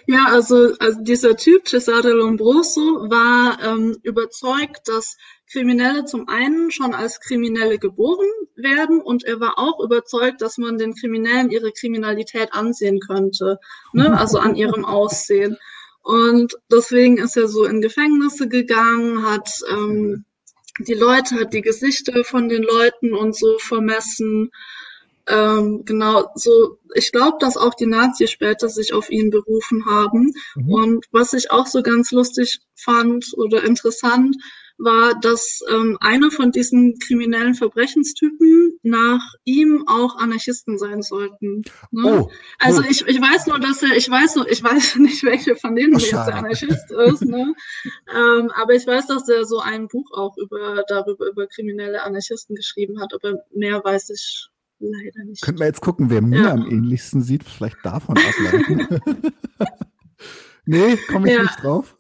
Ja, 0.06 0.26
also, 0.28 0.74
also 0.78 1.00
dieser 1.02 1.36
Typ, 1.36 1.68
Cesare 1.68 2.10
Lombroso, 2.10 3.10
war 3.10 3.58
ähm, 3.62 3.96
überzeugt, 4.02 4.88
dass 4.88 5.16
Kriminelle 5.50 6.04
zum 6.04 6.28
einen 6.28 6.70
schon 6.70 6.94
als 6.94 7.20
Kriminelle 7.20 7.78
geboren 7.78 8.28
werden 8.56 9.00
und 9.00 9.24
er 9.24 9.40
war 9.40 9.58
auch 9.58 9.80
überzeugt, 9.82 10.42
dass 10.42 10.58
man 10.58 10.78
den 10.78 10.94
Kriminellen 10.94 11.50
ihre 11.50 11.72
Kriminalität 11.72 12.52
ansehen 12.52 13.00
könnte, 13.00 13.58
ne? 13.92 14.18
also 14.18 14.38
an 14.38 14.56
ihrem 14.56 14.84
Aussehen. 14.84 15.56
Und 16.02 16.54
deswegen 16.70 17.18
ist 17.18 17.36
er 17.36 17.48
so 17.48 17.64
in 17.64 17.80
Gefängnisse 17.80 18.48
gegangen, 18.48 19.24
hat 19.24 19.50
ähm, 19.70 20.24
die 20.78 20.94
Leute, 20.94 21.36
hat 21.36 21.52
die 21.52 21.62
Gesichter 21.62 22.24
von 22.24 22.48
den 22.48 22.62
Leuten 22.62 23.14
und 23.14 23.36
so 23.36 23.58
vermessen 23.58 24.50
ähm, 25.28 25.82
genau, 25.84 26.30
so 26.34 26.78
ich 26.94 27.12
glaube, 27.12 27.36
dass 27.40 27.56
auch 27.56 27.74
die 27.74 27.86
Nazis 27.86 28.30
später 28.30 28.68
sich 28.68 28.92
auf 28.92 29.10
ihn 29.10 29.30
berufen 29.30 29.84
haben. 29.86 30.32
Mhm. 30.54 30.72
Und 30.72 31.06
was 31.10 31.32
ich 31.32 31.50
auch 31.50 31.66
so 31.66 31.82
ganz 31.82 32.12
lustig 32.12 32.60
fand 32.74 33.26
oder 33.36 33.64
interessant, 33.64 34.36
war, 34.78 35.18
dass 35.20 35.60
ähm, 35.70 35.96
einer 36.00 36.30
von 36.30 36.52
diesen 36.52 36.98
kriminellen 36.98 37.54
Verbrechenstypen 37.54 38.78
nach 38.82 39.22
ihm 39.44 39.84
auch 39.86 40.16
Anarchisten 40.16 40.78
sein 40.78 41.02
sollten. 41.02 41.62
Ne? 41.90 42.04
Oh, 42.04 42.30
also 42.58 42.82
oh. 42.82 42.84
Ich, 42.88 43.06
ich 43.06 43.20
weiß 43.20 43.46
nur, 43.46 43.58
dass 43.58 43.82
er, 43.82 43.96
ich 43.96 44.08
weiß 44.10 44.36
nur, 44.36 44.48
ich 44.50 44.62
weiß 44.62 44.96
nicht, 44.98 45.22
welche 45.22 45.56
von 45.56 45.74
denen 45.74 45.96
oh, 45.96 45.98
jetzt 45.98 46.12
der 46.12 46.36
Anarchist 46.36 46.90
ist, 46.90 47.22
ne? 47.24 47.54
ähm, 48.14 48.50
aber 48.54 48.74
ich 48.74 48.86
weiß, 48.86 49.06
dass 49.06 49.28
er 49.28 49.44
so 49.46 49.60
ein 49.60 49.88
Buch 49.88 50.10
auch 50.12 50.36
über 50.36 50.84
darüber 50.88 51.26
über 51.26 51.46
kriminelle 51.46 52.02
Anarchisten 52.02 52.54
geschrieben 52.54 53.00
hat, 53.00 53.14
aber 53.14 53.38
mehr 53.54 53.82
weiß 53.82 54.10
ich 54.10 54.50
leider 54.78 55.24
nicht. 55.24 55.42
Könnten 55.42 55.60
wir 55.60 55.66
jetzt 55.66 55.80
gucken, 55.80 56.10
wer 56.10 56.22
mir 56.22 56.42
ja. 56.42 56.52
am 56.52 56.70
ähnlichsten 56.70 57.22
sieht, 57.22 57.44
vielleicht 57.44 57.78
davon 57.84 58.18
ableiten. 58.18 58.88
nee, 60.66 60.96
komme 61.08 61.28
ich 61.28 61.36
ja. 61.36 61.42
nicht 61.42 61.62
drauf. 61.62 61.98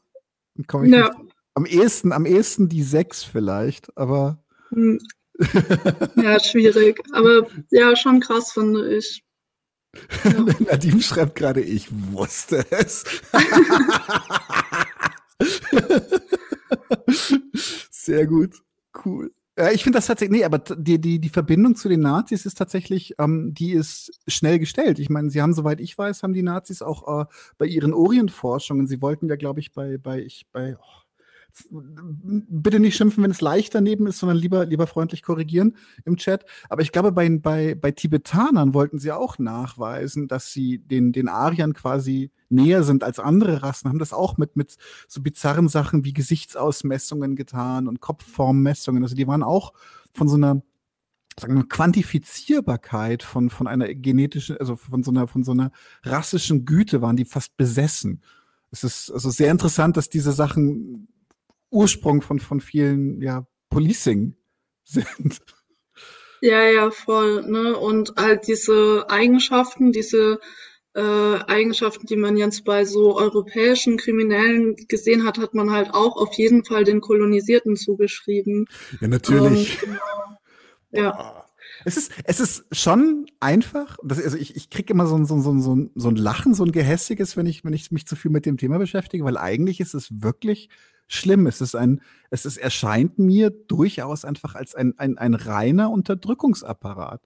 Komm 0.66 0.84
ich 0.84 0.92
ja. 0.92 1.08
nicht. 1.08 1.34
Am 1.54 1.66
ehesten, 1.66 2.12
am 2.12 2.26
ehesten 2.26 2.68
die 2.68 2.82
sechs 2.82 3.24
vielleicht, 3.24 3.96
aber. 3.96 4.42
Hm. 4.70 4.98
Ja, 6.16 6.40
schwierig. 6.40 7.00
Aber 7.12 7.46
ja, 7.70 7.94
schon 7.96 8.20
krass, 8.20 8.52
finde 8.52 8.96
ich. 8.96 9.22
Ja. 10.24 10.32
Nadine 10.60 11.02
schreibt 11.02 11.34
gerade, 11.36 11.60
ich 11.60 11.88
wusste 12.12 12.64
es. 12.70 13.04
Sehr 17.90 18.26
gut. 18.26 18.62
Cool. 19.04 19.30
Ja, 19.58 19.70
ich 19.70 19.82
finde 19.82 19.96
das 19.96 20.06
tatsächlich, 20.06 20.38
nee, 20.38 20.44
aber 20.44 20.58
die, 20.58 21.00
die, 21.00 21.18
die 21.18 21.28
Verbindung 21.30 21.76
zu 21.76 21.88
den 21.88 22.00
Nazis 22.00 22.44
ist 22.44 22.58
tatsächlich, 22.58 23.14
ähm, 23.18 23.54
die 23.54 23.72
ist 23.72 24.12
schnell 24.28 24.58
gestellt. 24.58 24.98
Ich 24.98 25.08
meine, 25.08 25.30
sie 25.30 25.40
haben, 25.40 25.54
soweit 25.54 25.80
ich 25.80 25.96
weiß, 25.96 26.22
haben 26.22 26.34
die 26.34 26.42
Nazis 26.42 26.82
auch 26.82 27.22
äh, 27.22 27.24
bei 27.56 27.64
ihren 27.64 27.94
Orientforschungen, 27.94 28.86
sie 28.86 29.00
wollten 29.00 29.28
ja, 29.30 29.36
glaube 29.36 29.60
ich, 29.60 29.72
bei, 29.72 29.96
bei, 29.96 30.20
ich, 30.20 30.46
bei, 30.52 30.76
oh, 30.76 31.05
bitte 31.70 32.80
nicht 32.80 32.96
schimpfen, 32.96 33.22
wenn 33.22 33.30
es 33.30 33.40
leicht 33.40 33.74
daneben 33.74 34.06
ist, 34.06 34.18
sondern 34.18 34.36
lieber, 34.36 34.66
lieber 34.66 34.86
freundlich 34.86 35.22
korrigieren 35.22 35.76
im 36.04 36.16
Chat. 36.16 36.44
Aber 36.68 36.82
ich 36.82 36.92
glaube, 36.92 37.12
bei, 37.12 37.28
bei, 37.38 37.74
bei 37.74 37.90
Tibetanern 37.90 38.74
wollten 38.74 38.98
sie 38.98 39.12
auch 39.12 39.38
nachweisen, 39.38 40.28
dass 40.28 40.52
sie 40.52 40.78
den, 40.78 41.12
den 41.12 41.28
Ariern 41.28 41.72
quasi 41.72 42.30
näher 42.48 42.82
sind 42.82 43.02
als 43.02 43.18
andere 43.18 43.62
Rassen, 43.62 43.88
haben 43.88 43.98
das 43.98 44.12
auch 44.12 44.36
mit, 44.36 44.56
mit 44.56 44.76
so 45.08 45.20
bizarren 45.20 45.68
Sachen 45.68 46.04
wie 46.04 46.12
Gesichtsausmessungen 46.12 47.36
getan 47.36 47.88
und 47.88 48.00
Kopfformmessungen. 48.00 49.02
Also 49.02 49.14
die 49.14 49.26
waren 49.26 49.42
auch 49.42 49.72
von 50.12 50.28
so 50.28 50.36
einer 50.36 50.62
sagen 51.38 51.54
wir, 51.54 51.68
Quantifizierbarkeit 51.68 53.22
von, 53.22 53.50
von 53.50 53.66
einer 53.66 53.92
genetischen, 53.94 54.56
also 54.56 54.76
von 54.76 55.02
so 55.02 55.10
einer, 55.10 55.26
von 55.26 55.44
so 55.44 55.52
einer 55.52 55.70
rassischen 56.02 56.64
Güte 56.64 57.02
waren 57.02 57.16
die 57.16 57.26
fast 57.26 57.56
besessen. 57.56 58.22
Es 58.70 58.84
ist 58.84 59.10
also 59.10 59.30
sehr 59.30 59.50
interessant, 59.50 59.96
dass 59.96 60.08
diese 60.08 60.32
Sachen 60.32 61.08
Ursprung 61.76 62.22
von, 62.22 62.40
von 62.40 62.60
vielen 62.60 63.20
ja, 63.20 63.46
Policing 63.70 64.34
sind. 64.84 65.40
Ja, 66.40 66.64
ja, 66.64 66.90
voll. 66.90 67.42
Ne? 67.48 67.76
Und 67.76 68.14
halt 68.16 68.46
diese 68.46 69.06
Eigenschaften, 69.08 69.92
diese 69.92 70.38
äh, 70.94 71.00
Eigenschaften, 71.00 72.06
die 72.06 72.16
man 72.16 72.36
jetzt 72.36 72.64
bei 72.64 72.84
so 72.84 73.16
europäischen 73.16 73.96
Kriminellen 73.98 74.76
gesehen 74.88 75.24
hat, 75.24 75.38
hat 75.38 75.54
man 75.54 75.70
halt 75.70 75.90
auch 75.92 76.16
auf 76.16 76.34
jeden 76.34 76.64
Fall 76.64 76.84
den 76.84 77.00
Kolonisierten 77.00 77.76
zugeschrieben. 77.76 78.66
Ja, 79.00 79.08
natürlich. 79.08 79.82
Und, 79.82 79.98
äh, 80.92 81.02
ja. 81.02 81.42
Es 81.84 81.96
ist, 81.96 82.12
es 82.24 82.40
ist 82.40 82.64
schon 82.72 83.26
einfach. 83.40 83.98
Das, 84.02 84.22
also 84.22 84.36
ich, 84.36 84.56
ich 84.56 84.70
kriege 84.70 84.92
immer 84.92 85.06
so 85.06 85.16
ein, 85.16 85.26
so, 85.26 85.40
so, 85.40 85.58
so, 85.58 85.76
so 85.94 86.08
ein 86.08 86.16
Lachen, 86.16 86.54
so 86.54 86.64
ein 86.64 86.72
gehässiges, 86.72 87.36
wenn 87.36 87.46
ich, 87.46 87.64
wenn 87.64 87.74
ich 87.74 87.90
mich 87.90 88.06
zu 88.06 88.16
viel 88.16 88.30
mit 88.30 88.46
dem 88.46 88.56
Thema 88.56 88.78
beschäftige, 88.78 89.24
weil 89.24 89.36
eigentlich 89.36 89.80
ist 89.80 89.94
es 89.94 90.22
wirklich 90.22 90.68
schlimm. 91.06 91.46
Es 91.46 91.60
ist 91.60 91.74
ein, 91.74 92.00
es 92.30 92.46
ist, 92.46 92.56
erscheint 92.56 93.18
mir 93.18 93.50
durchaus 93.50 94.24
einfach 94.24 94.54
als 94.54 94.74
ein, 94.74 94.94
ein, 94.98 95.18
ein 95.18 95.34
reiner 95.34 95.90
Unterdrückungsapparat. 95.90 97.20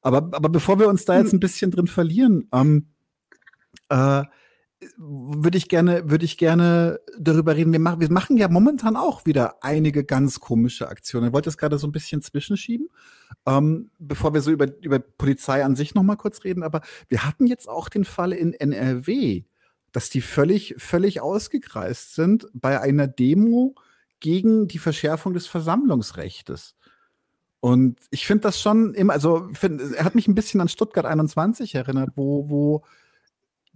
Aber, 0.00 0.16
aber 0.32 0.48
bevor 0.48 0.78
wir 0.78 0.88
uns 0.88 1.04
da 1.04 1.18
jetzt 1.18 1.32
hm. 1.32 1.36
ein 1.36 1.40
bisschen 1.40 1.70
drin 1.70 1.86
verlieren, 1.86 2.48
ähm, 2.52 2.88
äh, 3.88 4.24
würde 4.96 5.58
ich 5.58 5.68
gerne, 5.68 6.10
würde 6.10 6.24
ich 6.24 6.38
gerne 6.38 7.00
darüber 7.18 7.54
reden. 7.54 7.72
Wir 7.72 7.78
machen, 7.78 8.00
wir 8.00 8.10
machen 8.10 8.36
ja 8.36 8.48
momentan 8.48 8.96
auch 8.96 9.26
wieder 9.26 9.62
einige 9.62 10.04
ganz 10.04 10.40
komische 10.40 10.88
Aktionen. 10.88 11.28
Ich 11.28 11.32
wollte 11.32 11.46
das 11.46 11.58
gerade 11.58 11.78
so 11.78 11.86
ein 11.86 11.92
bisschen 11.92 12.22
zwischenschieben, 12.22 12.88
ähm, 13.46 13.90
bevor 13.98 14.34
wir 14.34 14.40
so 14.40 14.50
über, 14.50 14.66
über 14.82 14.98
Polizei 14.98 15.64
an 15.64 15.76
sich 15.76 15.94
noch 15.94 16.02
mal 16.02 16.16
kurz 16.16 16.44
reden. 16.44 16.62
Aber 16.62 16.80
wir 17.08 17.24
hatten 17.24 17.46
jetzt 17.46 17.68
auch 17.68 17.88
den 17.88 18.04
Fall 18.04 18.32
in 18.32 18.54
NRW, 18.54 19.44
dass 19.92 20.10
die 20.10 20.20
völlig, 20.20 20.74
völlig 20.78 21.20
ausgekreist 21.20 22.14
sind 22.14 22.48
bei 22.52 22.80
einer 22.80 23.06
Demo 23.06 23.74
gegen 24.20 24.68
die 24.68 24.78
Verschärfung 24.78 25.34
des 25.34 25.46
Versammlungsrechtes. 25.46 26.74
Und 27.60 28.00
ich 28.10 28.26
finde 28.26 28.42
das 28.42 28.60
schon 28.60 28.94
immer, 28.94 29.12
also 29.12 29.48
find, 29.52 29.80
er 29.80 30.04
hat 30.04 30.14
mich 30.14 30.26
ein 30.26 30.34
bisschen 30.34 30.60
an 30.60 30.68
Stuttgart 30.68 31.06
21 31.06 31.74
erinnert, 31.74 32.10
wo, 32.16 32.48
wo 32.48 32.84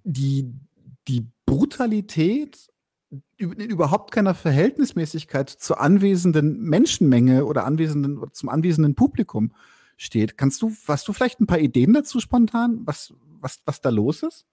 die, 0.02 0.52
die 1.06 1.26
Brutalität 1.44 2.68
in 3.36 3.52
überhaupt 3.52 4.12
keiner 4.12 4.34
Verhältnismäßigkeit 4.34 5.50
zur 5.50 5.80
anwesenden 5.80 6.60
Menschenmenge 6.62 7.44
oder 7.44 7.64
anwesenden, 7.64 8.20
zum 8.32 8.48
anwesenden 8.48 8.94
Publikum 8.94 9.52
steht. 9.96 10.36
Kannst 10.36 10.62
du, 10.62 10.72
hast 10.88 11.06
du 11.06 11.12
vielleicht 11.12 11.40
ein 11.40 11.46
paar 11.46 11.58
Ideen 11.58 11.92
dazu 11.92 12.20
spontan, 12.20 12.80
was, 12.84 13.14
was, 13.40 13.60
was 13.66 13.80
da 13.80 13.90
los 13.90 14.22
ist? 14.22 14.46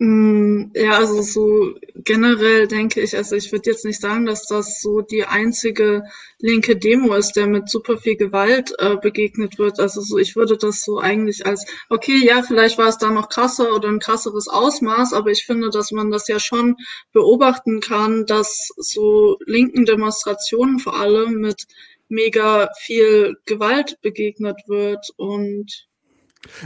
Mm, 0.00 0.72
ja, 0.74 0.98
also 0.98 1.22
so 1.22 1.74
generell 1.94 2.66
denke 2.66 3.00
ich, 3.00 3.16
also 3.16 3.36
ich 3.36 3.52
würde 3.52 3.70
jetzt 3.70 3.84
nicht 3.84 4.00
sagen, 4.00 4.26
dass 4.26 4.44
das 4.46 4.80
so 4.80 5.02
die 5.02 5.24
einzige 5.24 6.02
linke 6.40 6.76
Demo 6.76 7.14
ist, 7.14 7.34
der 7.36 7.46
mit 7.46 7.68
super 7.70 7.96
viel 7.98 8.16
Gewalt 8.16 8.74
äh, 8.78 8.96
begegnet 8.96 9.56
wird. 9.58 9.78
Also 9.78 10.00
so, 10.00 10.18
ich 10.18 10.34
würde 10.34 10.56
das 10.58 10.84
so 10.84 10.98
eigentlich 10.98 11.46
als, 11.46 11.64
okay, 11.90 12.18
ja, 12.24 12.42
vielleicht 12.42 12.76
war 12.76 12.88
es 12.88 12.98
da 12.98 13.10
noch 13.10 13.28
krasser 13.28 13.72
oder 13.72 13.88
ein 13.88 14.00
krasseres 14.00 14.48
Ausmaß, 14.48 15.12
aber 15.12 15.30
ich 15.30 15.44
finde, 15.46 15.70
dass 15.70 15.92
man 15.92 16.10
das 16.10 16.26
ja 16.26 16.40
schon 16.40 16.76
beobachten 17.12 17.80
kann, 17.80 18.26
dass 18.26 18.70
so 18.76 19.38
linken 19.46 19.84
Demonstrationen 19.84 20.80
vor 20.80 20.96
allem 20.98 21.34
mit 21.34 21.66
mega 22.08 22.68
viel 22.80 23.36
Gewalt 23.46 24.00
begegnet 24.02 24.60
wird 24.66 25.10
und 25.16 25.86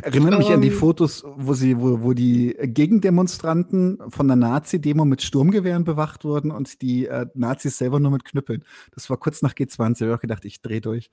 Erinnert 0.02 0.38
mich 0.38 0.50
an 0.50 0.60
die 0.60 0.68
ähm. 0.68 0.74
Fotos, 0.74 1.24
wo 1.36 1.54
sie, 1.54 1.78
wo, 1.78 2.02
wo 2.02 2.12
die 2.12 2.56
Gegendemonstranten 2.60 3.98
von 4.08 4.26
der 4.26 4.36
Nazi-Demo 4.36 5.04
mit 5.04 5.22
Sturmgewehren 5.22 5.84
bewacht 5.84 6.24
wurden 6.24 6.50
und 6.50 6.82
die 6.82 7.06
äh, 7.06 7.26
Nazis 7.34 7.78
selber 7.78 8.00
nur 8.00 8.10
mit 8.10 8.24
Knüppeln. 8.24 8.64
Das 8.94 9.08
war 9.10 9.16
kurz 9.16 9.42
nach 9.42 9.54
G20. 9.54 9.94
Ich 9.96 10.02
habe 10.02 10.14
auch 10.14 10.20
gedacht, 10.20 10.44
ich 10.44 10.62
drehe 10.62 10.80
durch. 10.80 11.10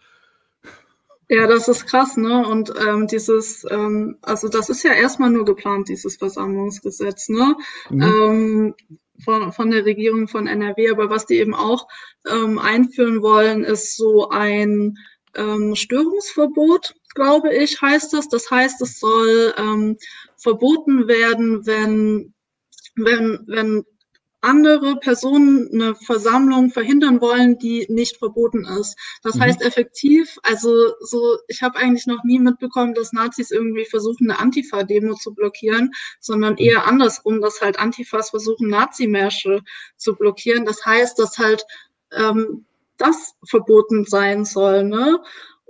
Ja, 1.28 1.48
das 1.48 1.68
ist 1.68 1.88
krass, 1.88 2.18
ne? 2.18 2.48
Und 2.48 2.72
ähm, 2.88 3.08
dieses, 3.08 3.66
ähm, 3.70 4.18
also 4.22 4.48
das 4.48 4.70
ist 4.70 4.84
ja 4.84 4.94
erstmal 4.94 5.32
nur 5.32 5.46
geplant, 5.46 5.90
dieses 5.90 6.18
Versammlungsgesetz, 6.18 7.30
ne? 7.30 7.56
Mhm. 7.90 8.02
Ähm, 8.02 8.76
von, 9.24 9.52
von 9.52 9.72
der 9.72 9.86
Regierung 9.86 10.28
von 10.28 10.46
NRW. 10.46 10.92
Aber 10.92 11.10
was 11.10 11.26
die 11.26 11.36
eben 11.36 11.56
auch 11.56 11.88
ähm, 12.30 12.60
einführen 12.60 13.22
wollen, 13.22 13.64
ist 13.64 13.96
so 13.96 14.30
ein 14.30 14.98
ähm, 15.36 15.76
Störungsverbot 15.76 16.96
glaube 17.16 17.54
ich, 17.54 17.82
heißt 17.82 18.14
das. 18.14 18.30
Das 18.30 18.52
heißt, 18.52 18.82
es 18.82 19.00
soll 19.00 19.56
ähm, 19.58 19.98
verboten 20.38 21.08
werden, 21.08 21.66
wenn, 21.66 22.34
wenn, 22.96 23.40
wenn 23.48 23.86
andere 24.42 24.98
Personen 24.98 25.70
eine 25.74 25.96
Versammlung 25.96 26.70
verhindern 26.70 27.20
wollen, 27.20 27.58
die 27.58 27.88
nicht 27.90 28.18
verboten 28.18 28.64
ist. 28.80 28.96
Das 29.24 29.36
mhm. 29.36 29.42
heißt 29.42 29.62
effektiv, 29.64 30.38
also 30.44 30.94
so, 31.00 31.38
ich 31.48 31.64
habe 31.64 31.80
eigentlich 31.80 32.06
noch 32.06 32.24
nie 32.24 32.38
mitbekommen, 32.38 32.94
dass 32.94 33.12
Nazis 33.12 33.50
irgendwie 33.50 33.86
versuchen, 33.86 34.30
eine 34.30 34.40
Antifa-Demo 34.40 35.16
zu 35.16 35.34
blockieren, 35.34 35.92
sondern 36.20 36.54
mhm. 36.54 36.60
eher 36.60 36.86
andersrum, 36.86 37.42
dass 37.42 37.62
halt 37.62 37.80
Antifas 37.80 38.30
versuchen, 38.30 38.70
Nazimärsche 38.70 39.62
zu 39.98 40.16
blockieren. 40.16 40.66
Das 40.66 40.86
heißt, 40.86 41.18
dass 41.18 41.40
halt 41.40 41.66
ähm, 42.12 42.66
das 42.98 43.36
verboten 43.48 44.06
sein 44.06 44.46
soll. 44.46 44.84
Ne? 44.84 45.20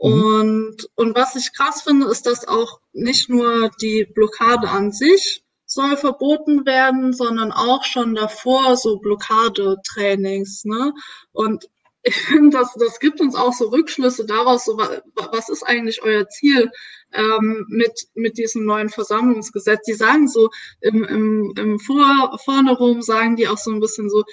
Mhm. 0.01 0.23
Und, 0.23 0.89
und 0.95 1.15
was 1.15 1.35
ich 1.35 1.53
krass 1.53 1.81
finde, 1.81 2.07
ist, 2.07 2.25
dass 2.25 2.47
auch 2.47 2.79
nicht 2.93 3.29
nur 3.29 3.69
die 3.81 4.05
Blockade 4.13 4.69
an 4.69 4.91
sich 4.91 5.43
soll 5.65 5.97
verboten 5.97 6.65
werden, 6.65 7.13
sondern 7.13 7.51
auch 7.51 7.83
schon 7.83 8.15
davor 8.15 8.77
so 8.77 8.97
Blockadetrainings. 8.99 10.65
Ne? 10.65 10.93
Und 11.31 11.67
ich 12.07 12.15
finde, 12.15 12.57
das, 12.57 12.73
das 12.79 12.99
gibt 12.99 13.19
uns 13.19 13.35
auch 13.35 13.51
so 13.51 13.69
Rückschlüsse 13.69 14.25
daraus, 14.25 14.65
so, 14.65 14.77
was 14.77 15.49
ist 15.49 15.63
eigentlich 15.63 16.03
euer 16.03 16.29
Ziel 16.29 16.69
ähm, 17.11 17.65
mit, 17.67 18.07
mit 18.13 18.37
diesem 18.37 18.63
neuen 18.63 18.89
Versammlungsgesetz? 18.89 19.81
Die 19.87 19.93
sagen 19.93 20.27
so, 20.27 20.51
im, 20.81 21.03
im, 21.03 21.53
im 21.57 21.79
Vor, 21.79 22.39
vorne 22.45 22.77
rum 22.77 23.01
sagen 23.01 23.35
die 23.35 23.47
auch 23.47 23.57
so 23.57 23.71
ein 23.71 23.79
bisschen 23.79 24.11
so, 24.11 24.23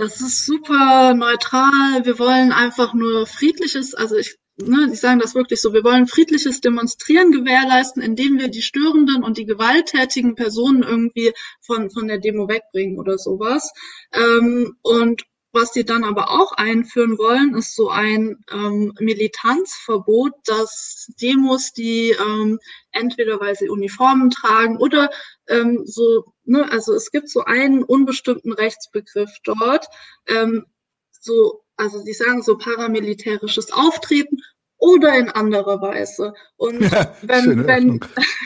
das 0.00 0.18
ist 0.22 0.46
super 0.46 1.12
neutral, 1.12 2.04
wir 2.04 2.18
wollen 2.18 2.52
einfach 2.52 2.94
nur 2.94 3.26
friedliches, 3.26 3.94
also 3.94 4.16
ich 4.16 4.38
ne, 4.56 4.88
die 4.90 4.96
sagen 4.96 5.20
das 5.20 5.34
wirklich 5.34 5.60
so, 5.60 5.74
wir 5.74 5.84
wollen 5.84 6.06
friedliches 6.06 6.62
Demonstrieren 6.62 7.32
gewährleisten, 7.32 8.02
indem 8.02 8.38
wir 8.38 8.48
die 8.48 8.62
störenden 8.62 9.22
und 9.22 9.36
die 9.36 9.44
gewalttätigen 9.44 10.36
Personen 10.36 10.82
irgendwie 10.82 11.32
von, 11.60 11.90
von 11.90 12.08
der 12.08 12.18
Demo 12.18 12.48
wegbringen 12.48 12.98
oder 12.98 13.18
sowas. 13.18 13.72
Ähm, 14.14 14.76
und 14.82 15.22
was 15.52 15.72
die 15.72 15.84
dann 15.84 16.04
aber 16.04 16.30
auch 16.30 16.52
einführen 16.52 17.18
wollen, 17.18 17.54
ist 17.54 17.74
so 17.74 17.90
ein 17.90 18.44
ähm, 18.52 18.92
Militanzverbot, 19.00 20.32
dass 20.44 21.10
Demos, 21.20 21.72
die 21.72 22.10
ähm, 22.10 22.58
entweder 22.92 23.40
weil 23.40 23.56
sie 23.56 23.68
Uniformen 23.68 24.30
tragen 24.30 24.76
oder 24.76 25.10
ähm, 25.48 25.82
so, 25.84 26.32
ne, 26.44 26.70
also 26.70 26.94
es 26.94 27.10
gibt 27.10 27.28
so 27.28 27.44
einen 27.44 27.82
unbestimmten 27.82 28.52
Rechtsbegriff 28.52 29.30
dort, 29.44 29.86
ähm, 30.28 30.66
so, 31.10 31.62
also 31.76 32.04
die 32.04 32.14
sagen 32.14 32.42
so 32.42 32.56
paramilitärisches 32.56 33.72
Auftreten 33.72 34.38
oder 34.76 35.16
in 35.18 35.30
anderer 35.30 35.80
Weise. 35.80 36.34
Und 36.56 36.80
ja, 36.92 37.14
wenn, 37.22 37.66
wenn 37.66 38.00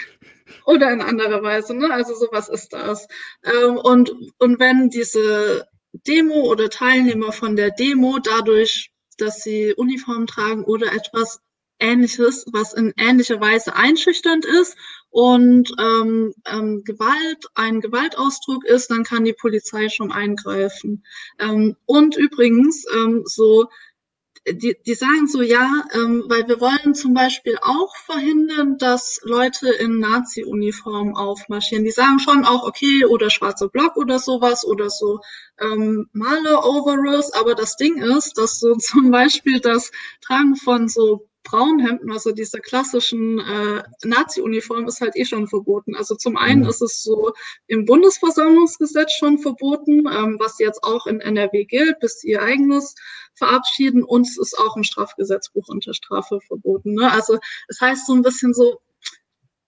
oder 0.67 0.91
in 0.93 1.03
anderer 1.03 1.43
Weise, 1.43 1.75
ne? 1.75 1.93
Also 1.93 2.15
sowas 2.15 2.49
ist 2.49 2.73
das. 2.73 3.07
Ähm, 3.45 3.77
und, 3.77 4.13
und 4.39 4.59
wenn 4.59 4.89
diese 4.89 5.67
Demo 6.07 6.51
oder 6.51 6.71
Teilnehmer 6.71 7.33
von 7.33 7.57
der 7.57 7.71
Demo 7.71 8.19
dadurch, 8.19 8.91
dass 9.19 9.43
sie 9.43 9.75
Uniform 9.75 10.27
tragen 10.27 10.65
oder 10.65 10.93
etwas 10.93 11.41
Ähnliches, 11.79 12.47
was 12.53 12.73
in 12.73 12.93
ähnlicher 12.97 13.41
Weise 13.41 13.75
einschüchternd 13.75 14.45
ist 14.45 14.77
und 15.11 15.73
ähm, 15.79 16.33
ähm, 16.47 16.83
Gewalt 16.85 17.47
ein 17.55 17.81
Gewaltausdruck 17.81 18.65
ist, 18.65 18.91
dann 18.91 19.05
kann 19.05 19.25
die 19.25 19.33
Polizei 19.33 19.89
schon 19.89 20.11
eingreifen. 20.13 21.05
Ähm, 21.39 21.77
und 21.87 22.17
übrigens, 22.17 22.85
ähm, 22.95 23.23
so 23.25 23.67
die, 24.47 24.77
die 24.85 24.95
sagen 24.95 25.27
so, 25.27 25.41
ja, 25.41 25.85
ähm, 25.95 26.25
weil 26.29 26.47
wir 26.49 26.61
wollen 26.61 26.95
zum 26.95 27.15
Beispiel 27.15 27.57
auch 27.63 27.97
verhindern, 27.97 28.77
dass 28.79 29.21
Leute 29.25 29.71
in 29.71 29.99
Nazi-Uniform 29.99 31.17
aufmarschieren. 31.17 31.85
Die 31.85 31.91
sagen 31.91 32.19
schon 32.19 32.45
auch, 32.45 32.67
okay, 32.67 33.07
oder 33.07 33.31
schwarzer 33.31 33.69
Block 33.69 33.97
oder 33.97 34.19
sowas 34.19 34.65
oder 34.67 34.91
so 34.91 35.21
ähm, 35.59 36.09
Maler-Overalls, 36.13 37.33
aber 37.33 37.55
das 37.55 37.77
Ding 37.77 38.03
ist, 38.03 38.37
dass 38.37 38.61
so 38.61 38.75
zum 38.79 39.11
Beispiel 39.11 39.61
das 39.61 39.91
Tragen 40.21 40.57
von 40.57 40.89
so 40.89 41.29
Braunhemden, 41.45 42.11
also 42.11 42.33
dieser 42.33 42.59
klassischen 42.59 43.39
äh, 43.39 43.83
Nazi-Uniform, 44.05 44.87
ist 44.87 45.01
halt 45.01 45.15
eh 45.17 45.25
schon 45.25 45.47
verboten. 45.47 45.95
Also 45.95 46.17
zum 46.17 46.37
einen 46.37 46.63
mhm. 46.63 46.69
ist 46.69 46.83
es 46.83 47.03
so 47.03 47.33
im 47.67 47.85
Bundesversammlungsgesetz 47.85 49.13
schon 49.13 49.39
verboten, 49.39 50.07
ähm, 50.11 50.37
was 50.41 50.59
jetzt 50.59 50.83
auch 50.83 51.07
in 51.07 51.21
NRW 51.21 51.65
gilt, 51.65 52.01
bis 52.01 52.21
sie 52.21 52.31
ihr 52.31 52.43
eigenes 52.43 52.95
verabschieden. 53.35 54.03
Und 54.03 54.27
es 54.27 54.39
ist 54.39 54.59
auch 54.59 54.77
im 54.77 54.83
Strafgesetzbuch 54.83 55.69
unter 55.69 55.95
Strafe 55.95 56.41
verboten. 56.41 56.95
Ne? 56.95 57.11
Also 57.11 57.39
es 57.69 57.81
heißt 57.81 58.07
so 58.07 58.15
ein 58.15 58.23
bisschen 58.23 58.55
so, 58.55 58.81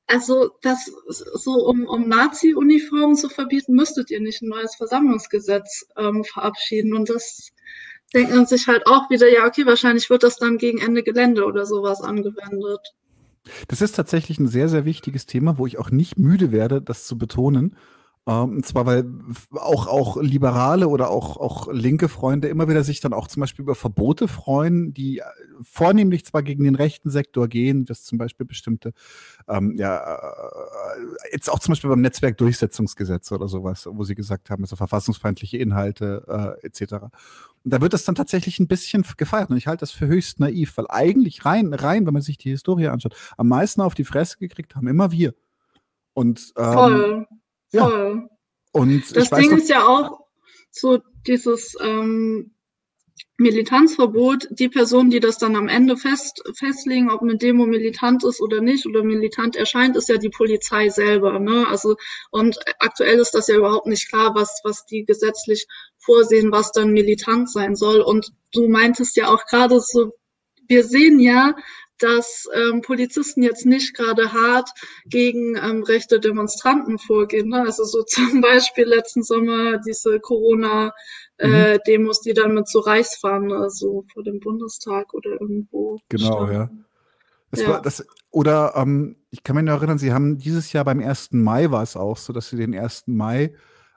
also 0.07 0.51
das 0.63 0.91
so 1.35 1.67
um, 1.67 1.85
um 1.87 2.09
Nazi-Uniformen 2.09 3.17
zu 3.17 3.29
verbieten, 3.29 3.75
müsstet 3.75 4.11
ihr 4.11 4.21
nicht 4.21 4.41
ein 4.43 4.49
neues 4.49 4.75
Versammlungsgesetz 4.77 5.87
ähm, 5.97 6.25
verabschieden. 6.25 6.95
Und 6.95 7.11
das 7.11 7.51
denkt 8.17 8.35
man 8.35 8.47
sich 8.47 8.67
halt 8.67 8.87
auch 8.87 9.11
wieder, 9.11 9.31
ja, 9.31 9.47
okay, 9.47 9.67
wahrscheinlich 9.67 10.09
wird 10.09 10.23
das 10.23 10.39
dann 10.39 10.59
gegen 10.59 10.79
Ende 10.79 11.03
Gelände 11.03 11.45
oder 11.45 11.67
sowas 11.67 12.01
angewendet. 12.01 12.81
Das 13.69 13.81
ist 13.81 13.95
tatsächlich 13.95 14.41
ein 14.41 14.49
sehr, 14.49 14.69
sehr 14.69 14.85
wichtiges 14.85 15.27
Thema, 15.27 15.59
wo 15.59 15.67
ich 15.67 15.79
auch 15.79 15.91
nicht 15.91 16.19
müde 16.19 16.51
werde, 16.51 16.83
das 16.83 17.07
zu 17.07 17.19
betonen. 17.19 17.77
Ähm, 18.29 18.57
und 18.57 18.67
zwar, 18.67 18.87
weil 18.87 19.05
auch, 19.53 19.87
auch 19.87 20.17
liberale 20.21 20.89
oder 20.89 21.11
auch, 21.11 21.37
auch 21.37 21.73
linke 21.73 22.09
Freunde 22.09 22.49
immer 22.49 22.69
wieder 22.69 22.83
sich 22.83 23.01
dann 23.01 23.13
auch 23.13 23.29
zum 23.29 23.43
Beispiel 23.43 23.63
über 23.63 23.77
Verbote 23.77 24.27
freuen, 24.27 24.93
die 24.93 25.23
vornehmlich 25.63 26.25
zwar 26.25 26.43
gegen 26.43 26.65
den 26.65 26.75
rechten 26.75 27.11
Sektor 27.11 27.47
gehen, 27.47 27.85
dass 27.85 28.03
zum 28.03 28.19
Beispiel 28.19 28.45
bestimmte, 28.45 28.93
ähm, 29.49 29.77
ja, 29.77 29.97
äh, 29.97 31.33
jetzt 31.33 31.49
auch 31.49 31.61
zum 31.61 31.73
Beispiel 31.73 31.91
beim 31.91 32.01
Netzwerkdurchsetzungsgesetz 32.01 33.31
oder 33.31 33.47
sowas, 33.47 33.87
wo 33.89 34.03
sie 34.03 34.17
gesagt 34.17 34.51
haben, 34.51 34.65
also 34.65 34.75
verfassungsfeindliche 34.75 35.59
Inhalte 35.59 36.57
äh, 36.63 36.67
etc. 36.67 37.07
Und 37.67 37.73
da 37.73 37.81
wird 37.81 37.95
das 37.95 38.05
dann 38.05 38.15
tatsächlich 38.15 38.61
ein 38.61 38.69
bisschen 38.69 39.05
gefeiert. 39.17 39.51
Und 39.51 39.57
ich 39.57 39.67
halte 39.67 39.81
das 39.81 39.91
für 39.91 40.07
höchst 40.07 40.39
naiv, 40.39 40.77
weil 40.77 40.87
eigentlich 40.89 41.45
rein, 41.45 41.75
rein, 41.75 42.07
wenn 42.07 42.13
man 42.13 42.23
sich 42.23 42.39
die 42.39 42.51
Historie 42.51 42.87
anschaut, 42.87 43.17
am 43.37 43.49
meisten 43.49 43.81
auf 43.81 43.97
die 43.97 44.05
Fresse 44.05 44.39
gekriegt 44.39 44.77
haben 44.77 44.87
immer 44.87 45.11
wir. 45.11 45.35
Und 46.13 46.53
ähm, 46.57 46.73
Voll. 46.73 47.27
Ja. 47.73 48.29
Und 48.71 49.17
das 49.17 49.31
Ding 49.31 49.51
ist 49.57 49.69
ja 49.69 49.85
auch 49.85 50.21
so 50.71 51.03
dieses 51.27 51.77
ähm, 51.83 52.53
Militanzverbot, 53.39 54.49
die 54.51 54.71
Person, 54.71 55.11
die 55.11 55.21
das 55.21 55.37
dann 55.37 55.57
am 55.57 55.69
Ende 55.69 55.97
fest, 55.97 56.43
festlegen, 56.55 57.11
ob 57.11 57.21
eine 57.21 57.37
Demo 57.37 57.67
militant 57.67 58.25
ist 58.25 58.41
oder 58.41 58.63
nicht 58.63 58.87
oder 58.87 59.05
militant 59.05 59.57
erscheint, 59.57 59.97
ist 59.97 60.09
ja 60.09 60.17
die 60.17 60.31
Polizei 60.31 60.89
selber. 60.89 61.39
Ne? 61.39 61.67
Also 61.69 61.97
und 62.31 62.59
aktuell 62.79 63.19
ist 63.19 63.35
das 63.35 63.49
ja 63.49 63.57
überhaupt 63.57 63.87
nicht 63.87 64.09
klar, 64.09 64.35
was 64.35 64.61
was 64.65 64.87
die 64.87 65.05
gesetzlich 65.05 65.67
vorsehen, 65.99 66.51
was 66.51 66.73
dann 66.73 66.93
militant 66.93 67.51
sein 67.51 67.77
soll. 67.77 68.01
Und 68.01 68.33
du 68.53 68.69
meintest 68.69 69.17
ja 69.17 69.29
auch 69.29 69.45
gerade 69.47 69.81
so, 69.81 70.13
wir 70.69 70.85
sehen 70.85 71.21
ja, 71.21 71.55
dass 71.99 72.49
ähm, 72.55 72.83
Polizisten 72.83 73.43
jetzt 73.43 73.67
nicht 73.67 73.95
gerade 73.95 74.33
hart 74.33 74.71
gegen 75.07 75.57
ähm, 75.57 75.83
rechte 75.83 76.21
Demonstranten 76.21 76.99
vorgehen. 76.99 77.49
Ne? 77.49 77.63
Also 77.63 77.85
so 77.85 78.03
zum 78.07 78.41
Beispiel 78.41 78.85
letzten 78.85 79.23
Sommer 79.23 79.79
diese 79.79 80.21
Corona 80.21 80.93
äh, 81.39 81.79
mhm. 81.99 82.11
Die 82.25 82.33
dann 82.33 82.55
mit 82.55 82.67
so 82.67 82.81
Reichsfahnen 82.81 83.53
also 83.53 84.05
vor 84.13 84.23
dem 84.23 84.41
Bundestag 84.41 85.13
oder 85.13 85.33
irgendwo. 85.41 85.99
Genau, 86.09 86.47
standen. 86.47 86.53
ja. 86.53 86.71
Das 87.51 87.61
ja. 87.61 87.69
War 87.69 87.83
das, 87.83 88.07
oder 88.31 88.73
ähm, 88.77 89.17
ich 89.31 89.43
kann 89.43 89.57
mich 89.57 89.65
noch 89.65 89.75
erinnern, 89.75 89.99
Sie 89.99 90.13
haben 90.13 90.39
dieses 90.39 90.73
Jahr 90.73 90.85
beim 90.85 91.01
1. 91.01 91.33
Mai 91.33 91.71
war 91.71 91.83
es 91.83 91.97
auch 91.97 92.17
so, 92.17 92.33
dass 92.33 92.51
Sie 92.51 92.57
den 92.57 92.75
1. 92.75 93.05
Mai 93.07 93.55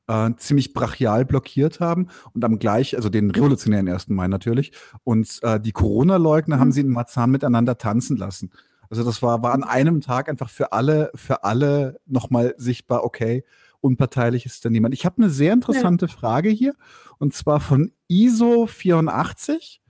äh, 0.09 0.31
ziemlich 0.37 0.73
brachial 0.73 1.23
blockiert 1.23 1.79
haben 1.79 2.07
und 2.33 2.43
am 2.43 2.59
gleich, 2.59 2.97
also 2.97 3.09
den 3.09 3.31
revolutionären 3.31 3.87
1. 3.87 4.09
Mai 4.09 4.27
natürlich, 4.27 4.71
und 5.03 5.39
äh, 5.43 5.59
die 5.59 5.71
Corona-Leugner 5.71 6.57
mhm. 6.57 6.59
haben 6.59 6.71
sie 6.71 6.81
in 6.81 6.89
Marzahn 6.89 7.31
miteinander 7.31 7.77
tanzen 7.77 8.17
lassen. 8.17 8.51
Also 8.89 9.03
das 9.03 9.21
war, 9.21 9.43
war 9.43 9.53
an 9.53 9.63
einem 9.63 10.01
Tag 10.01 10.27
einfach 10.27 10.49
für 10.49 10.73
alle, 10.73 11.11
für 11.13 11.43
alle 11.43 11.99
nochmal 12.07 12.55
sichtbar, 12.57 13.03
okay, 13.03 13.45
unparteilich 13.81 14.45
ist 14.47 14.65
da 14.65 14.69
niemand. 14.69 14.95
Ich 14.95 15.05
habe 15.05 15.17
eine 15.17 15.29
sehr 15.29 15.53
interessante 15.53 16.07
ja. 16.07 16.11
Frage 16.11 16.49
hier, 16.49 16.73
und 17.19 17.33
zwar 17.33 17.59
von 17.59 17.91
ISO 18.07 18.65
84. 18.65 19.81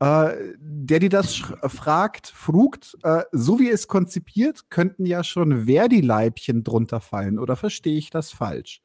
Äh, 0.00 0.30
der, 0.58 0.98
die 0.98 1.10
das 1.10 1.34
fragt, 1.34 2.26
frugt, 2.26 2.96
äh, 3.02 3.22
so 3.32 3.58
wie 3.60 3.68
es 3.68 3.86
konzipiert, 3.86 4.70
könnten 4.70 5.04
ja 5.06 5.22
schon 5.22 5.66
Verdi-Leibchen 5.66 6.64
drunter 6.64 7.00
fallen. 7.00 7.38
Oder 7.38 7.54
verstehe 7.54 7.98
ich 7.98 8.08
das 8.10 8.30
falsch? 8.30 8.82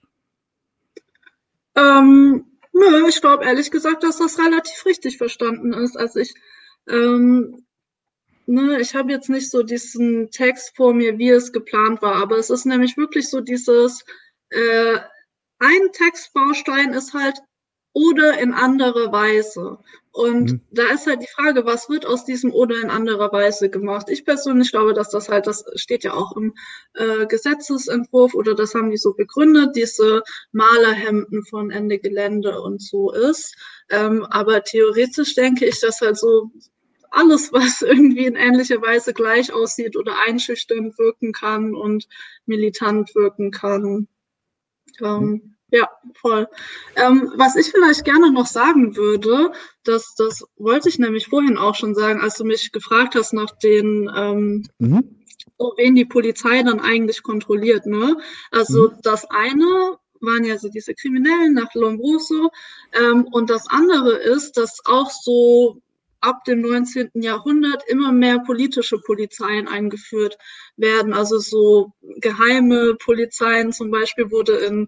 Ähm, 1.75 2.45
nö, 2.73 3.07
ich 3.07 3.21
glaube 3.21 3.45
ehrlich 3.45 3.71
gesagt, 3.71 4.03
dass 4.03 4.17
das 4.17 4.39
relativ 4.39 4.85
richtig 4.85 5.17
verstanden 5.17 5.73
ist. 5.73 5.97
Also 5.97 6.19
ich, 6.19 6.33
ähm, 6.87 7.65
ne, 8.45 8.79
ich 8.79 8.95
habe 8.95 9.11
jetzt 9.11 9.29
nicht 9.29 9.49
so 9.49 9.63
diesen 9.63 10.31
Text 10.31 10.75
vor 10.75 10.93
mir, 10.93 11.17
wie 11.17 11.29
es 11.29 11.51
geplant 11.51 12.01
war, 12.01 12.15
aber 12.15 12.37
es 12.37 12.49
ist 12.49 12.65
nämlich 12.65 12.97
wirklich 12.97 13.29
so 13.29 13.41
dieses, 13.41 14.03
äh, 14.49 14.99
ein 15.59 15.91
Textbaustein 15.93 16.93
ist 16.93 17.13
halt 17.13 17.39
oder 17.93 18.37
in 18.39 18.53
anderer 18.53 19.11
Weise. 19.11 19.79
Und 20.15 20.49
mhm. 20.49 20.61
da 20.71 20.83
ist 20.93 21.07
halt 21.07 21.21
die 21.21 21.27
Frage, 21.27 21.65
was 21.65 21.89
wird 21.89 22.05
aus 22.05 22.23
diesem 22.23 22.53
oder 22.53 22.79
in 22.81 22.89
anderer 22.89 23.33
Weise 23.33 23.69
gemacht? 23.69 24.07
Ich 24.09 24.23
persönlich 24.23 24.71
glaube, 24.71 24.93
dass 24.93 25.09
das 25.09 25.27
halt, 25.27 25.45
das 25.45 25.65
steht 25.75 26.05
ja 26.05 26.13
auch 26.13 26.37
im 26.37 26.53
äh, 26.93 27.25
Gesetzesentwurf 27.25 28.33
oder 28.33 28.55
das 28.55 28.73
haben 28.75 28.91
die 28.91 28.97
so 28.97 29.11
begründet, 29.11 29.75
diese 29.75 30.23
Malerhemden 30.53 31.43
von 31.43 31.69
Ende 31.69 31.99
Gelände 31.99 32.61
und 32.61 32.81
so 32.81 33.11
ist. 33.11 33.57
Ähm, 33.89 34.25
aber 34.29 34.63
theoretisch 34.63 35.35
denke 35.35 35.65
ich, 35.65 35.81
dass 35.81 35.99
halt 35.99 36.17
so 36.17 36.49
alles, 37.11 37.51
was 37.51 37.81
irgendwie 37.81 38.25
in 38.25 38.37
ähnlicher 38.37 38.81
Weise 38.81 39.11
gleich 39.13 39.51
aussieht 39.51 39.97
oder 39.97 40.15
einschüchternd 40.25 40.97
wirken 40.97 41.33
kann 41.33 41.75
und 41.75 42.07
militant 42.45 43.13
wirken 43.15 43.51
kann, 43.51 44.07
ähm, 45.01 45.19
mhm 45.19 45.54
ja, 45.75 45.89
voll. 46.13 46.47
Ähm, 46.95 47.33
was 47.35 47.57
ich 47.57 47.69
vielleicht 47.69 48.05
gerne 48.05 48.31
noch 48.31 48.45
sagen 48.45 48.95
würde, 48.95 49.51
dass 49.83 50.15
das 50.15 50.45
wollte 50.55 50.87
ich 50.87 50.99
nämlich 50.99 51.27
vorhin 51.27 51.57
auch 51.57 51.75
schon 51.75 51.93
sagen, 51.93 52.21
als 52.21 52.35
du 52.35 52.45
mich 52.45 52.71
gefragt 52.71 53.15
hast 53.15 53.33
nach 53.33 53.51
den, 53.51 54.09
ähm, 54.15 54.63
mhm. 54.79 55.21
wen 55.75 55.95
die 55.95 56.05
Polizei 56.05 56.63
dann 56.63 56.79
eigentlich 56.79 57.23
kontrolliert. 57.23 57.85
Ne? 57.87 58.15
Also 58.51 58.89
mhm. 58.89 58.99
das 59.03 59.29
eine 59.29 59.97
waren 60.21 60.45
ja 60.45 60.57
so 60.57 60.69
diese 60.69 60.93
Kriminellen 60.93 61.53
nach 61.53 61.73
Lombroso 61.73 62.51
ähm, 62.93 63.27
und 63.31 63.49
das 63.49 63.67
andere 63.67 64.13
ist, 64.13 64.53
dass 64.53 64.79
auch 64.85 65.11
so 65.11 65.81
ab 66.21 66.45
dem 66.45 66.61
19. 66.61 67.11
Jahrhundert 67.15 67.83
immer 67.87 68.13
mehr 68.13 68.39
politische 68.39 68.97
Polizeien 68.99 69.67
eingeführt 69.67 70.37
werden. 70.77 71.13
Also 71.13 71.37
so 71.37 71.91
geheime 72.21 72.95
Polizeien 72.95 73.73
zum 73.73 73.91
Beispiel 73.91 74.31
wurde 74.31 74.53
in 74.53 74.87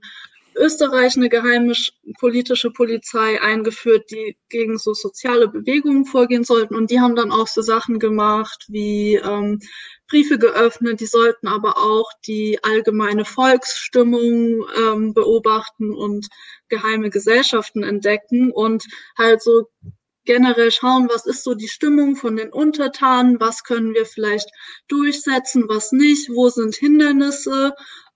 Österreich 0.57 1.15
eine 1.15 1.29
geheime 1.29 1.73
politische 2.19 2.71
Polizei 2.71 3.41
eingeführt, 3.41 4.09
die 4.11 4.37
gegen 4.49 4.77
so 4.77 4.93
soziale 4.93 5.47
Bewegungen 5.47 6.05
vorgehen 6.05 6.43
sollten. 6.43 6.75
Und 6.75 6.91
die 6.91 6.99
haben 6.99 7.15
dann 7.15 7.31
auch 7.31 7.47
so 7.47 7.61
Sachen 7.61 7.99
gemacht 7.99 8.65
wie 8.67 9.15
ähm, 9.15 9.59
Briefe 10.07 10.37
geöffnet. 10.37 10.99
Die 10.99 11.05
sollten 11.05 11.47
aber 11.47 11.77
auch 11.77 12.09
die 12.25 12.59
allgemeine 12.63 13.25
Volksstimmung 13.25 14.65
ähm, 14.77 15.13
beobachten 15.13 15.93
und 15.93 16.27
geheime 16.69 17.09
Gesellschaften 17.09 17.83
entdecken 17.83 18.51
und 18.51 18.85
halt 19.17 19.41
so 19.41 19.67
generell 20.27 20.71
schauen, 20.71 21.09
was 21.09 21.25
ist 21.25 21.43
so 21.43 21.55
die 21.55 21.67
Stimmung 21.67 22.15
von 22.15 22.35
den 22.35 22.51
Untertanen, 22.51 23.39
was 23.39 23.63
können 23.63 23.95
wir 23.95 24.05
vielleicht 24.05 24.49
durchsetzen, 24.87 25.65
was 25.67 25.91
nicht, 25.91 26.29
wo 26.29 26.49
sind 26.49 26.75
Hindernisse 26.75 27.73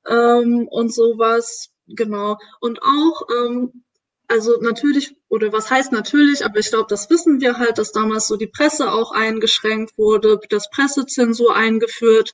ähm, 0.07 0.67
und 0.67 0.93
sowas. 0.93 1.69
Genau. 1.95 2.37
Und 2.59 2.81
auch, 2.81 3.27
ähm, 3.29 3.83
also 4.27 4.59
natürlich, 4.61 5.15
oder 5.27 5.51
was 5.51 5.69
heißt 5.69 5.91
natürlich, 5.91 6.45
aber 6.45 6.59
ich 6.59 6.69
glaube, 6.69 6.87
das 6.89 7.09
wissen 7.09 7.41
wir 7.41 7.57
halt, 7.57 7.77
dass 7.77 7.91
damals 7.91 8.27
so 8.27 8.37
die 8.37 8.47
Presse 8.47 8.91
auch 8.91 9.11
eingeschränkt 9.11 9.97
wurde, 9.97 10.39
dass 10.49 10.69
Pressezensur 10.69 11.55
eingeführt 11.55 12.33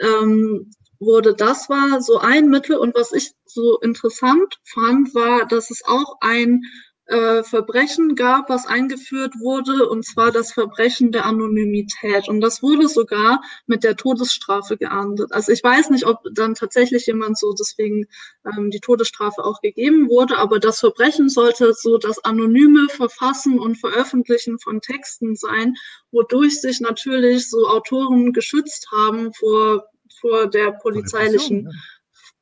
ähm, 0.00 0.70
wurde. 0.98 1.34
Das 1.34 1.68
war 1.68 2.00
so 2.02 2.18
ein 2.18 2.48
Mittel. 2.48 2.76
Und 2.76 2.94
was 2.94 3.12
ich 3.12 3.32
so 3.46 3.78
interessant 3.80 4.58
fand, 4.64 5.14
war, 5.14 5.46
dass 5.46 5.70
es 5.70 5.84
auch 5.84 6.16
ein 6.20 6.62
äh, 7.08 7.42
Verbrechen 7.42 8.14
gab, 8.16 8.50
was 8.50 8.66
eingeführt 8.66 9.34
wurde, 9.40 9.88
und 9.88 10.04
zwar 10.04 10.30
das 10.30 10.52
Verbrechen 10.52 11.10
der 11.10 11.24
Anonymität. 11.24 12.28
Und 12.28 12.40
das 12.40 12.62
wurde 12.62 12.86
sogar 12.88 13.40
mit 13.66 13.82
der 13.82 13.96
Todesstrafe 13.96 14.76
geahndet. 14.76 15.32
Also 15.32 15.52
ich 15.52 15.64
weiß 15.64 15.90
nicht, 15.90 16.06
ob 16.06 16.18
dann 16.34 16.54
tatsächlich 16.54 17.06
jemand 17.06 17.38
so 17.38 17.54
deswegen 17.58 18.06
ähm, 18.44 18.70
die 18.70 18.80
Todesstrafe 18.80 19.42
auch 19.42 19.60
gegeben 19.62 20.08
wurde, 20.08 20.36
aber 20.36 20.58
das 20.58 20.80
Verbrechen 20.80 21.30
sollte 21.30 21.72
so 21.74 21.96
das 21.96 22.22
anonyme 22.24 22.88
Verfassen 22.90 23.58
und 23.58 23.76
Veröffentlichen 23.76 24.58
von 24.58 24.80
Texten 24.82 25.34
sein, 25.34 25.74
wodurch 26.10 26.60
sich 26.60 26.80
natürlich 26.80 27.48
so 27.48 27.66
Autoren 27.68 28.32
geschützt 28.34 28.88
haben 28.92 29.32
vor, 29.32 29.86
vor 30.20 30.46
der 30.46 30.72
polizeilichen, 30.72 31.72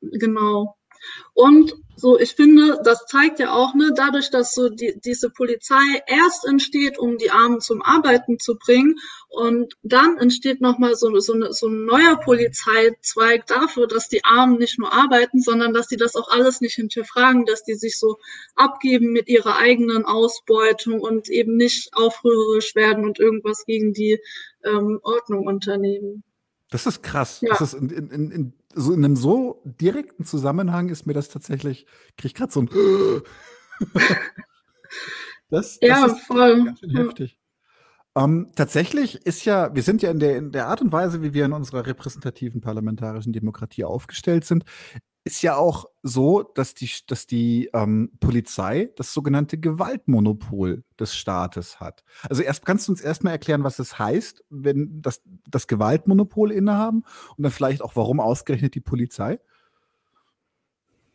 genau. 0.01 0.76
Und 1.33 1.75
so, 1.95 2.19
ich 2.19 2.33
finde, 2.33 2.79
das 2.83 3.05
zeigt 3.07 3.39
ja 3.39 3.53
auch, 3.53 3.73
ne, 3.73 3.91
dadurch, 3.95 4.29
dass 4.29 4.53
so 4.53 4.69
die, 4.69 4.99
diese 5.03 5.29
Polizei 5.29 6.03
erst 6.05 6.45
entsteht, 6.45 6.99
um 6.99 7.17
die 7.17 7.31
Armen 7.31 7.59
zum 7.59 7.81
Arbeiten 7.81 8.39
zu 8.39 8.55
bringen, 8.57 8.95
und 9.29 9.75
dann 9.83 10.17
entsteht 10.17 10.61
nochmal 10.61 10.95
so, 10.95 11.19
so, 11.19 11.33
eine, 11.33 11.53
so 11.53 11.67
ein 11.67 11.85
neuer 11.85 12.17
Polizeizweig 12.17 13.45
dafür, 13.45 13.87
dass 13.87 14.07
die 14.07 14.23
Armen 14.23 14.57
nicht 14.57 14.79
nur 14.79 14.93
arbeiten, 14.93 15.41
sondern 15.41 15.73
dass 15.73 15.87
die 15.87 15.97
das 15.97 16.15
auch 16.15 16.29
alles 16.29 16.61
nicht 16.61 16.75
hinterfragen, 16.75 17.45
dass 17.45 17.63
die 17.63 17.75
sich 17.75 17.99
so 17.99 18.17
abgeben 18.55 19.11
mit 19.11 19.27
ihrer 19.27 19.57
eigenen 19.57 20.05
Ausbeutung 20.05 21.01
und 21.01 21.29
eben 21.29 21.57
nicht 21.57 21.93
aufrührerisch 21.93 22.73
werden 22.75 23.03
und 23.03 23.19
irgendwas 23.19 23.65
gegen 23.65 23.93
die 23.93 24.19
ähm, 24.63 24.99
Ordnung 25.03 25.45
unternehmen. 25.45 26.23
Das 26.69 26.85
ist 26.85 27.03
krass. 27.03 27.41
Ja. 27.41 27.49
Das 27.49 27.61
ist 27.61 27.73
in, 27.73 27.89
in, 27.89 28.31
in, 28.31 28.53
so 28.73 28.93
in 28.93 29.03
einem 29.03 29.15
so 29.15 29.61
direkten 29.65 30.25
Zusammenhang 30.25 30.89
ist 30.89 31.07
mir 31.07 31.13
das 31.13 31.29
tatsächlich, 31.29 31.85
kriege 32.17 32.27
ich 32.27 32.33
gerade 32.33 32.51
so 32.51 32.61
ein 32.61 32.69
das, 35.49 35.79
das 35.79 35.79
ja, 35.81 36.05
ist 36.05 36.19
voll. 36.21 36.65
ganz 36.65 36.79
schön 36.79 36.95
heftig. 36.95 37.37
Ähm, 38.15 38.51
tatsächlich 38.55 39.25
ist 39.27 39.45
ja, 39.45 39.75
wir 39.75 39.83
sind 39.83 40.01
ja 40.01 40.09
in 40.09 40.19
der, 40.19 40.37
in 40.37 40.51
der 40.51 40.67
Art 40.67 40.81
und 40.81 40.91
Weise, 40.91 41.21
wie 41.21 41.33
wir 41.33 41.45
in 41.45 41.53
unserer 41.53 41.85
repräsentativen 41.85 42.61
parlamentarischen 42.61 43.31
Demokratie 43.31 43.83
aufgestellt 43.83 44.43
sind, 44.43 44.65
ist 45.27 45.41
ja 45.41 45.55
auch 45.55 45.85
so, 46.03 46.41
dass 46.41 46.73
die, 46.73 46.89
dass 47.05 47.27
die 47.27 47.69
ähm, 47.73 48.11
Polizei 48.21 48.89
das 48.95 49.13
sogenannte 49.13 49.57
Gewaltmonopol 49.57 50.83
des 50.97 51.15
Staates 51.15 51.79
hat. 51.81 52.03
Also 52.29 52.43
erst 52.43 52.65
kannst 52.65 52.87
du 52.87 52.93
uns 52.93 53.01
erstmal 53.01 53.33
erklären, 53.33 53.63
was 53.65 53.77
es 53.77 53.99
heißt, 53.99 54.43
wenn 54.49 55.01
das, 55.01 55.21
das 55.47 55.67
Gewaltmonopol 55.67 56.51
innehaben 56.51 57.03
und 57.35 57.43
dann 57.43 57.51
vielleicht 57.51 57.81
auch, 57.81 57.95
warum 57.97 58.21
ausgerechnet 58.21 58.73
die 58.73 58.79
Polizei? 58.79 59.39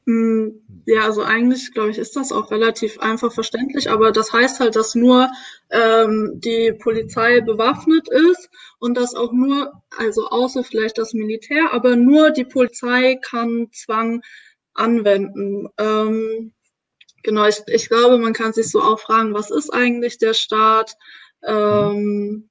Hm, 0.05 0.61
ja, 0.84 1.05
also 1.05 1.22
eigentlich, 1.22 1.72
glaube 1.72 1.90
ich, 1.90 1.98
ist 1.98 2.16
das 2.16 2.32
auch 2.32 2.50
relativ 2.50 2.98
einfach 2.98 3.32
verständlich, 3.32 3.88
aber 3.88 4.11
das 4.11 4.32
heißt 4.32 4.59
halt, 4.59 4.74
dass 4.74 4.96
nur 4.96 5.30
ähm, 5.70 6.40
die 6.42 6.72
Polizei 6.72 7.40
bewaffnet 7.40 8.09
ist 8.09 8.50
und 8.80 8.96
dass 8.96 9.14
auch 9.14 9.32
nur, 9.32 9.72
also 9.96 10.26
außer 10.26 10.64
vielleicht 10.64 10.98
das 10.98 11.12
Militär, 11.12 11.72
aber 11.72 11.94
nur 11.94 12.30
die 12.30 12.44
Polizei 12.44 13.16
kann 13.22 13.68
Zwang 13.72 14.22
anwenden. 14.74 15.68
Ähm, 15.78 16.53
genau, 17.22 17.46
ich, 17.46 17.62
ich 17.68 17.88
glaube, 17.88 18.18
man 18.18 18.32
kann 18.32 18.53
sich 18.53 18.70
so 18.70 18.82
auch 18.82 18.98
fragen, 18.98 19.34
was 19.34 19.53
ist 19.53 19.72
eigentlich 19.72 20.18
der 20.18 20.34
Staat? 20.34 20.96
Ähm, 21.44 22.48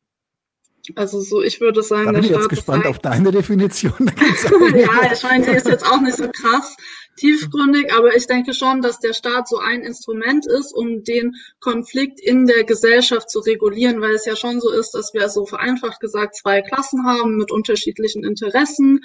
also 0.96 1.20
so, 1.20 1.42
ich 1.42 1.60
würde 1.60 1.84
sagen, 1.84 2.06
da 2.06 2.12
bin 2.14 2.24
ich 2.24 2.30
jetzt 2.30 2.50
gespannt 2.50 2.86
auf 2.86 3.00
deine 3.00 3.32
Definition. 3.32 3.94
ja, 4.76 5.12
ich 5.12 5.24
meine, 5.24 5.46
die 5.46 5.52
ist 5.52 5.68
jetzt 5.68 5.86
auch 5.86 6.00
nicht 6.00 6.18
so 6.18 6.30
krass 6.30 6.78
tiefgründig, 7.18 7.94
aber 7.94 8.16
ich 8.16 8.28
denke 8.28 8.54
schon, 8.54 8.82
dass 8.82 9.00
der 9.00 9.14
Staat 9.14 9.48
so 9.48 9.58
ein 9.58 9.82
Instrument 9.82 10.46
ist, 10.48 10.74
um 10.74 11.04
den 11.04 11.36
Konflikt 11.60 12.20
in 12.20 12.46
der 12.46 12.64
Gesellschaft 12.64 13.30
zu 13.30 13.40
regulieren, 13.40 14.02
weil 14.02 14.16
es 14.16 14.26
ja 14.26 14.36
schon 14.36 14.60
so 14.60 14.72
ist, 14.72 14.92
dass 14.92 15.14
wir 15.14 15.30
so 15.30 15.46
vereinfacht 15.46 16.00
gesagt 16.00 16.36
zwei 16.36 16.62
Klassen 16.62 17.06
haben 17.06 17.38
mit 17.38 17.52
unterschiedlichen 17.52 18.24
Interessen. 18.24 19.02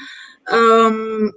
Ähm, 0.50 1.34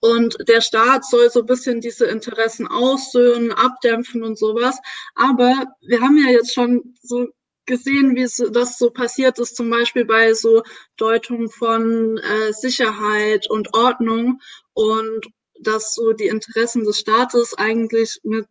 und 0.00 0.36
der 0.48 0.60
Staat 0.60 1.04
soll 1.04 1.30
so 1.30 1.40
ein 1.40 1.46
bisschen 1.46 1.80
diese 1.80 2.06
Interessen 2.06 2.66
aussöhnen, 2.66 3.52
abdämpfen 3.52 4.24
und 4.24 4.38
sowas. 4.38 4.78
Aber 5.14 5.66
wir 5.80 6.00
haben 6.00 6.18
ja 6.18 6.32
jetzt 6.32 6.54
schon 6.54 6.94
so 7.02 7.28
gesehen, 7.66 8.16
wie 8.16 8.26
das 8.52 8.78
so 8.78 8.90
passiert 8.90 9.38
ist, 9.38 9.56
zum 9.56 9.70
Beispiel 9.70 10.04
bei 10.04 10.34
so 10.34 10.62
Deutung 10.96 11.50
von 11.50 12.18
äh, 12.18 12.52
Sicherheit 12.52 13.48
und 13.48 13.74
Ordnung. 13.74 14.40
Und 14.72 15.28
dass 15.62 15.94
so 15.94 16.12
die 16.12 16.26
Interessen 16.26 16.84
des 16.84 16.98
Staates 16.98 17.54
eigentlich 17.56 18.20
mit 18.22 18.46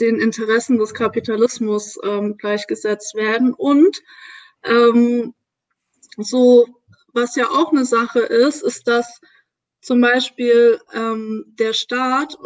den 0.00 0.18
Interessen 0.18 0.78
des 0.78 0.94
Kapitalismus 0.94 1.98
ähm, 2.02 2.36
gleichgesetzt 2.36 3.14
werden. 3.14 3.52
Und 3.54 4.02
ähm, 4.64 5.34
so, 6.16 6.66
was 7.12 7.36
ja 7.36 7.48
auch 7.48 7.72
eine 7.72 7.84
Sache 7.84 8.20
ist, 8.20 8.62
ist, 8.62 8.88
dass 8.88 9.20
zum 9.80 10.00
Beispiel 10.00 10.80
ähm, 10.92 11.44
der 11.58 11.72
Staat, 11.72 12.36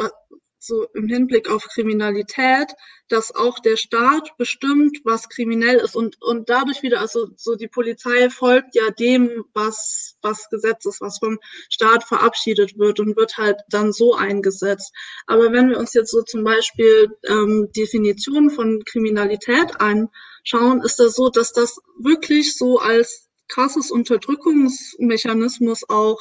so 0.67 0.87
im 0.95 1.09
Hinblick 1.09 1.51
auf 1.51 1.65
Kriminalität, 1.69 2.73
dass 3.09 3.35
auch 3.35 3.59
der 3.61 3.77
Staat 3.77 4.37
bestimmt, 4.37 4.99
was 5.05 5.29
kriminell 5.29 5.77
ist 5.77 5.95
und, 5.95 6.21
und 6.21 6.49
dadurch 6.49 6.83
wieder, 6.83 7.01
also 7.01 7.29
so 7.37 7.55
die 7.55 7.69
Polizei 7.69 8.31
folgt 8.31 8.75
ja 8.75 8.91
dem, 8.91 9.45
was, 9.55 10.17
was 10.23 10.49
Gesetz 10.51 10.85
ist, 10.87 11.01
was 11.01 11.19
vom 11.19 11.39
Staat 11.71 12.05
verabschiedet 12.05 12.79
wird 12.79 12.99
und 13.01 13.17
wird 13.17 13.37
halt 13.37 13.61
dann 13.69 13.93
so 13.93 14.15
eingesetzt. 14.15 14.93
Aber 15.27 15.53
wenn 15.53 15.71
wir 15.71 15.79
uns 15.79 15.95
jetzt 15.95 16.11
so 16.11 16.23
zum 16.23 16.43
Beispiel 16.43 17.09
ähm, 17.29 17.71
Definitionen 17.77 18.51
von 18.51 18.83
Kriminalität 18.85 19.81
anschauen, 19.81 20.83
ist 20.83 20.99
das 20.99 21.15
so, 21.15 21.29
dass 21.29 21.53
das 21.53 21.79
wirklich 21.99 22.57
so 22.57 22.79
als 22.79 23.29
krasses 23.49 23.91
Unterdrückungsmechanismus 23.91 25.89
auch 25.89 26.19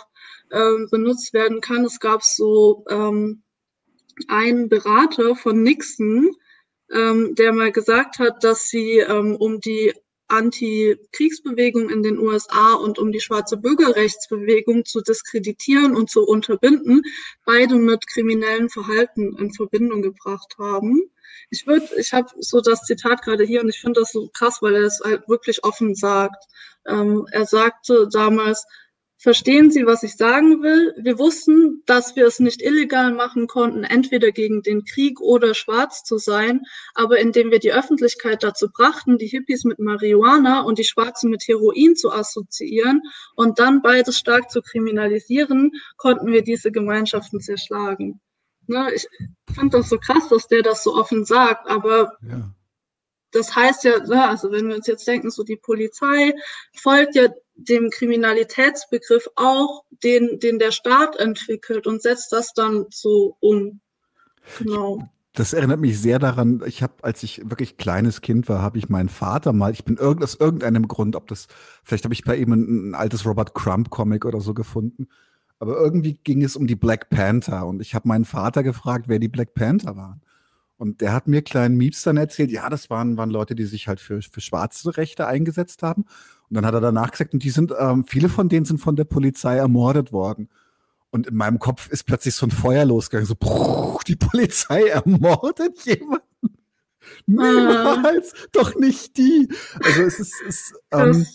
ähm, 0.52 0.88
benutzt 0.92 1.34
werden 1.34 1.62
kann. 1.62 1.86
Es 1.86 2.00
gab 2.00 2.24
so 2.24 2.86
ähm, 2.90 3.44
ein 4.28 4.70
Berater 4.70 5.36
von 5.36 5.64
Nixon, 5.64 6.32
ähm, 6.92 7.36
der 7.36 7.54
mal 7.54 7.72
gesagt 7.72 8.20
hat, 8.20 8.44
dass 8.44 8.70
sie 8.70 9.00
ähm, 9.00 9.36
um 9.36 9.60
die 9.60 9.94
Anti-Kriegsbewegung 10.28 11.90
in 11.90 12.02
den 12.02 12.18
USA 12.18 12.74
und 12.74 12.98
um 12.98 13.12
die 13.12 13.20
schwarze 13.20 13.58
Bürgerrechtsbewegung 13.58 14.86
zu 14.86 15.02
diskreditieren 15.02 15.96
und 15.96 16.10
zu 16.10 16.26
unterbinden, 16.26 17.04
beide 17.46 17.76
mit 17.76 18.08
kriminellen 18.08 18.70
Verhalten 18.70 19.38
in 19.38 19.54
Verbindung 19.54 20.02
gebracht 20.02 20.56
haben. 20.58 21.04
Ich 21.52 21.68
würde, 21.68 21.88
ich 21.98 22.12
habe 22.12 22.30
so 22.40 22.60
das 22.60 22.82
Zitat 22.84 23.22
gerade 23.22 23.44
hier 23.44 23.62
und 23.62 23.70
ich 23.70 23.80
finde 23.80 24.00
das 24.00 24.12
so 24.12 24.30
krass, 24.34 24.62
weil 24.62 24.76
er 24.76 24.84
es 24.84 25.00
halt 25.04 25.28
wirklich 25.30 25.64
offen 25.64 25.94
sagt. 25.94 26.44
Ähm, 26.88 27.28
er 27.32 27.46
sagte 27.46 28.08
damals, 28.12 28.66
Verstehen 29.18 29.72
Sie, 29.72 29.86
was 29.86 30.04
ich 30.04 30.18
sagen 30.18 30.62
will? 30.62 30.94
Wir 30.98 31.18
wussten, 31.18 31.82
dass 31.86 32.16
wir 32.16 32.28
es 32.28 32.40
nicht 32.40 32.62
illegal 32.62 33.14
machen 33.14 33.48
konnten, 33.48 33.84
entweder 33.84 34.32
gegen 34.32 34.62
den 34.62 34.84
Krieg 34.84 35.22
oder 35.22 35.54
schwarz 35.56 36.04
zu 36.04 36.18
sein, 36.18 36.62
aber 36.96 37.20
indem 37.20 37.50
wir 37.50 37.60
die 37.60 37.72
Öffentlichkeit 37.72 38.44
dazu 38.44 38.70
brachten, 38.70 39.18
die 39.18 39.28
Hippies 39.28 39.64
mit 39.64 39.80
Marihuana 39.80 40.62
und 40.62 40.80
die 40.80 40.84
Schwarzen 40.84 41.32
mit 41.32 41.48
Heroin 41.48 41.96
zu 41.96 42.12
assoziieren 42.12 43.02
und 43.36 43.58
dann 43.58 43.82
beides 43.82 44.18
stark 44.18 44.52
zu 44.52 44.62
kriminalisieren, 44.62 45.72
konnten 45.96 46.28
wir 46.28 46.44
diese 46.44 46.72
Gemeinschaften 46.72 47.40
zerschlagen. 47.40 48.20
Ne, 48.68 48.92
ich 48.94 49.08
finde 49.54 49.78
das 49.78 49.90
so 49.90 49.98
krass, 49.98 50.28
dass 50.28 50.48
der 50.48 50.62
das 50.62 50.84
so 50.84 50.94
offen 50.94 51.24
sagt, 51.24 51.70
aber 51.70 52.18
ja 52.22 52.52
das 53.36 53.54
heißt 53.54 53.84
ja, 53.84 53.98
also 54.30 54.52
wenn 54.52 54.70
wir 54.70 54.78
uns 54.78 54.88
jetzt 54.88 55.06
denken, 55.08 55.30
so 55.30 55.44
die 55.44 55.58
Polizei 55.58 56.34
folgt 56.74 57.16
ja 57.16 57.28
dem 57.56 57.90
Kriminalitätsbegriff 57.90 59.28
auch, 59.36 59.84
den, 60.04 60.40
den 60.40 60.60
der 60.60 60.72
Staat 60.72 61.16
entwickelt 61.18 61.88
und 61.88 62.02
setzt 62.02 62.32
das 62.32 62.54
dann 62.54 62.86
so 62.90 63.38
um. 63.40 63.80
Genau. 64.60 65.04
Das 65.34 65.52
erinnert 65.52 65.82
mich 65.82 66.00
sehr 66.00 66.18
daran, 66.18 66.64
ich 66.66 66.82
habe, 66.82 66.94
als 67.02 67.22
ich 67.24 67.42
wirklich 67.44 67.76
kleines 67.76 68.22
Kind 68.22 68.48
war, 68.48 68.62
habe 68.62 68.78
ich 68.78 68.88
meinen 68.88 69.10
Vater 69.10 69.52
mal, 69.52 69.74
ich 69.74 69.84
bin 69.84 69.98
irgend, 69.98 70.24
aus 70.24 70.36
irgendeinem 70.36 70.88
Grund, 70.88 71.16
ob 71.18 71.28
das, 71.28 71.48
vielleicht 71.84 72.06
habe 72.06 72.14
ich 72.14 72.24
bei 72.24 72.38
ihm 72.38 72.54
ein, 72.54 72.90
ein 72.90 72.96
altes 72.96 73.26
Robert 73.26 73.54
Crumb-Comic 73.54 74.24
oder 74.24 74.40
so 74.40 74.54
gefunden. 74.54 75.08
Aber 75.60 75.78
irgendwie 75.78 76.14
ging 76.24 76.44
es 76.44 76.56
um 76.56 76.68
die 76.68 76.76
Black 76.76 77.10
Panther 77.10 77.66
und 77.66 77.82
ich 77.82 77.96
habe 77.96 78.08
meinen 78.08 78.26
Vater 78.26 78.64
gefragt, 78.64 79.06
wer 79.08 79.20
die 79.20 79.28
Black 79.28 79.54
Panther 79.54 79.96
waren. 79.96 80.22
Und 80.78 81.02
der 81.02 81.14
hat 81.14 81.28
mir 81.28 81.42
kleinen 81.42 81.78
Mieps 81.78 82.04
dann 82.04 82.18
erzählt, 82.18 82.52
ja, 82.52 82.70
das 82.70 82.90
waren, 82.90 83.18
waren 83.18 83.30
Leute, 83.30 83.56
die 83.56 83.66
sich 83.66 83.88
halt 83.88 84.00
für, 84.00 84.22
für 84.22 84.42
schwarze 84.42 84.98
Rechte 84.98 85.26
eingesetzt 85.26 85.84
haben. 85.84 86.04
Und 86.50 86.56
dann 86.56 86.66
hat 86.66 86.74
er 86.74 86.82
danach 86.82 87.12
gesagt, 87.12 87.34
und 87.34 87.44
die 87.44 87.50
sind, 87.50 87.74
ähm, 87.78 88.06
viele 88.06 88.30
von 88.30 88.50
denen 88.50 88.66
sind 88.66 88.80
von 88.80 88.96
der 88.96 89.06
Polizei 89.06 89.56
ermordet 89.58 90.12
worden. 90.12 90.50
Und 91.12 91.28
in 91.28 91.36
meinem 91.36 91.60
Kopf 91.60 91.88
ist 91.88 92.04
plötzlich 92.04 92.36
so 92.36 92.46
ein 92.46 92.52
Feuer 92.52 92.84
losgegangen, 92.84 93.26
so, 93.26 93.36
bruch, 93.40 94.04
die 94.04 94.18
Polizei 94.18 94.88
ermordet 94.88 95.80
jemanden. 95.86 96.26
Niemals, 97.26 98.34
ah. 98.34 98.48
doch 98.52 98.76
nicht 98.76 99.18
die. 99.18 99.48
Also 99.82 100.02
es 100.02 100.20
ist, 100.20 100.34
es, 100.48 100.74
ähm, 100.92 101.26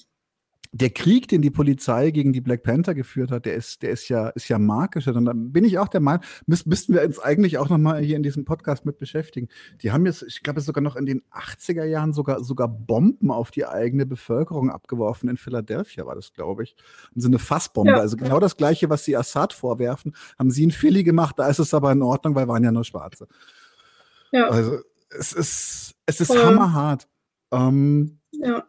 der 0.72 0.90
Krieg, 0.90 1.26
den 1.26 1.42
die 1.42 1.50
Polizei 1.50 2.12
gegen 2.12 2.32
die 2.32 2.40
Black 2.40 2.62
Panther 2.62 2.94
geführt 2.94 3.32
hat, 3.32 3.44
der 3.44 3.54
ist, 3.54 3.82
der 3.82 3.90
ist 3.90 4.08
ja, 4.08 4.28
ist 4.28 4.48
ja 4.48 4.58
markischer. 4.58 5.14
Und 5.16 5.24
dann 5.24 5.52
bin 5.52 5.64
ich 5.64 5.78
auch 5.80 5.88
der 5.88 6.00
Meinung, 6.00 6.22
müß, 6.46 6.66
müssten 6.66 6.94
wir 6.94 7.02
uns 7.02 7.18
eigentlich 7.18 7.58
auch 7.58 7.68
nochmal 7.68 8.00
hier 8.00 8.16
in 8.16 8.22
diesem 8.22 8.44
Podcast 8.44 8.84
mit 8.84 8.96
beschäftigen. 8.96 9.48
Die 9.82 9.90
haben 9.90 10.06
jetzt, 10.06 10.22
ich 10.22 10.44
glaube, 10.44 10.60
sogar 10.60 10.82
noch 10.82 10.94
in 10.94 11.06
den 11.06 11.22
80er 11.32 11.84
Jahren 11.84 12.12
sogar, 12.12 12.44
sogar 12.44 12.68
Bomben 12.68 13.32
auf 13.32 13.50
die 13.50 13.66
eigene 13.66 14.06
Bevölkerung 14.06 14.70
abgeworfen. 14.70 15.28
In 15.28 15.36
Philadelphia 15.36 16.06
war 16.06 16.14
das, 16.14 16.32
glaube 16.32 16.62
ich. 16.62 16.76
Und 17.14 17.20
so 17.20 17.28
eine 17.28 17.40
Fassbombe. 17.40 17.90
Ja. 17.90 17.98
Also 17.98 18.16
genau 18.16 18.38
das 18.38 18.56
Gleiche, 18.56 18.88
was 18.90 19.04
sie 19.04 19.16
Assad 19.16 19.52
vorwerfen, 19.52 20.14
haben 20.38 20.52
sie 20.52 20.62
in 20.62 20.70
Philly 20.70 21.02
gemacht. 21.02 21.36
Da 21.38 21.48
ist 21.48 21.58
es 21.58 21.74
aber 21.74 21.90
in 21.90 22.02
Ordnung, 22.02 22.36
weil 22.36 22.46
waren 22.46 22.62
ja 22.62 22.70
nur 22.70 22.84
Schwarze. 22.84 23.26
Ja. 24.30 24.48
Also, 24.48 24.78
es 25.08 25.32
ist, 25.32 25.94
es 26.06 26.20
ist 26.20 26.28
Voll. 26.28 26.44
hammerhart. 26.44 27.08
Ähm, 27.50 28.20
ja 28.30 28.64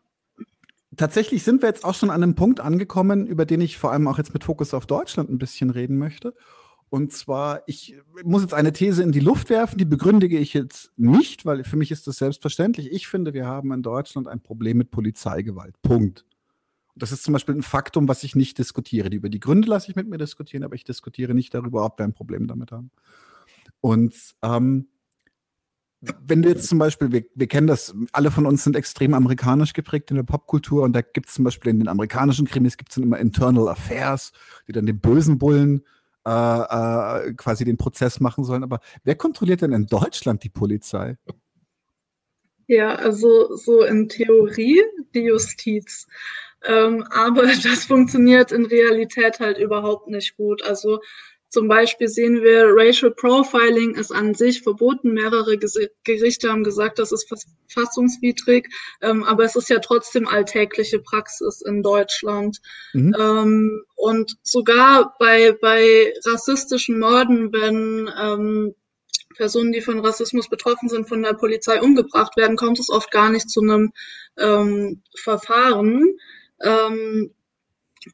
tatsächlich 0.97 1.43
sind 1.43 1.61
wir 1.61 1.69
jetzt 1.69 1.85
auch 1.85 1.95
schon 1.95 2.09
an 2.09 2.23
einem 2.23 2.35
Punkt 2.35 2.59
angekommen, 2.59 3.27
über 3.27 3.45
den 3.45 3.61
ich 3.61 3.77
vor 3.77 3.91
allem 3.91 4.07
auch 4.07 4.17
jetzt 4.17 4.33
mit 4.33 4.43
Fokus 4.43 4.73
auf 4.73 4.85
Deutschland 4.85 5.29
ein 5.29 5.37
bisschen 5.37 5.69
reden 5.69 5.97
möchte. 5.97 6.33
Und 6.89 7.13
zwar, 7.13 7.63
ich 7.67 7.95
muss 8.23 8.41
jetzt 8.41 8.53
eine 8.53 8.73
These 8.73 9.01
in 9.01 9.13
die 9.13 9.21
Luft 9.21 9.49
werfen, 9.49 9.77
die 9.77 9.85
begründige 9.85 10.37
ich 10.37 10.53
jetzt 10.53 10.91
nicht, 10.97 11.45
weil 11.45 11.63
für 11.63 11.77
mich 11.77 11.89
ist 11.89 12.05
das 12.05 12.17
selbstverständlich. 12.17 12.91
Ich 12.91 13.07
finde, 13.07 13.33
wir 13.33 13.45
haben 13.45 13.71
in 13.71 13.81
Deutschland 13.81 14.27
ein 14.27 14.41
Problem 14.41 14.77
mit 14.77 14.91
Polizeigewalt. 14.91 15.81
Punkt. 15.81 16.25
Das 16.97 17.13
ist 17.13 17.23
zum 17.23 17.31
Beispiel 17.31 17.55
ein 17.55 17.61
Faktum, 17.61 18.09
was 18.09 18.25
ich 18.25 18.35
nicht 18.35 18.57
diskutiere. 18.57 19.07
Über 19.07 19.29
die 19.29 19.39
Gründe 19.39 19.69
lasse 19.69 19.89
ich 19.89 19.95
mit 19.95 20.09
mir 20.09 20.17
diskutieren, 20.17 20.65
aber 20.65 20.75
ich 20.75 20.83
diskutiere 20.83 21.33
nicht 21.33 21.53
darüber, 21.53 21.85
ob 21.85 21.97
wir 21.97 22.03
ein 22.03 22.13
Problem 22.13 22.47
damit 22.47 22.73
haben. 22.73 22.91
Und 23.79 24.13
ähm, 24.41 24.89
wenn 26.01 26.41
du 26.41 26.49
jetzt 26.49 26.67
zum 26.67 26.79
Beispiel, 26.79 27.11
wir, 27.11 27.23
wir 27.35 27.47
kennen 27.47 27.67
das, 27.67 27.93
alle 28.11 28.31
von 28.31 28.45
uns 28.45 28.63
sind 28.63 28.75
extrem 28.75 29.13
amerikanisch 29.13 29.73
geprägt 29.73 30.09
in 30.09 30.17
der 30.17 30.23
Popkultur 30.23 30.83
und 30.83 30.93
da 30.93 31.01
gibt 31.01 31.29
es 31.29 31.35
zum 31.35 31.45
Beispiel 31.45 31.71
in 31.71 31.79
den 31.79 31.87
amerikanischen 31.87 32.47
Krimis 32.47 32.77
gibt 32.77 32.89
es 32.89 32.95
dann 32.95 33.03
immer 33.03 33.19
Internal 33.19 33.69
Affairs, 33.69 34.31
die 34.67 34.71
dann 34.71 34.87
den 34.87 34.99
bösen 34.99 35.37
Bullen 35.37 35.83
äh, 36.25 36.29
äh, 36.29 37.33
quasi 37.33 37.65
den 37.65 37.77
Prozess 37.77 38.19
machen 38.19 38.43
sollen. 38.43 38.63
Aber 38.63 38.79
wer 39.03 39.15
kontrolliert 39.15 39.61
denn 39.61 39.73
in 39.73 39.85
Deutschland 39.85 40.43
die 40.43 40.49
Polizei? 40.49 41.17
Ja, 42.67 42.95
also 42.95 43.55
so 43.55 43.83
in 43.83 44.09
Theorie 44.09 44.81
die 45.13 45.21
Justiz. 45.21 46.07
Ähm, 46.63 47.03
aber 47.11 47.43
das 47.63 47.85
funktioniert 47.85 48.51
in 48.51 48.65
Realität 48.65 49.39
halt 49.39 49.57
überhaupt 49.57 50.07
nicht 50.07 50.37
gut. 50.37 50.63
Also 50.63 50.99
zum 51.51 51.67
Beispiel 51.67 52.07
sehen 52.07 52.41
wir, 52.41 52.63
Racial 52.67 53.11
Profiling 53.11 53.95
ist 53.95 54.11
an 54.11 54.33
sich 54.33 54.61
verboten. 54.61 55.11
Mehrere 55.13 55.57
Gerichte 56.05 56.49
haben 56.49 56.63
gesagt, 56.63 56.97
das 56.97 57.11
ist 57.11 57.27
verfassungswidrig, 57.27 58.69
ähm, 59.01 59.23
aber 59.25 59.43
es 59.43 59.57
ist 59.57 59.69
ja 59.69 59.79
trotzdem 59.79 60.29
alltägliche 60.29 60.99
Praxis 60.99 61.61
in 61.61 61.83
Deutschland. 61.83 62.61
Mhm. 62.93 63.13
Ähm, 63.19 63.83
und 63.95 64.37
sogar 64.43 65.13
bei, 65.19 65.51
bei 65.61 66.13
rassistischen 66.25 66.97
Morden, 66.99 67.51
wenn 67.51 68.09
ähm, 68.17 68.73
Personen, 69.35 69.73
die 69.73 69.81
von 69.81 69.99
Rassismus 69.99 70.47
betroffen 70.47 70.87
sind, 70.87 71.09
von 71.09 71.21
der 71.21 71.33
Polizei 71.33 71.81
umgebracht 71.81 72.37
werden, 72.37 72.55
kommt 72.55 72.79
es 72.79 72.89
oft 72.89 73.11
gar 73.11 73.29
nicht 73.29 73.49
zu 73.49 73.59
einem 73.59 73.91
ähm, 74.37 75.01
Verfahren. 75.17 76.17
Ähm, 76.61 77.33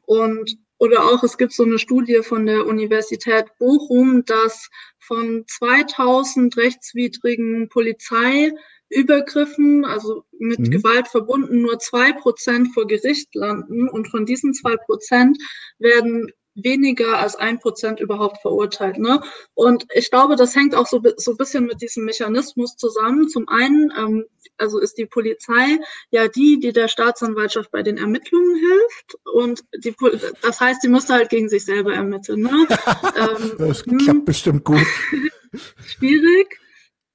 und 0.06 0.58
oder 0.78 1.04
auch, 1.04 1.22
es 1.24 1.36
gibt 1.36 1.52
so 1.52 1.64
eine 1.64 1.78
Studie 1.78 2.22
von 2.22 2.46
der 2.46 2.64
Universität 2.66 3.44
Bochum, 3.58 4.24
dass 4.24 4.70
von 5.00 5.44
2000 5.46 6.56
rechtswidrigen 6.56 7.68
Polizeiübergriffen, 7.68 9.84
also 9.84 10.24
mit 10.38 10.60
mhm. 10.60 10.70
Gewalt 10.70 11.08
verbunden, 11.08 11.60
nur 11.62 11.80
zwei 11.80 12.12
Prozent 12.12 12.72
vor 12.74 12.86
Gericht 12.86 13.34
landen. 13.34 13.88
Und 13.88 14.06
von 14.08 14.24
diesen 14.24 14.54
zwei 14.54 14.76
Prozent 14.76 15.36
werden 15.78 16.30
weniger 16.62 17.18
als 17.18 17.36
ein 17.36 17.58
Prozent 17.58 18.00
überhaupt 18.00 18.40
verurteilt. 18.42 18.98
Ne? 18.98 19.20
Und 19.54 19.84
ich 19.94 20.10
glaube, 20.10 20.36
das 20.36 20.54
hängt 20.54 20.74
auch 20.74 20.86
so, 20.86 21.02
so 21.16 21.32
ein 21.32 21.36
bisschen 21.36 21.66
mit 21.66 21.80
diesem 21.80 22.04
Mechanismus 22.04 22.76
zusammen. 22.76 23.28
Zum 23.28 23.48
einen, 23.48 23.92
ähm, 23.98 24.24
also 24.56 24.78
ist 24.78 24.98
die 24.98 25.06
Polizei 25.06 25.78
ja 26.10 26.28
die, 26.28 26.58
die 26.60 26.72
der 26.72 26.88
Staatsanwaltschaft 26.88 27.70
bei 27.70 27.82
den 27.82 27.98
Ermittlungen 27.98 28.56
hilft. 28.56 29.16
Und 29.32 29.64
die, 29.84 29.94
das 30.42 30.60
heißt, 30.60 30.82
die 30.82 30.88
musste 30.88 31.14
halt 31.14 31.30
gegen 31.30 31.48
sich 31.48 31.64
selber 31.64 31.94
ermitteln. 31.94 32.42
Ne? 32.42 32.66
ähm, 33.16 33.52
das 33.58 33.82
klappt 33.84 34.06
hm. 34.06 34.24
bestimmt 34.24 34.64
gut. 34.64 34.86
Schwierig. 35.86 36.60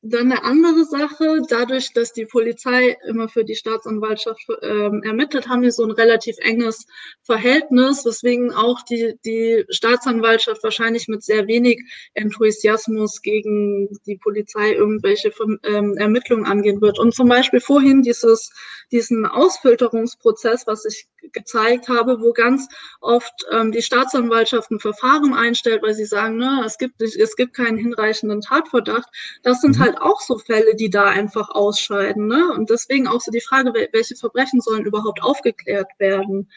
Dann 0.05 0.33
eine 0.33 0.43
andere 0.43 0.83
Sache, 0.83 1.41
dadurch, 1.47 1.93
dass 1.93 2.11
die 2.11 2.25
Polizei 2.25 2.97
immer 3.07 3.29
für 3.29 3.45
die 3.45 3.55
Staatsanwaltschaft 3.55 4.41
ähm, 4.61 5.01
ermittelt, 5.01 5.47
haben 5.47 5.61
die 5.61 5.71
so 5.71 5.85
ein 5.85 5.91
relativ 5.91 6.35
enges 6.39 6.85
Verhältnis, 7.21 8.03
weswegen 8.05 8.51
auch 8.51 8.81
die, 8.81 9.13
die 9.23 9.63
Staatsanwaltschaft 9.69 10.61
wahrscheinlich 10.61 11.07
mit 11.07 11.23
sehr 11.23 11.47
wenig 11.47 11.81
Enthusiasmus 12.15 13.21
gegen 13.21 13.97
die 14.05 14.17
Polizei 14.17 14.73
irgendwelche 14.73 15.31
ähm, 15.63 15.95
Ermittlungen 15.97 16.45
angehen 16.45 16.81
wird. 16.81 16.99
Und 16.99 17.15
zum 17.15 17.29
Beispiel 17.29 17.61
vorhin 17.61 18.01
dieses, 18.01 18.51
diesen 18.91 19.25
Ausfilterungsprozess, 19.25 20.67
was 20.67 20.85
ich 20.85 21.07
gezeigt 21.31 21.87
habe, 21.87 22.19
wo 22.21 22.33
ganz 22.33 22.67
oft 23.01 23.45
ähm, 23.51 23.71
die 23.71 23.81
Staatsanwaltschaft 23.81 24.71
ein 24.71 24.79
Verfahren 24.79 25.33
einstellt, 25.33 25.81
weil 25.81 25.93
sie 25.93 26.05
sagen, 26.05 26.37
ne, 26.37 26.63
es 26.65 26.77
gibt, 26.77 27.01
es 27.01 27.35
gibt 27.35 27.55
keinen 27.55 27.77
hinreichenden 27.77 28.41
Tatverdacht. 28.41 29.07
Das 29.41 29.61
sind 29.61 29.77
mhm. 29.77 29.83
halt 29.83 30.01
auch 30.01 30.21
so 30.21 30.37
Fälle, 30.37 30.75
die 30.75 30.89
da 30.89 31.05
einfach 31.05 31.49
ausscheiden. 31.49 32.27
Ne? 32.27 32.51
Und 32.53 32.69
deswegen 32.69 33.07
auch 33.07 33.21
so 33.21 33.31
die 33.31 33.41
Frage, 33.41 33.73
welche 33.73 34.15
Verbrechen 34.15 34.61
sollen 34.61 34.85
überhaupt 34.85 35.23
aufgeklärt 35.23 35.89
werden? 35.97 36.49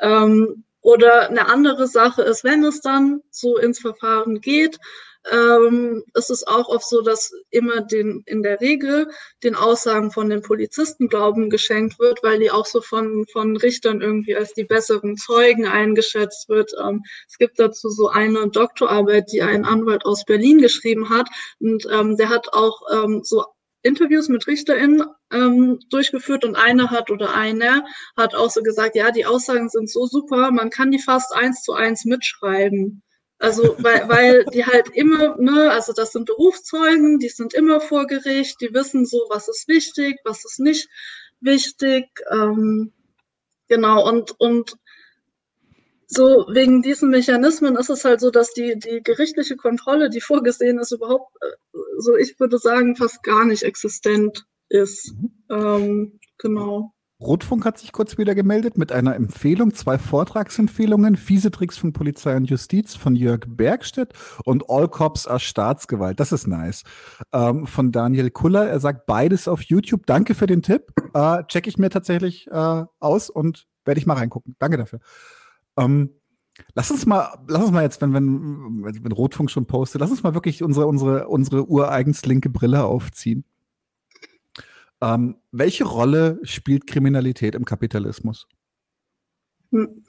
Ähm, 0.00 0.64
oder 0.82 1.28
eine 1.28 1.46
andere 1.48 1.86
Sache 1.86 2.22
ist, 2.22 2.42
wenn 2.42 2.64
es 2.64 2.80
dann 2.80 3.22
so 3.30 3.58
ins 3.58 3.80
Verfahren 3.80 4.40
geht, 4.40 4.78
ähm, 5.30 6.02
ist 6.14 6.30
es 6.30 6.46
auch 6.46 6.68
oft 6.68 6.88
so, 6.88 7.02
dass 7.02 7.32
immer 7.50 7.82
den, 7.82 8.22
in 8.26 8.42
der 8.42 8.60
Regel 8.60 9.08
den 9.42 9.54
Aussagen 9.54 10.10
von 10.10 10.30
den 10.30 10.42
Polizisten 10.42 11.08
Glauben 11.08 11.50
geschenkt 11.50 11.98
wird, 11.98 12.22
weil 12.22 12.38
die 12.38 12.50
auch 12.50 12.66
so 12.66 12.80
von, 12.80 13.26
von 13.32 13.56
Richtern 13.56 14.00
irgendwie 14.00 14.34
als 14.34 14.54
die 14.54 14.64
besseren 14.64 15.16
Zeugen 15.16 15.66
eingeschätzt 15.66 16.48
wird. 16.48 16.72
Ähm, 16.82 17.02
es 17.28 17.36
gibt 17.38 17.58
dazu 17.58 17.90
so 17.90 18.08
eine 18.08 18.48
Doktorarbeit, 18.48 19.30
die 19.32 19.42
ein 19.42 19.64
Anwalt 19.64 20.04
aus 20.06 20.24
Berlin 20.24 20.58
geschrieben 20.58 21.10
hat 21.10 21.28
und 21.58 21.86
ähm, 21.90 22.16
der 22.16 22.28
hat 22.30 22.52
auch 22.52 22.80
ähm, 22.92 23.20
so 23.22 23.44
Interviews 23.82 24.28
mit 24.28 24.46
RichterInnen 24.46 25.04
ähm, 25.32 25.78
durchgeführt 25.88 26.44
und 26.44 26.54
eine 26.56 26.90
hat 26.90 27.10
oder 27.10 27.34
einer 27.34 27.84
hat 28.16 28.34
auch 28.34 28.50
so 28.50 28.62
gesagt, 28.62 28.94
ja, 28.94 29.10
die 29.10 29.24
Aussagen 29.24 29.68
sind 29.68 29.90
so 29.90 30.06
super, 30.06 30.50
man 30.50 30.70
kann 30.70 30.90
die 30.90 30.98
fast 30.98 31.34
eins 31.34 31.62
zu 31.62 31.72
eins 31.72 32.04
mitschreiben. 32.04 33.02
Also, 33.40 33.74
weil, 33.78 34.06
weil 34.08 34.44
die 34.52 34.66
halt 34.66 34.90
immer, 34.90 35.34
ne, 35.38 35.70
also 35.70 35.94
das 35.94 36.12
sind 36.12 36.26
Berufszeugen, 36.26 37.18
die 37.18 37.30
sind 37.30 37.54
immer 37.54 37.80
vor 37.80 38.06
Gericht, 38.06 38.60
die 38.60 38.74
wissen 38.74 39.06
so, 39.06 39.26
was 39.30 39.48
ist 39.48 39.66
wichtig, 39.66 40.18
was 40.24 40.44
ist 40.44 40.60
nicht 40.60 40.90
wichtig. 41.40 42.06
Ähm, 42.30 42.92
genau, 43.66 44.06
und, 44.06 44.38
und 44.38 44.76
so 46.06 46.46
wegen 46.52 46.82
diesen 46.82 47.08
Mechanismen 47.08 47.76
ist 47.76 47.88
es 47.88 48.04
halt 48.04 48.20
so, 48.20 48.30
dass 48.30 48.52
die, 48.52 48.78
die 48.78 49.00
gerichtliche 49.02 49.56
Kontrolle, 49.56 50.10
die 50.10 50.20
vorgesehen 50.20 50.78
ist, 50.78 50.92
überhaupt, 50.92 51.34
äh, 51.40 51.78
so 51.98 52.16
ich 52.16 52.38
würde 52.38 52.58
sagen, 52.58 52.94
fast 52.94 53.22
gar 53.22 53.46
nicht 53.46 53.62
existent 53.62 54.44
ist. 54.68 55.14
Mhm. 55.14 55.32
Ähm, 55.48 56.20
genau. 56.36 56.92
Rotfunk 57.20 57.66
hat 57.66 57.78
sich 57.78 57.92
kurz 57.92 58.16
wieder 58.16 58.34
gemeldet 58.34 58.78
mit 58.78 58.92
einer 58.92 59.14
Empfehlung, 59.14 59.74
zwei 59.74 59.98
Vortragsempfehlungen, 59.98 61.16
Fiese 61.16 61.50
Tricks 61.50 61.76
von 61.76 61.92
Polizei 61.92 62.34
und 62.34 62.46
Justiz 62.48 62.94
von 62.94 63.14
Jörg 63.14 63.40
Bergstedt 63.46 64.14
und 64.44 64.70
All 64.70 64.88
Cops 64.88 65.26
are 65.26 65.38
Staatsgewalt. 65.38 66.18
Das 66.18 66.32
ist 66.32 66.46
nice. 66.46 66.82
Ähm, 67.32 67.66
von 67.66 67.92
Daniel 67.92 68.30
Kuller. 68.30 68.68
Er 68.68 68.80
sagt 68.80 69.04
beides 69.06 69.48
auf 69.48 69.62
YouTube. 69.62 70.06
Danke 70.06 70.34
für 70.34 70.46
den 70.46 70.62
Tipp. 70.62 70.92
Äh, 71.12 71.44
check 71.48 71.66
ich 71.66 71.76
mir 71.76 71.90
tatsächlich 71.90 72.46
äh, 72.50 72.84
aus 73.00 73.28
und 73.28 73.66
werde 73.84 74.00
ich 74.00 74.06
mal 74.06 74.14
reingucken. 74.14 74.56
Danke 74.58 74.78
dafür. 74.78 75.00
Ähm, 75.76 76.10
Lass 76.74 76.90
uns 76.90 77.06
mal, 77.06 77.38
lass 77.48 77.62
uns 77.62 77.72
mal 77.72 77.82
jetzt, 77.82 78.02
wenn, 78.02 78.12
wenn, 78.12 78.82
wenn 78.84 79.12
Rotfunk 79.12 79.50
schon 79.50 79.66
postet, 79.66 80.00
lass 80.00 80.10
uns 80.10 80.22
mal 80.22 80.34
wirklich 80.34 80.62
unsere, 80.62 80.86
unsere, 80.86 81.28
unsere 81.28 81.66
ureigens 81.66 82.26
linke 82.26 82.50
Brille 82.50 82.84
aufziehen. 82.84 83.44
Ähm, 85.02 85.36
welche 85.50 85.84
Rolle 85.84 86.38
spielt 86.42 86.86
Kriminalität 86.86 87.54
im 87.54 87.64
Kapitalismus? 87.64 88.46
Hm. 89.72 90.04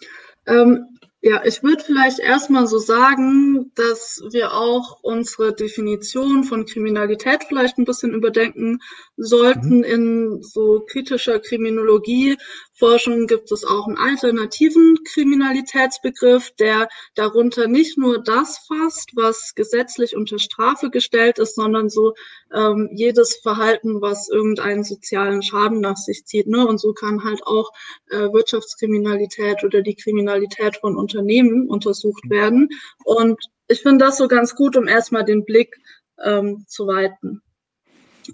Ähm, 0.47 0.85
ja, 1.23 1.45
ich 1.45 1.61
würde 1.61 1.83
vielleicht 1.83 2.17
erstmal 2.17 2.65
so 2.65 2.79
sagen, 2.79 3.71
dass 3.75 4.23
wir 4.31 4.53
auch 4.53 5.03
unsere 5.03 5.53
Definition 5.53 6.43
von 6.43 6.65
Kriminalität 6.65 7.43
vielleicht 7.47 7.77
ein 7.77 7.85
bisschen 7.85 8.15
überdenken 8.15 8.79
sollten. 9.17 9.77
Mhm. 9.77 9.83
In 9.83 10.41
so 10.41 10.79
kritischer 10.79 11.39
Kriminologieforschung 11.39 13.27
gibt 13.27 13.51
es 13.51 13.63
auch 13.63 13.85
einen 13.85 13.99
alternativen 13.99 14.97
Kriminalitätsbegriff, 15.13 16.55
der 16.59 16.89
darunter 17.13 17.67
nicht 17.67 17.99
nur 17.99 18.23
das 18.23 18.57
fasst, 18.67 19.11
was 19.13 19.53
gesetzlich 19.53 20.15
unter 20.15 20.39
Strafe 20.39 20.89
gestellt 20.89 21.37
ist, 21.37 21.53
sondern 21.53 21.91
so 21.91 22.15
ähm, 22.51 22.89
jedes 22.93 23.35
Verhalten, 23.35 24.01
was 24.01 24.27
irgendeinen 24.27 24.83
sozialen 24.83 25.43
Schaden 25.43 25.81
nach 25.81 25.97
sich 25.97 26.25
zieht. 26.25 26.47
Ne? 26.47 26.65
Und 26.65 26.79
so 26.79 26.93
kann 26.93 27.23
halt 27.23 27.45
auch 27.45 27.69
äh, 28.09 28.33
Wirtschaftskriminalität 28.33 29.63
oder 29.63 29.83
die 29.83 29.95
Kriminalität 29.95 30.77
von 30.77 30.95
Unternehmen 31.11 31.69
untersucht 31.69 32.29
werden. 32.29 32.69
Und 33.03 33.39
ich 33.67 33.81
finde 33.81 34.05
das 34.05 34.17
so 34.17 34.27
ganz 34.27 34.55
gut, 34.55 34.75
um 34.77 34.87
erstmal 34.87 35.25
den 35.25 35.45
Blick 35.45 35.77
ähm, 36.23 36.65
zu 36.67 36.87
weiten. 36.87 37.41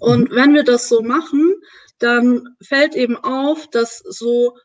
Und 0.00 0.30
mhm. 0.30 0.34
wenn 0.34 0.54
wir 0.54 0.64
das 0.64 0.88
so 0.88 1.02
machen, 1.02 1.54
dann 1.98 2.56
fällt 2.62 2.94
eben 2.94 3.16
auf, 3.16 3.66
dass 3.68 3.98
so 3.98 4.56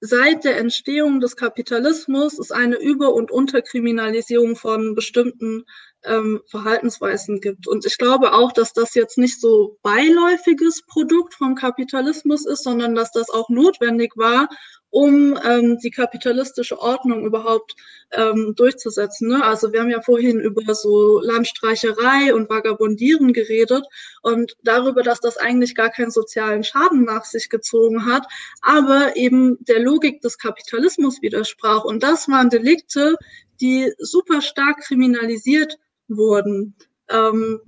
seit 0.00 0.44
der 0.44 0.58
Entstehung 0.58 1.20
des 1.20 1.36
Kapitalismus 1.36 2.38
es 2.38 2.50
eine 2.50 2.76
Über- 2.76 3.14
und 3.14 3.30
Unterkriminalisierung 3.30 4.54
von 4.54 4.94
bestimmten 4.94 5.64
ähm, 6.04 6.42
Verhaltensweisen 6.46 7.40
gibt. 7.40 7.66
Und 7.66 7.86
ich 7.86 7.96
glaube 7.96 8.34
auch, 8.34 8.52
dass 8.52 8.74
das 8.74 8.94
jetzt 8.94 9.16
nicht 9.16 9.40
so 9.40 9.78
beiläufiges 9.82 10.82
Produkt 10.86 11.34
vom 11.34 11.54
Kapitalismus 11.54 12.44
ist, 12.44 12.64
sondern 12.64 12.94
dass 12.94 13.12
das 13.12 13.30
auch 13.30 13.48
notwendig 13.48 14.12
war, 14.16 14.48
um 14.94 15.36
ähm, 15.44 15.78
die 15.78 15.90
kapitalistische 15.90 16.78
Ordnung 16.80 17.26
überhaupt 17.26 17.74
ähm, 18.12 18.54
durchzusetzen. 18.54 19.26
Ne? 19.26 19.42
Also 19.42 19.72
wir 19.72 19.80
haben 19.80 19.90
ja 19.90 20.00
vorhin 20.00 20.38
über 20.38 20.72
so 20.72 21.18
Landstreicherei 21.20 22.32
und 22.32 22.48
Vagabondieren 22.48 23.32
geredet 23.32 23.84
und 24.22 24.56
darüber, 24.62 25.02
dass 25.02 25.18
das 25.18 25.36
eigentlich 25.36 25.74
gar 25.74 25.90
keinen 25.90 26.12
sozialen 26.12 26.62
Schaden 26.62 27.04
nach 27.04 27.24
sich 27.24 27.48
gezogen 27.48 28.06
hat, 28.06 28.24
aber 28.62 29.16
eben 29.16 29.58
der 29.64 29.80
Logik 29.80 30.20
des 30.20 30.38
Kapitalismus 30.38 31.20
widersprach. 31.22 31.84
Und 31.84 32.04
das 32.04 32.28
waren 32.28 32.48
Delikte, 32.48 33.16
die 33.60 33.92
super 33.98 34.42
stark 34.42 34.78
kriminalisiert 34.82 35.76
wurden. 36.06 36.76
Ähm, 37.08 37.60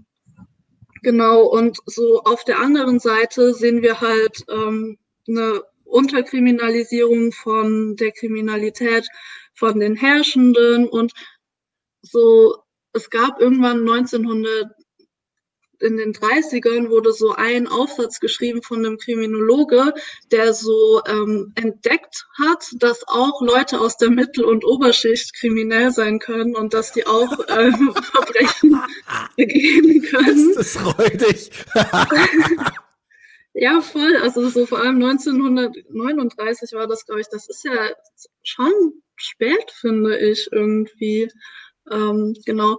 genau, 1.03 1.43
und 1.43 1.79
so 1.87 2.23
auf 2.23 2.45
der 2.45 2.61
anderen 2.61 3.01
Seite 3.01 3.53
sehen 3.53 3.83
wir 3.83 4.01
halt 4.01 4.45
ähm, 4.49 4.97
eine 5.27 5.65
Unterkriminalisierung 5.87 7.33
von 7.33 7.97
der 7.97 8.13
Kriminalität 8.13 9.07
von 9.55 9.81
den 9.81 9.97
Herrschenden 9.97 10.89
und 10.89 11.13
so, 12.03 12.57
es 12.93 13.11
gab 13.11 13.41
irgendwann 13.41 13.81
1900 13.81 14.71
in 15.81 15.97
den 15.97 16.13
30ern 16.15 16.89
wurde 16.89 17.13
so 17.13 17.35
ein 17.35 17.67
Aufsatz 17.69 18.21
geschrieben 18.21 18.63
von 18.63 18.85
einem 18.85 18.99
Kriminologe, 18.99 19.93
der 20.31 20.55
so 20.55 21.03
ähm, 21.07 21.53
entdeckt 21.55 22.27
hat, 22.39 22.67
dass 22.79 23.07
auch 23.09 23.41
Leute 23.43 23.81
aus 23.81 23.97
der 23.97 24.11
Mittel- 24.11 24.45
und 24.45 24.65
Oberschicht 24.65 25.35
kriminell 25.35 25.91
sein 25.91 26.19
können 26.19 26.57
und 26.57 26.73
dass 26.75 26.93
die 26.93 27.07
auch 27.07 27.31
ähm, 27.49 27.95
Verbrechen 28.13 28.81
begehen 29.37 30.03
können. 30.03 30.55
Das 30.55 30.67
ist 30.67 30.99
räudig. 30.99 31.51
Ja, 33.59 33.81
voll. 33.81 34.17
Also 34.19 34.49
so 34.51 34.67
vor 34.67 34.81
allem 34.81 35.03
1939 35.03 36.73
war 36.73 36.87
das, 36.87 37.07
glaube 37.07 37.23
ich, 37.23 37.29
das 37.29 37.49
ist 37.49 37.65
ja 37.65 37.89
schon 38.43 38.71
spät, 39.17 39.71
finde 39.73 40.19
ich 40.19 40.49
irgendwie. 40.53 41.31
Ähm, 41.91 42.37
genau. 42.45 42.79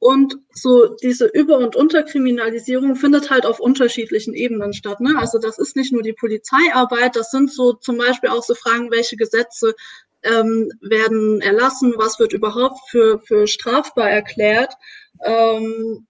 Und 0.00 0.34
so 0.52 0.96
diese 1.00 1.26
Über- 1.26 1.58
und 1.58 1.76
Unterkriminalisierung 1.76 2.96
findet 2.96 3.30
halt 3.30 3.46
auf 3.46 3.60
unterschiedlichen 3.60 4.34
Ebenen 4.34 4.72
statt. 4.72 5.00
Ne? 5.00 5.14
Also 5.16 5.38
das 5.38 5.58
ist 5.60 5.76
nicht 5.76 5.92
nur 5.92 6.02
die 6.02 6.14
Polizeiarbeit, 6.14 7.14
das 7.14 7.30
sind 7.30 7.52
so 7.52 7.74
zum 7.74 7.96
Beispiel 7.98 8.30
auch 8.30 8.42
so 8.42 8.56
Fragen, 8.56 8.90
welche 8.90 9.16
Gesetze 9.16 9.76
ähm, 10.24 10.72
werden 10.80 11.40
erlassen, 11.40 11.94
was 11.96 12.18
wird 12.18 12.32
überhaupt 12.32 12.80
für, 12.90 13.20
für 13.20 13.46
strafbar 13.46 14.10
erklärt. 14.10 14.74
Ähm, 15.22 16.08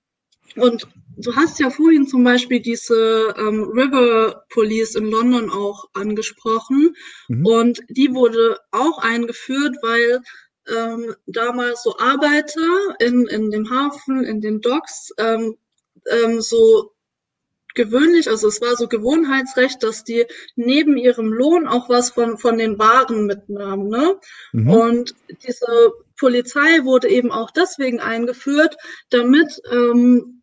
und 0.57 0.89
du 1.21 1.37
hast 1.37 1.61
ja 1.61 1.71
vorhin 1.71 2.07
zum 2.07 2.25
Beispiel 2.25 2.61
diese 2.61 3.35
ähm, 3.37 3.71
River 3.73 4.45
Police 4.51 4.95
in 4.95 5.11
London 5.11 5.51
auch 5.51 5.87
angesprochen. 5.95 6.95
Mhm. 7.29 7.47
Und 7.47 7.81
die 7.89 8.15
wurde 8.15 8.59
auch 8.71 8.99
eingeführt, 8.99 9.77
weil 9.83 10.21
ähm, 10.69 11.15
damals 11.27 11.83
so 11.83 11.97
Arbeiter 11.99 12.97
in, 12.99 13.27
in 13.27 13.51
dem 13.51 13.71
Hafen, 13.71 14.25
in 14.25 14.41
den 14.41 14.61
Docks, 14.61 15.11
ähm, 15.19 15.57
ähm, 16.11 16.41
so 16.41 16.93
gewöhnlich, 17.75 18.29
also 18.29 18.49
es 18.49 18.61
war 18.61 18.77
so 18.77 18.89
Gewohnheitsrecht, 18.89 19.83
dass 19.83 20.05
die 20.05 20.27
neben 20.57 20.97
ihrem 20.97 21.33
Lohn 21.33 21.69
auch 21.69 21.89
was 21.89 22.11
von, 22.11 22.37
von 22.37 22.59
den 22.59 22.79
Waren 22.79 23.27
mitnahmen. 23.27 23.89
Ne? 23.89 24.19
Mhm. 24.53 24.71
Und 24.71 25.15
diese 25.47 25.93
Polizei 26.19 26.85
wurde 26.85 27.09
eben 27.09 27.31
auch 27.31 27.51
deswegen 27.51 28.01
eingeführt, 28.01 28.77
damit 29.11 29.61
ähm, 29.71 30.40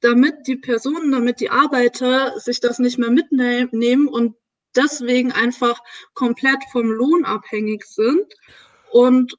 damit 0.00 0.46
die 0.46 0.56
Personen, 0.56 1.12
damit 1.12 1.40
die 1.40 1.50
Arbeiter 1.50 2.38
sich 2.38 2.60
das 2.60 2.78
nicht 2.78 2.98
mehr 2.98 3.10
mitnehmen 3.10 4.08
und 4.08 4.36
deswegen 4.76 5.32
einfach 5.32 5.80
komplett 6.14 6.62
vom 6.72 6.90
Lohn 6.90 7.24
abhängig 7.24 7.84
sind. 7.84 8.26
Und 8.90 9.34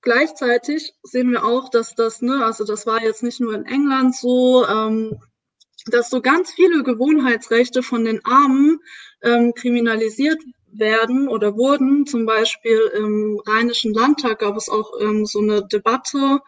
gleichzeitig 0.00 0.94
sehen 1.02 1.30
wir 1.30 1.44
auch, 1.44 1.68
dass 1.68 1.94
das, 1.94 2.22
ne, 2.22 2.44
also 2.44 2.64
das 2.64 2.86
war 2.86 3.02
jetzt 3.02 3.22
nicht 3.22 3.40
nur 3.40 3.54
in 3.54 3.66
England 3.66 4.16
so, 4.16 4.66
ähm, 4.66 5.20
dass 5.86 6.10
so 6.10 6.20
ganz 6.20 6.52
viele 6.52 6.82
Gewohnheitsrechte 6.82 7.82
von 7.82 8.04
den 8.04 8.24
Armen 8.24 8.80
ähm, 9.22 9.54
kriminalisiert 9.54 10.38
werden 10.72 11.28
oder 11.28 11.56
wurden. 11.56 12.06
Zum 12.06 12.26
Beispiel 12.26 12.78
im 12.94 13.40
Rheinischen 13.46 13.94
Landtag 13.94 14.40
gab 14.40 14.56
es 14.56 14.68
auch 14.68 14.92
ähm, 15.00 15.24
so 15.24 15.40
eine 15.40 15.66
Debatte 15.66 16.40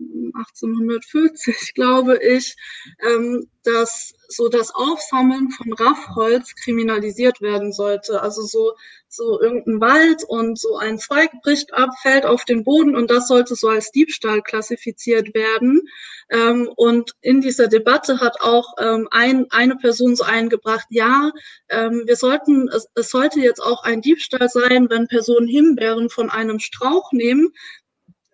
1840, 0.00 1.74
glaube 1.74 2.18
ich, 2.22 2.56
ähm, 3.04 3.48
dass 3.64 4.14
so 4.28 4.48
das 4.48 4.74
Aufsammeln 4.74 5.50
von 5.50 5.72
Raffholz 5.72 6.54
kriminalisiert 6.54 7.40
werden 7.40 7.72
sollte. 7.72 8.22
Also 8.22 8.42
so, 8.42 8.74
so 9.08 9.40
irgendein 9.40 9.80
Wald 9.80 10.24
und 10.24 10.58
so 10.58 10.76
ein 10.76 10.98
Zweig 10.98 11.30
bricht 11.42 11.72
ab, 11.74 11.90
fällt 12.00 12.26
auf 12.26 12.44
den 12.44 12.62
Boden 12.62 12.94
und 12.94 13.10
das 13.10 13.26
sollte 13.26 13.54
so 13.56 13.68
als 13.68 13.90
Diebstahl 13.90 14.42
klassifiziert 14.42 15.34
werden. 15.34 15.82
Ähm, 16.30 16.68
und 16.76 17.12
in 17.20 17.40
dieser 17.40 17.68
Debatte 17.68 18.20
hat 18.20 18.40
auch 18.40 18.74
ähm, 18.78 19.08
ein, 19.10 19.46
eine 19.50 19.76
Person 19.76 20.14
so 20.14 20.24
eingebracht, 20.24 20.86
ja, 20.90 21.32
ähm, 21.70 22.02
wir 22.06 22.16
sollten, 22.16 22.68
es, 22.68 22.86
es 22.94 23.10
sollte 23.10 23.40
jetzt 23.40 23.60
auch 23.60 23.82
ein 23.82 24.02
Diebstahl 24.02 24.48
sein, 24.48 24.88
wenn 24.90 25.08
Personen 25.08 25.48
Himbeeren 25.48 26.10
von 26.10 26.28
einem 26.30 26.58
Strauch 26.58 27.12
nehmen, 27.12 27.50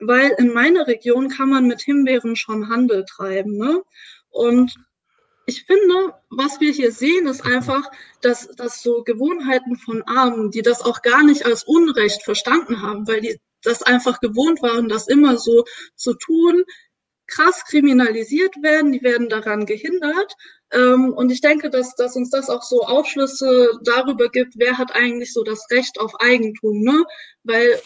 weil 0.07 0.35
in 0.39 0.53
meiner 0.53 0.87
Region 0.87 1.29
kann 1.29 1.51
man 1.51 1.67
mit 1.67 1.81
Himbeeren 1.83 2.37
schon 2.37 2.69
Handel 2.69 3.05
treiben. 3.05 3.57
Ne? 3.57 3.83
Und 4.31 4.75
ich 5.47 5.65
finde, 5.65 6.15
was 6.31 6.61
wir 6.61 6.73
hier 6.73 6.91
sehen, 6.91 7.27
ist 7.27 7.45
einfach, 7.45 7.91
dass, 8.23 8.49
dass 8.49 8.83
so 8.83 9.03
Gewohnheiten 9.03 9.77
von 9.77 10.03
Armen, 10.03 10.51
die 10.51 10.63
das 10.63 10.81
auch 10.83 11.03
gar 11.03 11.23
nicht 11.23 11.45
als 11.45 11.65
Unrecht 11.65 12.23
verstanden 12.23 12.81
haben, 12.83 13.07
weil 13.07 13.21
die 13.21 13.39
das 13.63 13.83
einfach 13.83 14.21
gewohnt 14.21 14.63
waren, 14.63 14.89
das 14.89 15.09
immer 15.09 15.39
so 15.39 15.65
zu 15.97 16.15
tun, 16.15 16.65
krass 17.27 17.65
kriminalisiert 17.65 18.55
werden, 18.63 18.93
die 18.93 19.03
werden 19.03 19.29
daran 19.29 19.67
gehindert. 19.67 20.35
Ähm, 20.71 21.13
und 21.13 21.31
ich 21.31 21.41
denke, 21.41 21.71
dass, 21.71 21.95
dass 21.95 22.17
uns 22.17 22.31
das 22.31 22.51
auch 22.51 22.63
so 22.63 22.83
Aufschlüsse 22.83 23.71
darüber 23.83 24.29
gibt, 24.29 24.55
wer 24.57 24.79
hat 24.79 24.95
eigentlich 24.95 25.33
so 25.33 25.43
das 25.43 25.67
Recht 25.71 25.99
auf 26.01 26.21
Eigentum, 26.21 26.83
ne? 26.83 27.05
Weil 27.43 27.81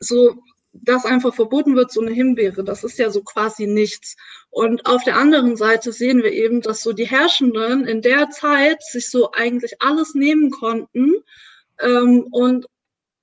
so 0.00 0.36
das 0.72 1.04
einfach 1.04 1.34
verboten 1.34 1.76
wird, 1.76 1.92
so 1.92 2.00
eine 2.00 2.12
Himbeere, 2.12 2.64
das 2.64 2.82
ist 2.84 2.98
ja 2.98 3.10
so 3.10 3.22
quasi 3.22 3.66
nichts. 3.66 4.16
Und 4.50 4.86
auf 4.86 5.04
der 5.04 5.16
anderen 5.16 5.56
Seite 5.56 5.92
sehen 5.92 6.22
wir 6.22 6.32
eben, 6.32 6.60
dass 6.62 6.82
so 6.82 6.92
die 6.92 7.06
Herrschenden 7.06 7.86
in 7.86 8.02
der 8.02 8.30
Zeit 8.30 8.82
sich 8.82 9.10
so 9.10 9.32
eigentlich 9.32 9.80
alles 9.82 10.14
nehmen 10.14 10.50
konnten. 10.50 11.12
Ähm, 11.78 12.26
und 12.30 12.66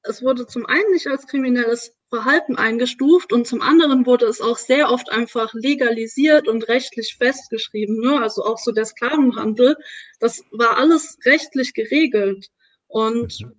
es 0.03 0.21
wurde 0.23 0.47
zum 0.47 0.65
einen 0.65 0.91
nicht 0.91 1.07
als 1.07 1.27
kriminelles 1.27 1.93
Verhalten 2.09 2.55
eingestuft 2.55 3.31
und 3.33 3.45
zum 3.45 3.61
anderen 3.61 4.05
wurde 4.05 4.25
es 4.25 4.41
auch 4.41 4.57
sehr 4.57 4.89
oft 4.89 5.11
einfach 5.11 5.53
legalisiert 5.53 6.47
und 6.47 6.67
rechtlich 6.67 7.15
festgeschrieben. 7.17 7.99
Ne? 7.99 8.19
Also 8.21 8.43
auch 8.43 8.57
so 8.57 8.71
der 8.71 8.85
Sklavenhandel, 8.85 9.75
das 10.19 10.43
war 10.51 10.77
alles 10.77 11.17
rechtlich 11.25 11.73
geregelt. 11.73 12.47
Und 12.87 13.41
mhm 13.41 13.58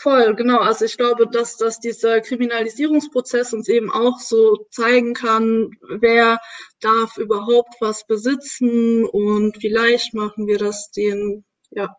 Voll, 0.00 0.36
genau. 0.36 0.58
Also 0.60 0.84
ich 0.84 0.96
glaube, 0.96 1.26
dass, 1.26 1.56
dass 1.56 1.80
dieser 1.80 2.20
Kriminalisierungsprozess 2.20 3.52
uns 3.52 3.68
eben 3.68 3.90
auch 3.90 4.20
so 4.20 4.66
zeigen 4.70 5.12
kann, 5.12 5.72
wer 5.88 6.38
darf 6.80 7.16
überhaupt 7.16 7.74
was 7.80 8.06
besitzen 8.06 9.04
und 9.04 9.60
wie 9.60 9.68
leicht 9.68 10.14
machen 10.14 10.46
wir 10.46 10.58
das 10.58 10.92
denen, 10.92 11.44
ja. 11.70 11.96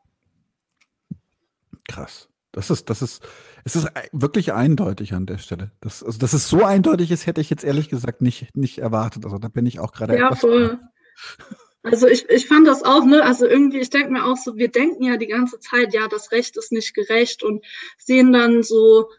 Krass. 1.90 2.30
Das 2.54 2.70
ist, 2.70 2.90
das 2.90 3.02
ist, 3.02 3.22
es 3.66 3.76
ist 3.76 3.88
wirklich 4.14 4.54
eindeutig 4.54 5.14
an 5.14 5.26
der 5.26 5.38
Stelle. 5.38 5.72
Das, 5.82 6.02
also, 6.02 6.18
dass 6.20 6.32
es 6.32 6.48
so 6.48 6.64
eindeutig 6.64 7.12
ist, 7.12 7.28
hätte 7.28 7.42
ich 7.42 7.50
jetzt 7.50 7.66
ehrlich 7.66 7.90
gesagt 7.90 8.22
nicht, 8.22 8.56
nicht 8.56 8.78
erwartet. 8.78 9.26
Also 9.26 9.38
da 9.40 9.50
bin 9.50 9.66
ich 9.66 9.80
auch 9.80 9.92
gerade 9.92 10.18
ja. 10.18 10.34
Voll. 10.34 10.80
Also 11.84 12.08
ich, 12.08 12.30
ich 12.30 12.48
fand 12.48 12.68
das 12.68 12.84
auch, 12.84 13.06
ne, 13.06 13.24
also 13.24 13.46
irgendwie, 13.46 13.80
ich 13.80 13.90
denke 13.90 14.12
mir 14.12 14.26
auch 14.26 14.36
so, 14.36 14.58
wir 14.58 14.68
denken 14.68 15.04
ja 15.04 15.16
die 15.16 15.28
ganze 15.28 15.60
Zeit, 15.60 15.94
ja, 15.94 16.08
das 16.08 16.32
Recht 16.32 16.58
ist 16.58 16.72
nicht 16.74 16.94
gerecht 16.94 17.42
und 17.42 17.64
sehen 17.98 18.34
dann 18.34 18.64
so 18.64 19.10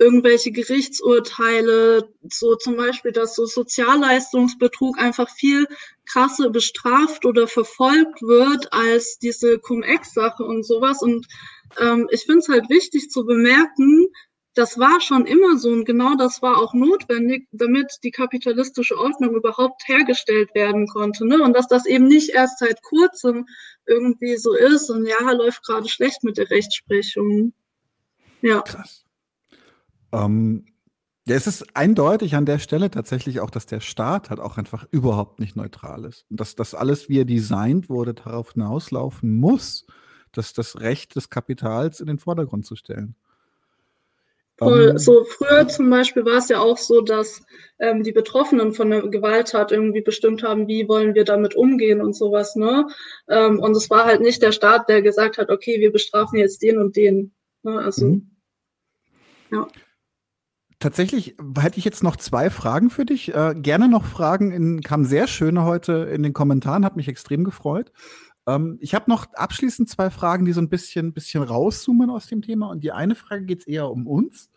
irgendwelche 0.00 0.52
Gerichtsurteile, 0.52 2.08
so 2.30 2.54
zum 2.56 2.76
Beispiel, 2.76 3.12
dass 3.12 3.34
so 3.34 3.46
Sozialleistungsbetrug 3.46 4.98
einfach 4.98 5.28
viel 5.30 5.66
krasser 6.06 6.50
bestraft 6.50 7.24
oder 7.24 7.48
verfolgt 7.48 8.22
wird 8.22 8.72
als 8.72 9.18
diese 9.18 9.58
Cum-Ex-Sache 9.58 10.44
und 10.44 10.64
sowas. 10.64 11.02
Und 11.02 11.26
ähm, 11.80 12.08
ich 12.10 12.22
finde 12.22 12.38
es 12.38 12.48
halt 12.48 12.70
wichtig 12.70 13.10
zu 13.10 13.24
bemerken, 13.26 14.06
das 14.54 14.78
war 14.78 15.00
schon 15.00 15.26
immer 15.26 15.56
so 15.58 15.70
und 15.70 15.84
genau 15.84 16.16
das 16.16 16.42
war 16.42 16.58
auch 16.58 16.74
notwendig, 16.74 17.46
damit 17.52 17.98
die 18.02 18.10
kapitalistische 18.10 18.98
Ordnung 18.98 19.34
überhaupt 19.34 19.86
hergestellt 19.86 20.54
werden 20.54 20.86
konnte. 20.88 21.26
Ne? 21.26 21.42
Und 21.42 21.54
dass 21.54 21.68
das 21.68 21.86
eben 21.86 22.08
nicht 22.08 22.30
erst 22.30 22.58
seit 22.58 22.82
kurzem 22.82 23.46
irgendwie 23.86 24.36
so 24.36 24.54
ist 24.54 24.90
und 24.90 25.06
ja, 25.06 25.30
läuft 25.32 25.64
gerade 25.64 25.88
schlecht 25.88 26.24
mit 26.24 26.38
der 26.38 26.50
Rechtsprechung. 26.50 27.52
Ja. 28.42 28.62
Krass. 28.62 29.04
Ähm, 30.12 30.64
ja, 31.28 31.36
es 31.36 31.46
ist 31.46 31.76
eindeutig 31.76 32.36
an 32.36 32.46
der 32.46 32.58
Stelle 32.58 32.90
tatsächlich 32.90 33.40
auch, 33.40 33.50
dass 33.50 33.66
der 33.66 33.80
Staat 33.80 34.30
halt 34.30 34.40
auch 34.40 34.56
einfach 34.56 34.86
überhaupt 34.90 35.40
nicht 35.40 35.56
neutral 35.56 36.06
ist. 36.06 36.24
Und 36.30 36.40
dass 36.40 36.54
das 36.54 36.74
alles, 36.74 37.10
wie 37.10 37.20
er 37.20 37.26
designt 37.26 37.90
wurde, 37.90 38.14
darauf 38.14 38.52
hinauslaufen 38.52 39.36
muss, 39.36 39.86
dass 40.32 40.54
das 40.54 40.80
Recht 40.80 41.16
des 41.16 41.28
Kapitals 41.28 42.00
in 42.00 42.06
den 42.06 42.18
Vordergrund 42.18 42.64
zu 42.64 42.76
stellen. 42.76 43.14
Ähm, 44.60 44.98
so 44.98 45.24
früher 45.24 45.68
zum 45.68 45.88
Beispiel 45.88 46.24
war 46.24 46.38
es 46.38 46.48
ja 46.48 46.60
auch 46.60 46.78
so, 46.78 47.00
dass 47.00 47.42
ähm, 47.78 48.02
die 48.02 48.12
Betroffenen 48.12 48.72
von 48.72 48.90
der 48.90 49.02
Gewalttat 49.02 49.72
irgendwie 49.72 50.00
bestimmt 50.00 50.42
haben, 50.42 50.66
wie 50.66 50.88
wollen 50.88 51.14
wir 51.14 51.24
damit 51.24 51.54
umgehen 51.54 52.00
und 52.00 52.14
sowas, 52.14 52.56
ne? 52.56 52.86
Ähm, 53.28 53.60
und 53.60 53.76
es 53.76 53.88
war 53.88 54.04
halt 54.04 54.20
nicht 54.20 54.42
der 54.42 54.52
Staat, 54.52 54.88
der 54.88 55.02
gesagt 55.02 55.38
hat, 55.38 55.50
okay, 55.50 55.80
wir 55.80 55.92
bestrafen 55.92 56.38
jetzt 56.38 56.62
den 56.62 56.78
und 56.78 56.96
den. 56.96 57.32
Ne? 57.62 57.78
Also, 57.78 58.06
mhm. 58.06 58.30
ja. 59.52 59.68
Tatsächlich 60.80 61.34
hätte 61.58 61.78
ich 61.78 61.84
jetzt 61.84 62.04
noch 62.04 62.16
zwei 62.16 62.50
Fragen 62.50 62.88
für 62.88 63.04
dich. 63.04 63.34
Äh, 63.34 63.54
gerne 63.56 63.88
noch 63.88 64.04
Fragen, 64.04 64.52
in, 64.52 64.80
kamen 64.80 65.04
sehr 65.04 65.26
schöne 65.26 65.64
heute 65.64 66.08
in 66.12 66.22
den 66.22 66.32
Kommentaren, 66.32 66.84
hat 66.84 66.94
mich 66.94 67.08
extrem 67.08 67.42
gefreut. 67.42 67.90
Ähm, 68.48 68.78
ich 68.80 68.94
habe 68.94 69.10
noch 69.10 69.32
abschließend 69.34 69.90
zwei 69.90 70.08
Fragen, 70.08 70.46
die 70.46 70.52
so 70.52 70.60
ein 70.62 70.70
bisschen, 70.70 71.12
bisschen 71.12 71.42
rauszoomen 71.42 72.08
aus 72.08 72.26
dem 72.26 72.40
Thema. 72.40 72.70
Und 72.70 72.82
die 72.82 72.92
eine 72.92 73.14
Frage 73.14 73.44
geht 73.44 73.60
es 73.60 73.66
eher 73.66 73.90
um 73.90 74.06
uns. 74.06 74.50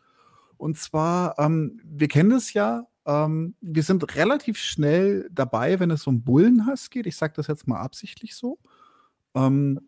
Und 0.55 0.77
zwar, 0.77 1.37
ähm, 1.37 1.81
wir 1.83 2.07
kennen 2.07 2.29
das 2.29 2.53
ja, 2.53 2.87
ähm, 3.05 3.55
wir 3.59 3.83
sind 3.83 4.15
relativ 4.15 4.57
schnell 4.57 5.27
dabei, 5.31 5.79
wenn 5.79 5.91
es 5.91 6.07
um 6.07 6.23
Bullenhass 6.23 6.89
geht. 6.89 7.05
Ich 7.05 7.17
sage 7.17 7.33
das 7.35 7.47
jetzt 7.47 7.67
mal 7.67 7.81
absichtlich 7.81 8.35
so. 8.35 8.59
Ähm, 9.35 9.81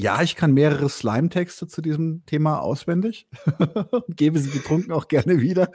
ja, 0.00 0.22
ich 0.22 0.36
kann 0.36 0.52
mehrere 0.52 0.88
Slime-Texte 0.88 1.66
zu 1.66 1.82
diesem 1.82 2.24
Thema 2.24 2.60
auswendig 2.60 3.26
und 3.90 4.16
gebe 4.16 4.38
sie 4.38 4.50
getrunken 4.50 4.92
auch 4.92 5.08
gerne 5.08 5.40
wieder. 5.40 5.70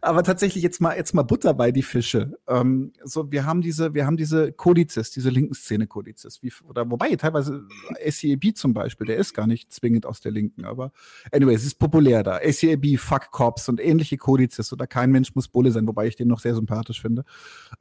Aber 0.00 0.22
tatsächlich 0.22 0.64
jetzt 0.64 0.80
mal 0.80 0.96
jetzt 0.96 1.12
mal 1.12 1.24
Butter 1.24 1.52
bei 1.52 1.72
die 1.72 1.82
Fische. 1.82 2.38
Ähm, 2.48 2.94
so, 3.04 3.30
wir 3.30 3.44
haben 3.44 3.60
diese, 3.60 3.92
wir 3.92 4.06
haben 4.06 4.16
diese 4.16 4.50
Kodizes, 4.50 5.10
diese 5.10 5.28
linken 5.28 5.52
Szene 5.52 5.86
Kodizes, 5.86 6.42
wie, 6.42 6.50
oder 6.66 6.90
wobei 6.90 7.14
teilweise 7.16 7.66
SCAB 8.08 8.54
zum 8.54 8.72
Beispiel, 8.72 9.08
der 9.08 9.18
ist 9.18 9.34
gar 9.34 9.46
nicht 9.46 9.70
zwingend 9.70 10.06
aus 10.06 10.22
der 10.22 10.32
Linken, 10.32 10.64
aber 10.64 10.90
anyway, 11.30 11.54
es 11.54 11.66
ist 11.66 11.78
populär 11.78 12.22
da. 12.22 12.40
SCAB, 12.40 12.96
Fuck 12.96 13.30
Cops 13.30 13.68
und 13.68 13.78
ähnliche 13.78 14.16
Kodizes 14.16 14.72
oder 14.72 14.86
kein 14.86 15.10
Mensch 15.10 15.34
muss 15.34 15.48
Bulle 15.48 15.70
sein, 15.70 15.86
wobei 15.86 16.06
ich 16.06 16.16
den 16.16 16.28
noch 16.28 16.40
sehr 16.40 16.54
sympathisch 16.54 17.02
finde. 17.02 17.24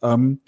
Ähm, 0.01 0.41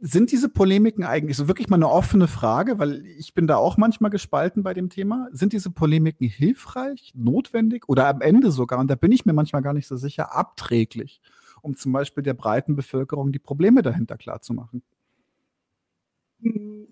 sind 0.00 0.30
diese 0.32 0.48
Polemiken 0.48 1.04
eigentlich 1.04 1.36
so 1.36 1.48
wirklich 1.48 1.68
mal 1.68 1.76
eine 1.76 1.88
offene 1.88 2.28
Frage, 2.28 2.78
weil 2.78 3.04
ich 3.06 3.34
bin 3.34 3.46
da 3.46 3.56
auch 3.56 3.76
manchmal 3.76 4.10
gespalten 4.10 4.62
bei 4.62 4.74
dem 4.74 4.90
Thema. 4.90 5.28
Sind 5.32 5.52
diese 5.52 5.70
Polemiken 5.70 6.28
hilfreich, 6.28 7.12
notwendig 7.14 7.88
oder 7.88 8.06
am 8.06 8.20
Ende 8.20 8.50
sogar, 8.50 8.78
und 8.78 8.88
da 8.88 8.94
bin 8.94 9.12
ich 9.12 9.26
mir 9.26 9.32
manchmal 9.32 9.62
gar 9.62 9.74
nicht 9.74 9.88
so 9.88 9.96
sicher, 9.96 10.34
abträglich, 10.36 11.20
um 11.62 11.76
zum 11.76 11.92
Beispiel 11.92 12.22
der 12.22 12.34
breiten 12.34 12.76
Bevölkerung 12.76 13.32
die 13.32 13.40
Probleme 13.40 13.82
dahinter 13.82 14.16
klarzumachen? 14.16 14.82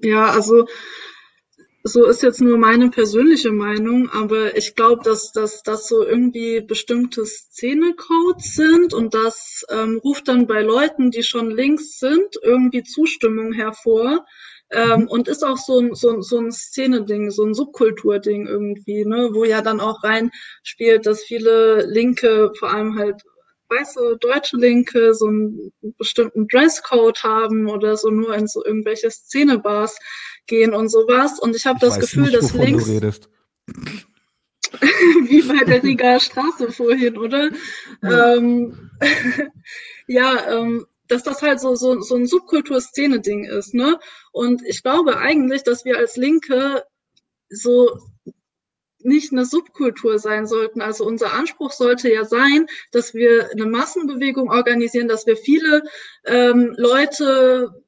Ja, 0.02 0.26
also 0.26 0.66
so 1.86 2.04
ist 2.06 2.22
jetzt 2.22 2.40
nur 2.40 2.58
meine 2.58 2.90
persönliche 2.90 3.52
Meinung, 3.52 4.10
aber 4.10 4.56
ich 4.56 4.74
glaube, 4.74 5.02
dass 5.04 5.30
das 5.32 5.62
dass 5.62 5.86
so 5.86 6.04
irgendwie 6.04 6.60
bestimmte 6.60 7.24
Szenecodes 7.24 8.54
sind 8.54 8.92
und 8.92 9.14
das 9.14 9.64
ähm, 9.70 10.00
ruft 10.02 10.26
dann 10.28 10.46
bei 10.46 10.62
Leuten, 10.62 11.10
die 11.10 11.22
schon 11.22 11.50
links 11.50 11.98
sind, 11.98 12.36
irgendwie 12.42 12.82
Zustimmung 12.82 13.52
hervor. 13.52 14.24
Ähm, 14.70 15.02
mhm. 15.02 15.08
Und 15.08 15.28
ist 15.28 15.44
auch 15.44 15.58
so 15.58 15.78
ein, 15.78 15.94
so, 15.94 16.20
so 16.22 16.38
ein 16.38 16.50
Szene-Ding, 16.50 17.30
so 17.30 17.44
ein 17.44 17.54
Subkultur-Ding 17.54 18.48
irgendwie, 18.48 19.04
ne, 19.04 19.30
wo 19.32 19.44
ja 19.44 19.62
dann 19.62 19.78
auch 19.78 20.02
rein 20.02 20.32
spielt, 20.64 21.06
dass 21.06 21.22
viele 21.22 21.86
Linke, 21.86 22.50
vor 22.58 22.72
allem 22.72 22.98
halt 22.98 23.22
weiße 23.68 24.16
deutsche 24.20 24.56
Linke, 24.56 25.14
so 25.14 25.26
einen 25.26 25.72
bestimmten 25.98 26.48
Dresscode 26.48 27.22
haben 27.22 27.68
oder 27.68 27.96
so 27.96 28.10
nur 28.10 28.34
in 28.34 28.46
so 28.48 28.64
irgendwelche 28.64 29.10
Szenebars 29.10 29.98
gehen 30.46 30.74
und 30.74 30.88
sowas. 30.88 31.38
Und 31.38 31.56
ich 31.56 31.66
habe 31.66 31.78
das 31.80 31.98
Gefühl, 31.98 32.24
nicht, 32.24 32.36
dass 32.36 32.54
links. 32.54 32.86
wie 35.28 35.42
bei 35.42 35.64
der 35.64 35.82
Rigaer 35.82 36.20
Straße 36.20 36.72
vorhin, 36.72 37.16
oder? 37.16 37.50
Ja, 38.02 38.34
ähm, 38.34 38.90
ja 40.06 40.58
ähm, 40.58 40.86
dass 41.08 41.22
das 41.22 41.42
halt 41.42 41.60
so, 41.60 41.76
so, 41.76 42.00
so 42.00 42.16
ein 42.16 42.26
Subkultur-Szene-Ding 42.26 43.44
ist, 43.44 43.74
ne? 43.74 43.98
Und 44.32 44.62
ich 44.66 44.82
glaube 44.82 45.18
eigentlich, 45.18 45.62
dass 45.62 45.84
wir 45.84 45.98
als 45.98 46.16
Linke 46.16 46.84
so 47.48 48.00
nicht 49.06 49.32
eine 49.32 49.44
Subkultur 49.44 50.18
sein 50.18 50.46
sollten. 50.46 50.80
Also 50.80 51.06
unser 51.06 51.32
Anspruch 51.32 51.70
sollte 51.70 52.12
ja 52.12 52.24
sein, 52.24 52.66
dass 52.90 53.14
wir 53.14 53.50
eine 53.52 53.66
Massenbewegung 53.66 54.50
organisieren, 54.50 55.06
dass 55.06 55.26
wir 55.26 55.36
viele 55.36 55.84
ähm, 56.24 56.74
Leute 56.76 57.84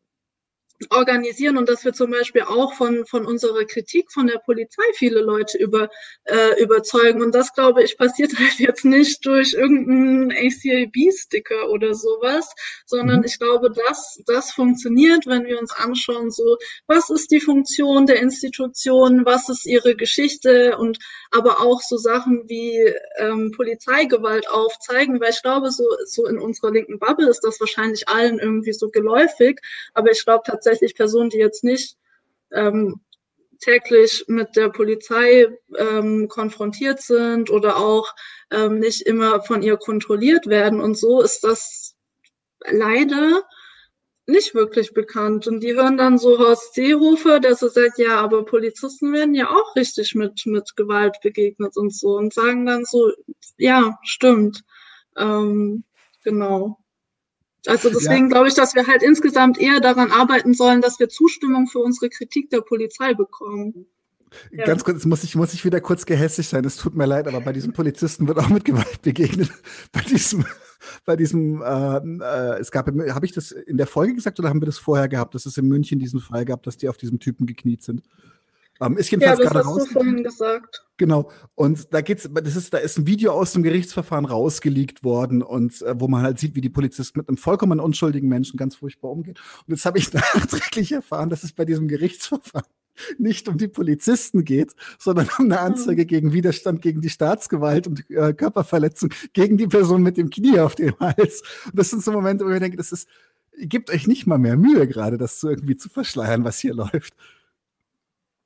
organisieren 0.91 1.57
und 1.57 1.69
dass 1.69 1.85
wir 1.85 1.93
zum 1.93 2.11
Beispiel 2.11 2.43
auch 2.43 2.73
von, 2.75 3.05
von 3.07 3.27
unserer 3.27 3.65
Kritik 3.65 4.13
von 4.13 4.27
der 4.29 4.39
Polizei 4.39 4.83
viele 4.95 5.21
Leute 5.21 5.59
über, 5.59 5.91
äh, 6.25 6.63
überzeugen. 6.63 7.23
Und 7.23 7.35
das, 7.35 7.53
glaube 7.53 7.83
ich, 7.83 7.99
passiert 7.99 8.33
halt 8.39 8.59
jetzt 8.59 8.85
nicht 8.85 9.27
durch 9.27 9.55
irgendeinen 9.55 10.31
ACAB-Sticker 10.31 11.71
oder 11.71 11.95
sowas, 11.95 12.55
sondern 12.87 13.19
mhm. 13.21 13.25
ich 13.25 13.39
glaube, 13.39 13.71
dass 13.71 14.21
das 14.27 14.53
funktioniert, 14.53 15.27
wenn 15.27 15.47
wir 15.47 15.59
uns 15.59 15.73
anschauen, 15.73 16.31
so, 16.31 16.57
was 16.87 17.11
ist 17.11 17.31
die 17.31 17.41
Funktion 17.41 18.07
der 18.07 18.21
Institution, 18.21 19.25
was 19.25 19.49
ist 19.49 19.67
ihre 19.67 19.97
Geschichte 19.97 20.77
und 20.79 20.99
aber 21.31 21.61
auch 21.61 21.81
so 21.81 21.97
Sachen 21.97 22.49
wie 22.49 22.95
ähm, 23.19 23.53
Polizeigewalt 23.55 24.49
aufzeigen, 24.49 25.21
weil 25.21 25.31
ich 25.31 25.43
glaube, 25.43 25.71
so, 25.71 25.85
so 26.07 26.27
in 26.27 26.39
unserer 26.39 26.71
linken 26.71 26.99
Bubble 26.99 27.29
ist 27.29 27.41
das 27.41 27.61
wahrscheinlich 27.61 28.09
allen 28.09 28.39
irgendwie 28.39 28.73
so 28.73 28.89
geläufig, 28.89 29.61
aber 29.93 30.11
ich 30.11 30.25
glaube 30.25 30.43
tatsächlich, 30.47 30.68
tatsächlich 30.69 30.95
Personen, 30.95 31.31
die 31.31 31.39
jetzt 31.39 31.65
nicht 31.65 31.97
ähm, 32.53 33.01
täglich 33.61 34.25
mit 34.29 34.55
der 34.55 34.69
Polizei 34.69 35.49
ähm, 35.77 36.29
konfrontiert 36.29 37.01
sind 37.01 37.51
oder 37.51 37.79
auch 37.79 38.15
ähm, 38.51 38.79
nicht 38.79 39.03
immer 39.03 39.43
von 39.43 39.63
ihr 39.63 39.77
kontrolliert 39.77 40.47
werden. 40.47 40.81
Und 40.81 40.97
so 40.97 41.23
ist 41.23 41.43
das 41.43 41.97
leider 42.65 43.43
nicht 44.27 44.55
wirklich 44.55 44.93
bekannt. 44.93 45.47
Und 45.47 45.61
die 45.61 45.75
hören 45.75 45.97
dann 45.97 46.19
so 46.19 46.39
Horst 46.39 46.75
Seehofer, 46.75 47.41
der 47.41 47.57
so 47.57 47.69
sagt, 47.69 47.99
ja, 47.99 48.21
aber 48.21 48.45
Polizisten 48.45 49.13
werden 49.13 49.35
ja 49.35 49.51
auch 49.51 49.75
richtig 49.75 50.15
mit, 50.15 50.43
mit 50.45 50.77
Gewalt 50.77 51.17
begegnet 51.23 51.77
und 51.77 51.95
so 51.95 52.17
und 52.17 52.35
sagen 52.35 52.67
dann 52.67 52.85
so, 52.85 53.11
ja, 53.57 53.99
stimmt. 54.03 54.63
Ähm, 55.17 55.85
genau. 56.23 56.79
Also 57.69 57.91
deswegen 57.91 58.25
ja. 58.25 58.29
glaube 58.29 58.49
ich, 58.49 58.55
dass 58.55 58.75
wir 58.75 58.87
halt 58.87 59.03
insgesamt 59.03 59.61
eher 59.61 59.81
daran 59.81 60.11
arbeiten 60.11 60.55
sollen, 60.55 60.81
dass 60.81 60.99
wir 60.99 61.09
Zustimmung 61.09 61.67
für 61.67 61.81
unsere 61.81 62.09
Kritik 62.09 62.49
der 62.51 62.63
Polizei 62.63 63.13
bekommen. 63.15 63.87
Ja. 64.51 64.65
Ganz 64.65 64.85
kurz, 64.85 65.05
muss 65.05 65.25
ich, 65.25 65.35
muss 65.37 65.55
ich 65.55 65.65
wieder 65.65 65.81
kurz 65.81 66.07
gehässig 66.07 66.49
sein. 66.49 66.65
Es 66.65 66.77
tut 66.77 66.95
mir 66.95 67.07
leid, 67.07 67.29
aber 67.29 67.41
bei 67.41 67.53
diesem 67.53 67.73
Polizisten 67.73 68.29
wird 68.29 68.39
auch 68.39 68.49
mit 68.49 68.65
Gewalt 68.65 69.03
begegnet. 69.03 69.51
Bei 69.93 70.01
diesem, 70.01 70.45
bei 71.05 71.17
diesem, 71.17 71.63
äh, 71.63 71.97
äh, 71.97 72.61
es 72.61 72.71
gab, 72.71 72.87
habe 72.87 73.27
ich 73.27 73.33
das 73.33 73.51
in 73.51 73.77
der 73.79 73.87
Folge 73.87 74.15
gesagt 74.15 74.39
oder 74.39 74.49
haben 74.49 74.61
wir 74.61 74.67
das 74.67 74.79
vorher 74.79 75.09
gehabt, 75.09 75.35
dass 75.35 75.45
es 75.45 75.57
in 75.57 75.67
München 75.67 75.99
diesen 75.99 76.21
Fall 76.21 76.45
gab, 76.45 76.63
dass 76.63 76.77
die 76.77 76.89
auf 76.89 76.97
diesem 76.97 77.19
Typen 77.19 77.47
gekniet 77.47 77.83
sind? 77.83 78.03
Ähm, 78.81 78.97
ist 78.97 79.11
jedenfalls 79.11 79.39
ja, 79.39 79.45
das 79.45 79.53
gerade 79.53 79.69
hast 79.69 79.89
du 79.89 79.93
vorhin 79.93 80.23
gesagt. 80.23 80.85
Genau. 80.97 81.31
Und 81.55 81.93
da 81.93 82.01
geht's, 82.01 82.29
das 82.33 82.57
ist, 82.57 82.75
da 82.75 82.79
ist 82.79 82.99
ein 82.99 83.07
Video 83.07 83.33
aus 83.33 83.53
dem 83.53 83.63
Gerichtsverfahren 83.63 84.25
rausgelegt 84.25 85.05
worden 85.05 85.43
und 85.43 85.83
äh, 85.83 85.99
wo 85.99 86.09
man 86.09 86.23
halt 86.23 86.39
sieht, 86.39 86.55
wie 86.55 86.61
die 86.61 86.71
Polizisten 86.71 87.19
mit 87.21 87.29
einem 87.29 87.37
vollkommen 87.37 87.81
unschuldigen 87.81 88.29
Menschen 88.29 88.57
ganz 88.57 88.77
furchtbar 88.77 89.11
umgehen. 89.11 89.37
Und 89.67 89.75
jetzt 89.75 89.85
habe 89.85 89.99
ich 89.99 90.13
nachträglich 90.13 90.93
erfahren, 90.93 91.31
dass 91.31 91.45
es 91.45 91.53
bei 91.53 91.65
diesem 91.65 91.89
Gerichtsverfahren 91.89 92.67
nicht 93.19 93.49
um 93.49 93.59
die 93.59 93.69
Polizisten 93.69 94.45
geht, 94.45 94.75
sondern 94.99 95.29
um 95.39 95.47
eine 95.47 95.61
Anzeige 95.61 96.07
gegen 96.07 96.33
Widerstand 96.33 96.83
gegen 96.83 97.01
die 97.01 97.11
Staatsgewalt 97.11 97.87
und 97.87 98.09
äh, 98.11 98.33
Körperverletzung 98.33 99.11
gegen 99.33 99.57
die 99.57 99.67
Person 99.67 100.03
mit 100.03 100.17
dem 100.17 100.31
Knie 100.31 100.61
auf 100.61 100.75
dem 100.75 100.99
Hals. 101.01 101.43
Und 101.67 101.79
das 101.79 101.91
sind 101.91 102.03
so 102.03 102.13
Momente, 102.13 102.45
wo 102.45 102.51
ich 102.51 102.61
denke, 102.61 102.77
das 102.77 102.93
ist, 102.93 103.09
gibt 103.59 103.91
euch 103.91 104.07
nicht 104.07 104.27
mal 104.27 104.39
mehr 104.39 104.57
Mühe 104.57 104.87
gerade, 104.87 105.19
das 105.19 105.41
so 105.41 105.49
irgendwie 105.49 105.77
zu 105.77 105.89
verschleiern, 105.89 106.45
was 106.45 106.59
hier 106.59 106.75
läuft. 106.93 107.15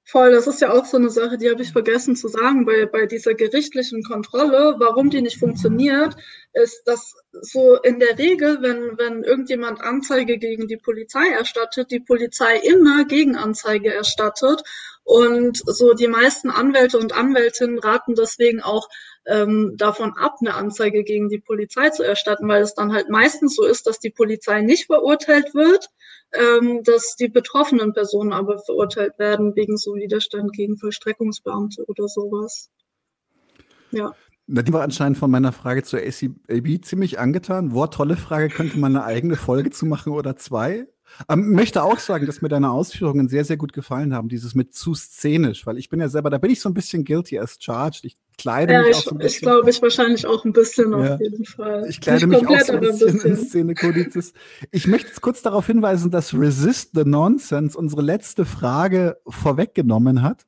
Voll, 0.05 0.33
das 0.33 0.49
ist 0.49 0.61
ja 0.61 0.73
auch 0.73 0.85
so 0.85 0.97
eine 0.97 1.11
Sache, 1.11 1.39
die 1.39 1.49
habe 1.49 1.63
ich 1.63 1.73
vergessen 1.73 2.17
zu 2.17 2.27
sagen 2.27 2.67
bei, 2.67 2.87
bei 2.87 3.07
dieser 3.07 3.35
gerichtlichen 3.35 4.03
Kontrolle. 4.03 4.75
Warum 4.79 5.11
die 5.11 5.23
nicht 5.23 5.39
funktioniert, 5.39 6.17
ist, 6.53 6.83
dass 6.87 7.15
so 7.31 7.77
in 7.77 8.01
der 8.01 8.19
Regel, 8.19 8.59
wenn, 8.63 8.99
wenn 8.99 9.23
irgendjemand 9.23 9.81
Anzeige 9.81 10.39
gegen 10.39 10.67
die 10.67 10.77
Polizei 10.77 11.29
erstattet, 11.31 11.93
die 11.93 12.01
Polizei 12.01 12.57
immer 12.59 13.05
Gegenanzeige 13.05 13.95
erstattet. 13.95 14.63
Und 15.05 15.63
so 15.65 15.95
die 15.95 16.09
meisten 16.09 16.51
Anwälte 16.51 16.99
und 16.99 17.13
Anwältinnen 17.13 17.79
raten 17.79 18.15
deswegen 18.15 18.61
auch 18.61 18.89
ähm, 19.27 19.75
davon 19.77 20.17
ab, 20.17 20.37
eine 20.41 20.55
Anzeige 20.55 21.05
gegen 21.05 21.29
die 21.29 21.41
Polizei 21.41 21.91
zu 21.91 22.03
erstatten, 22.03 22.49
weil 22.49 22.63
es 22.63 22.75
dann 22.75 22.93
halt 22.93 23.09
meistens 23.09 23.55
so 23.55 23.65
ist, 23.65 23.87
dass 23.87 24.01
die 24.01 24.11
Polizei 24.11 24.63
nicht 24.63 24.87
verurteilt 24.87 25.55
wird, 25.55 25.91
ähm, 26.35 26.83
dass 26.85 27.17
die 27.17 27.29
betroffenen 27.29 27.93
Personen 27.93 28.33
aber 28.33 28.59
verurteilt 28.59 29.19
werden 29.19 29.55
wegen 29.55 29.77
so 29.77 29.95
Widerstand 29.95 30.53
gegen 30.53 30.77
Vollstreckungsbeamte 30.79 31.85
oder 31.87 32.09
sowas. 32.09 32.71
Ja. 33.91 34.15
Die 34.47 34.73
war 34.73 34.83
anscheinend 34.83 35.19
von 35.19 35.31
meiner 35.31 35.53
Frage 35.53 35.83
zur 35.83 36.01
ACAB 36.01 36.85
ziemlich 36.85 37.19
angetan. 37.19 37.73
Worttolle 37.73 38.17
Frage, 38.17 38.49
könnte 38.49 38.79
man 38.79 38.97
eine 38.97 39.05
eigene 39.05 39.37
Folge 39.37 39.71
zu 39.71 39.87
machen 39.87 40.13
oder 40.13 40.37
zwei? 40.37 40.87
Ähm, 41.29 41.53
möchte 41.53 41.83
auch 41.83 41.99
sagen, 41.99 42.27
dass 42.27 42.43
mir 42.43 42.49
deine 42.49 42.71
Ausführungen 42.71 43.29
sehr, 43.29 43.45
sehr 43.45 43.57
gut 43.57 43.73
gefallen 43.73 44.15
haben, 44.15 44.29
dieses 44.29 44.55
mit 44.55 44.75
zu 44.75 44.95
szenisch, 44.95 45.67
weil 45.67 45.79
ich 45.79 45.89
bin 45.89 46.01
ja 46.01 46.09
selber, 46.09 46.31
da 46.31 46.39
bin 46.39 46.51
ich 46.51 46.61
so 46.61 46.69
ein 46.69 46.75
bisschen 46.75 47.05
guilty 47.05 47.39
as 47.39 47.59
charged. 47.61 48.05
Ich 48.05 48.17
kleide 48.39 48.73
ja, 48.73 48.83
mich 48.83 48.91
ich, 48.91 48.97
auch 48.97 49.03
so 49.03 49.11
ein 49.11 49.19
bisschen. 49.19 49.37
Ich 49.37 49.41
glaube, 49.43 49.71
ich 49.71 49.83
wahrscheinlich 49.83 50.27
auch 50.27 50.45
ein 50.45 50.53
bisschen 50.53 50.93
ja. 50.93 51.15
auf 51.15 51.21
jeden 51.21 51.45
Fall. 51.45 51.87
Ich 51.89 52.01
kleide 52.01 52.27
Nicht 52.27 52.41
mich 52.41 52.49
komplett, 52.49 52.63
auch 52.63 52.67
so 52.67 52.73
ein 52.75 52.81
bisschen, 52.81 53.13
bisschen. 53.13 53.69
in 53.69 53.77
Szene. 53.77 54.25
Ich 54.71 54.87
möchte 54.87 55.09
jetzt 55.09 55.21
kurz 55.21 55.43
darauf 55.43 55.67
hinweisen, 55.67 56.11
dass 56.11 56.35
Resist 56.35 56.91
the 56.95 57.05
Nonsense 57.05 57.77
unsere 57.77 58.03
letzte 58.03 58.45
Frage 58.45 59.19
vorweggenommen 59.27 60.23
hat. 60.23 60.47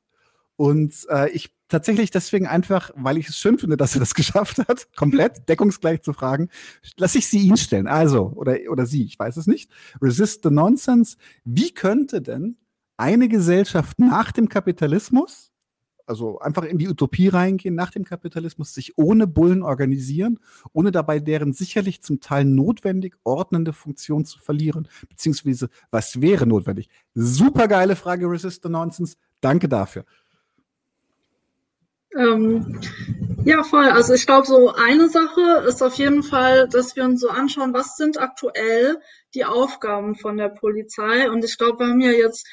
Und 0.57 0.93
äh, 1.09 1.29
ich 1.31 1.55
tatsächlich 1.67 2.11
deswegen 2.11 2.47
einfach, 2.47 2.91
weil 2.95 3.17
ich 3.17 3.29
es 3.29 3.37
schön 3.37 3.57
finde, 3.57 3.77
dass 3.77 3.95
er 3.95 3.99
das 3.99 4.13
geschafft 4.15 4.59
hat, 4.67 4.87
komplett 4.95 5.47
deckungsgleich 5.49 6.01
zu 6.01 6.13
fragen, 6.13 6.49
lasse 6.97 7.17
ich 7.17 7.27
sie 7.27 7.39
ihn 7.39 7.57
stellen. 7.57 7.87
Also, 7.87 8.31
oder, 8.35 8.57
oder 8.69 8.85
sie, 8.85 9.03
ich 9.03 9.17
weiß 9.17 9.37
es 9.37 9.47
nicht. 9.47 9.71
Resist 10.01 10.43
the 10.43 10.49
Nonsense. 10.49 11.17
Wie 11.43 11.71
könnte 11.71 12.21
denn 12.21 12.57
eine 12.97 13.27
Gesellschaft 13.27 13.99
nach 13.99 14.31
dem 14.31 14.47
Kapitalismus, 14.47 15.51
also 16.07 16.39
einfach 16.39 16.63
in 16.63 16.77
die 16.77 16.87
Utopie 16.87 17.27
reingehen, 17.27 17.73
nach 17.73 17.89
dem 17.89 18.05
Kapitalismus 18.05 18.73
sich 18.73 18.97
ohne 18.97 19.25
Bullen 19.25 19.63
organisieren, 19.63 20.39
ohne 20.71 20.91
dabei 20.91 21.19
deren 21.19 21.51
sicherlich 21.51 22.03
zum 22.03 22.21
Teil 22.21 22.45
notwendig 22.45 23.15
ordnende 23.23 23.73
Funktion 23.73 24.23
zu 24.23 24.39
verlieren? 24.39 24.87
Beziehungsweise, 25.09 25.69
was 25.89 26.21
wäre 26.21 26.45
notwendig? 26.45 26.89
Supergeile 27.15 27.95
Frage, 27.95 28.29
Resist 28.29 28.63
the 28.63 28.69
Nonsense. 28.69 29.17
Danke 29.41 29.67
dafür. 29.67 30.05
Ähm, 32.17 32.79
ja, 33.43 33.63
voll. 33.63 33.85
Also 33.85 34.13
ich 34.13 34.25
glaube, 34.25 34.47
so 34.47 34.73
eine 34.73 35.09
Sache 35.09 35.65
ist 35.67 35.83
auf 35.83 35.95
jeden 35.95 36.23
Fall, 36.23 36.69
dass 36.69 36.95
wir 36.95 37.03
uns 37.03 37.19
so 37.21 37.29
anschauen, 37.29 37.73
was 37.73 37.97
sind 37.97 38.19
aktuell 38.19 38.97
die 39.33 39.45
Aufgaben 39.45 40.15
von 40.15 40.37
der 40.37 40.49
Polizei. 40.49 41.29
Und 41.29 41.43
ich 41.43 41.57
glaube, 41.57 41.79
wir 41.79 41.87
haben 41.87 42.01
ja 42.01 42.11
jetzt 42.11 42.47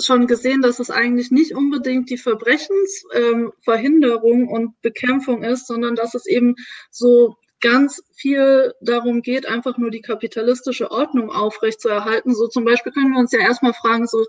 schon 0.00 0.26
gesehen, 0.26 0.62
dass 0.62 0.78
es 0.78 0.90
eigentlich 0.90 1.30
nicht 1.30 1.54
unbedingt 1.54 2.08
die 2.10 2.18
Verbrechensverhinderung 2.18 4.42
ähm, 4.42 4.48
und 4.48 4.80
Bekämpfung 4.82 5.44
ist, 5.44 5.66
sondern 5.66 5.94
dass 5.94 6.14
es 6.14 6.26
eben 6.26 6.56
so 6.90 7.36
ganz 7.60 8.02
viel 8.14 8.74
darum 8.80 9.22
geht, 9.22 9.46
einfach 9.46 9.78
nur 9.78 9.90
die 9.90 10.00
kapitalistische 10.00 10.90
Ordnung 10.90 11.30
aufrechtzuerhalten. 11.30 12.34
So 12.34 12.48
zum 12.48 12.64
Beispiel 12.64 12.92
können 12.92 13.12
wir 13.12 13.20
uns 13.20 13.32
ja 13.32 13.40
erstmal 13.40 13.74
fragen, 13.74 14.06
so 14.06 14.24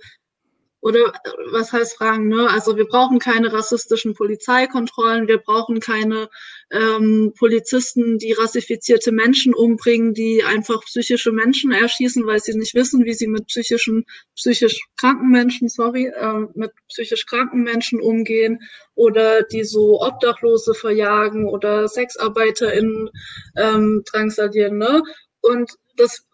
oder 0.81 1.13
was 1.51 1.71
heißt 1.71 1.95
Fragen, 1.95 2.27
ne? 2.27 2.49
Also 2.49 2.75
wir 2.75 2.85
brauchen 2.85 3.19
keine 3.19 3.53
rassistischen 3.53 4.15
Polizeikontrollen, 4.15 5.27
wir 5.27 5.37
brauchen 5.37 5.79
keine 5.79 6.27
ähm, 6.71 7.33
Polizisten, 7.37 8.17
die 8.17 8.33
rassifizierte 8.33 9.11
Menschen 9.11 9.53
umbringen, 9.53 10.15
die 10.15 10.43
einfach 10.43 10.81
psychische 10.85 11.31
Menschen 11.31 11.71
erschießen, 11.71 12.25
weil 12.25 12.39
sie 12.39 12.57
nicht 12.57 12.73
wissen, 12.73 13.05
wie 13.05 13.13
sie 13.13 13.27
mit 13.27 13.45
psychischen, 13.45 14.05
psychisch 14.35 14.79
kranken 14.97 15.29
Menschen, 15.29 15.69
sorry, 15.69 16.07
äh, 16.07 16.47
mit 16.55 16.71
psychisch 16.89 17.27
kranken 17.27 17.61
Menschen 17.61 18.01
umgehen 18.01 18.59
oder 18.95 19.43
die 19.43 19.63
so 19.63 20.01
Obdachlose 20.01 20.73
verjagen 20.73 21.47
oder 21.47 21.87
SexarbeiterInnen 21.87 23.09
ähm, 23.55 24.03
drangsalieren, 24.11 24.79
ne? 24.79 25.03
Und 25.41 25.71
das 25.95 26.25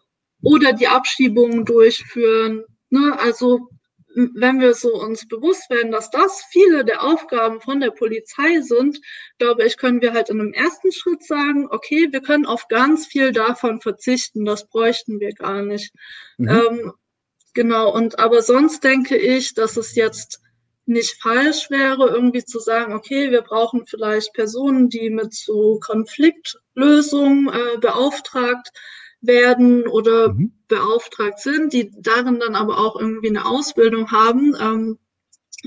oder 0.42 0.72
die 0.72 0.88
Abschiebungen 0.88 1.66
durchführen, 1.66 2.64
ne? 2.88 3.14
Also 3.18 3.68
wenn 4.34 4.60
wir 4.60 4.74
so 4.74 4.94
uns 4.94 5.28
bewusst 5.28 5.70
werden, 5.70 5.92
dass 5.92 6.10
das 6.10 6.42
viele 6.50 6.84
der 6.84 7.04
Aufgaben 7.04 7.60
von 7.60 7.78
der 7.80 7.90
Polizei 7.90 8.60
sind, 8.60 9.00
glaube 9.38 9.64
ich, 9.64 9.76
können 9.76 10.02
wir 10.02 10.12
halt 10.12 10.28
in 10.28 10.40
einem 10.40 10.52
ersten 10.52 10.90
Schritt 10.90 11.22
sagen, 11.22 11.68
okay, 11.70 12.08
wir 12.10 12.20
können 12.20 12.44
auf 12.44 12.66
ganz 12.68 13.06
viel 13.06 13.32
davon 13.32 13.80
verzichten, 13.80 14.44
das 14.44 14.66
bräuchten 14.68 15.20
wir 15.20 15.32
gar 15.32 15.62
nicht. 15.62 15.92
Mhm. 16.36 16.48
Ähm, 16.48 16.92
genau, 17.54 17.94
und 17.94 18.18
aber 18.18 18.42
sonst 18.42 18.82
denke 18.82 19.16
ich, 19.16 19.54
dass 19.54 19.76
es 19.76 19.94
jetzt 19.94 20.40
nicht 20.86 21.20
falsch 21.22 21.70
wäre, 21.70 22.08
irgendwie 22.08 22.44
zu 22.44 22.58
sagen, 22.58 22.94
okay, 22.94 23.30
wir 23.30 23.42
brauchen 23.42 23.86
vielleicht 23.86 24.32
Personen, 24.32 24.88
die 24.88 25.10
mit 25.10 25.34
so 25.34 25.78
Konfliktlösungen 25.80 27.48
äh, 27.48 27.78
beauftragt 27.78 28.72
werden 29.20 29.86
oder 29.86 30.32
mhm. 30.32 30.52
beauftragt 30.68 31.40
sind, 31.40 31.72
die 31.72 31.90
darin 31.98 32.40
dann 32.40 32.54
aber 32.54 32.78
auch 32.78 32.98
irgendwie 32.98 33.28
eine 33.28 33.46
Ausbildung 33.46 34.10
haben. 34.10 34.54
Ähm, 34.60 34.98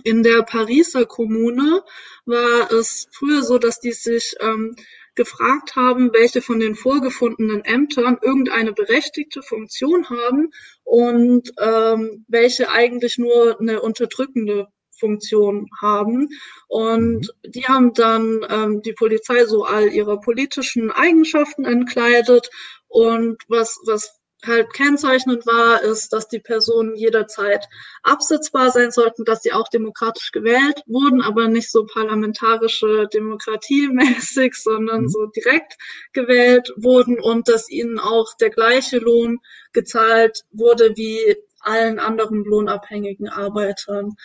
in 0.04 0.24
der 0.24 0.44
Pariser 0.44 1.06
Kommune 1.06 1.84
war 2.26 2.72
es 2.72 3.08
früher 3.12 3.44
so, 3.44 3.58
dass 3.58 3.80
die 3.80 3.92
sich 3.92 4.36
ähm, 4.40 4.76
gefragt 5.16 5.76
haben, 5.76 6.14
welche 6.14 6.42
von 6.42 6.60
den 6.60 6.76
vorgefundenen 6.76 7.66
Ämtern 7.66 8.18
irgendeine 8.22 8.72
berechtigte 8.72 9.42
Funktion 9.42 10.10
haben 10.10 10.52
und 10.84 11.52
ähm, 11.60 12.26
welche 12.30 12.72
eigentlich 12.72 13.18
nur 13.18 13.60
eine 13.60 13.82
unterdrückende 13.82 14.68
Funktion 14.98 15.68
haben. 15.82 16.30
Und 16.70 17.28
mhm. 17.44 17.52
die 17.52 17.66
haben 17.66 17.94
dann 17.94 18.46
ähm, 18.50 18.82
die 18.82 18.94
Polizei 18.94 19.46
so 19.46 19.66
all 19.66 19.90
ihrer 19.90 20.22
politischen 20.22 20.92
Eigenschaften 20.92 21.66
entkleidet 21.66 22.50
und 22.92 23.38
was, 23.48 23.80
was 23.86 24.22
halt 24.46 24.74
kennzeichnend 24.74 25.46
war, 25.46 25.82
ist, 25.82 26.12
dass 26.14 26.28
die 26.28 26.40
Personen 26.40 26.96
jederzeit 26.96 27.68
absetzbar 28.04 28.72
sein 28.72 28.92
sollten, 28.92 29.24
dass 29.24 29.44
sie 29.44 29.54
auch 29.54 29.68
demokratisch 29.70 30.32
gewählt 30.32 30.84
wurden, 30.88 31.22
aber 31.22 31.48
nicht 31.48 31.72
so 31.72 31.86
parlamentarische 31.86 33.08
Demokratie 33.14 33.88
mäßig, 33.94 34.56
sondern 34.56 35.04
mhm. 35.04 35.10
so 35.10 35.28
direkt 35.28 35.78
gewählt 36.14 36.74
wurden 36.76 37.20
und 37.20 37.48
dass 37.48 37.70
ihnen 37.70 38.00
auch 38.00 38.34
der 38.40 38.50
gleiche 38.50 38.98
Lohn 38.98 39.40
gezahlt 39.74 40.42
wurde 40.52 40.98
wie 40.98 41.38
allen 41.60 42.00
anderen 42.00 42.44
lohnabhängigen 42.44 43.30
Arbeitern. 43.30 44.16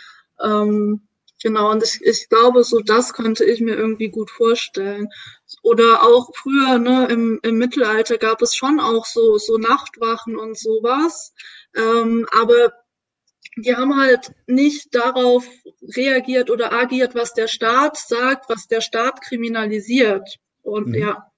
Ähm, 0.43 1.06
Genau, 1.43 1.71
und 1.71 1.83
ich, 1.83 2.01
ich 2.03 2.29
glaube, 2.29 2.65
so 2.65 2.81
das 2.81 3.13
könnte 3.13 3.45
ich 3.45 3.61
mir 3.61 3.75
irgendwie 3.75 4.09
gut 4.09 4.31
vorstellen. 4.31 5.09
Oder 5.63 6.03
auch 6.03 6.31
früher, 6.35 6.79
ne, 6.79 7.07
im, 7.11 7.39
im 7.43 7.59
Mittelalter 7.59 8.17
gab 8.17 8.41
es 8.41 8.55
schon 8.55 8.81
auch 8.81 9.05
so, 9.05 9.37
so 9.37 9.59
Nachtwachen 9.59 10.37
und 10.37 10.59
sowas. 10.59 11.35
Ähm, 11.77 12.27
aber 12.33 12.73
die 13.57 13.75
haben 13.75 13.97
halt 13.97 14.33
nicht 14.47 14.95
darauf 14.95 15.47
reagiert 15.83 16.51
oder 16.51 16.73
agiert, 16.73 17.15
was 17.15 17.35
der 17.35 17.49
Staat 17.49 17.97
sagt, 17.97 18.49
was 18.49 18.67
der 18.67 18.81
Staat 18.81 19.21
kriminalisiert. 19.23 20.39
Und 20.63 20.89
mhm. 20.89 20.95
ja. 20.95 21.33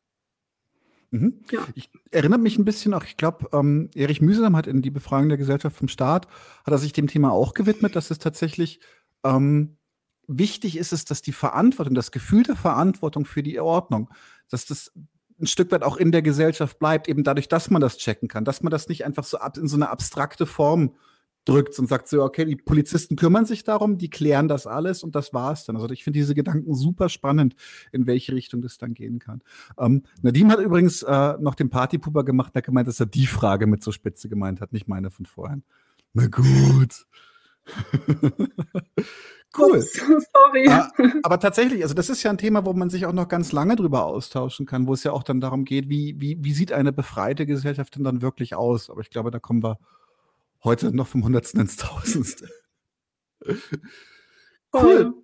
Mhm. 1.11 1.45
ja. 1.51 1.67
Ich 1.75 1.91
erinnere 2.11 2.39
mich 2.39 2.59
ein 2.59 2.65
bisschen 2.65 2.95
auch, 2.95 3.05
ich 3.05 3.17
glaube, 3.17 3.49
ähm, 3.53 3.91
Erich 3.95 4.21
Mühsam 4.21 4.57
hat 4.57 4.67
in 4.67 4.83
die 4.83 4.91
Befragung 4.91 5.29
der 5.29 5.39
Gesellschaft 5.39 5.77
vom 5.77 5.89
Staat, 5.89 6.29
hat 6.65 6.73
er 6.73 6.79
sich 6.79 6.93
dem 6.93 7.07
Thema 7.07 7.33
auch 7.33 7.55
gewidmet, 7.55 7.97
dass 7.97 8.11
es 8.11 8.19
tatsächlich 8.19 8.81
ähm, 9.25 9.78
wichtig 10.29 10.77
ist 10.77 10.93
es, 10.93 11.05
dass 11.05 11.23
die 11.23 11.33
Verantwortung, 11.33 11.95
das 11.95 12.13
Gefühl 12.13 12.45
der 12.45 12.57
Verantwortung 12.57 13.25
für 13.25 13.43
die 13.43 13.59
Ordnung, 13.59 14.11
dass 14.49 14.67
das 14.67 14.93
ein 15.41 15.47
Stück 15.47 15.71
weit 15.73 15.83
auch 15.83 15.97
in 15.97 16.13
der 16.13 16.23
Gesellschaft 16.23 16.79
bleibt, 16.79 17.09
eben 17.09 17.25
dadurch, 17.25 17.49
dass 17.49 17.71
man 17.71 17.81
das 17.81 17.97
checken 17.99 18.29
kann, 18.29 18.45
dass 18.45 18.63
man 18.63 18.71
das 18.71 18.89
nicht 18.89 19.05
einfach 19.05 19.25
so 19.25 19.39
ab, 19.39 19.57
in 19.57 19.69
so 19.69 19.77
eine 19.77 19.89
abstrakte 19.89 20.47
Form 20.47 20.95
drückt 21.45 21.79
und 21.79 21.87
sagt 21.87 22.09
so, 22.09 22.23
okay, 22.23 22.45
die 22.45 22.57
Polizisten 22.57 23.17
kümmern 23.17 23.47
sich 23.47 23.65
darum, 23.65 23.97
die 23.97 24.11
klären 24.11 24.49
das 24.49 24.67
alles 24.67 25.03
und 25.03 25.15
das 25.15 25.33
war's 25.33 25.65
dann. 25.65 25.77
Also 25.77 25.89
ich 25.91 26.05
finde 26.05 26.19
diese 26.19 26.35
Gedanken 26.35 26.75
super 26.75 27.09
spannend, 27.09 27.55
in 27.91 28.07
welche 28.07 28.35
Richtung 28.35 28.61
das 28.61 28.77
dann 28.77 28.93
gehen 28.93 29.19
kann. 29.19 29.43
Ähm, 29.79 30.03
Nadim 30.21 30.51
hat 30.51 30.61
übrigens 30.61 31.03
äh, 31.05 31.35
noch 31.41 31.55
den 31.55 31.71
Partypuber 31.71 32.25
gemacht, 32.25 32.55
der 32.55 32.63
gemeint, 32.63 32.89
dass 32.89 33.01
er 33.01 33.07
die 33.07 33.27
Frage 33.27 33.67
mit 33.67 33.83
so 33.83 33.93
spitze 33.93 34.29
gemeint 34.29 34.61
hat, 34.61 34.73
nicht 34.73 34.89
meine 34.89 35.11
von 35.11 35.25
vorhin. 35.25 35.63
Na 36.13 36.27
gut. 36.27 37.07
cool. 39.57 39.81
Sorry. 40.35 40.67
Ja, 40.67 40.91
aber 41.23 41.39
tatsächlich, 41.39 41.83
also 41.83 41.95
das 41.95 42.11
ist 42.11 42.23
ja 42.23 42.31
ein 42.31 42.39
Thema, 42.39 42.67
wo 42.67 42.73
man 42.73 42.91
sich 42.91 43.07
auch 43.07 43.13
noch 43.13 43.29
ganz 43.29 43.53
lange 43.53 43.77
drüber 43.77 44.05
austauschen 44.05 44.67
kann, 44.67 44.87
wo 44.87 44.95
es 44.95 45.05
ja 45.05 45.13
auch 45.13 45.23
dann 45.23 45.41
darum 45.41 45.65
geht, 45.65 45.89
wie, 45.89 46.21
wie, 46.21 46.39
wie 46.43 46.53
sieht 46.53 46.73
eine 46.73 46.93
befreite 46.93 47.47
Gesellschaft 47.47 47.97
denn 47.97 48.05
dann 48.05 48.21
wirklich 48.23 48.55
aus? 48.55 48.91
Aber 48.91 49.01
ich 49.01 49.11
glaube, 49.11 49.31
da 49.31 49.39
kommen 49.39 49.63
wir 49.63 49.79
Heute 50.65 50.95
noch 50.95 51.07
vom 51.07 51.25
Hundertsten 51.25 51.61
ins 51.61 51.77
Tausendste. 51.77 52.49
cool. 54.73 55.15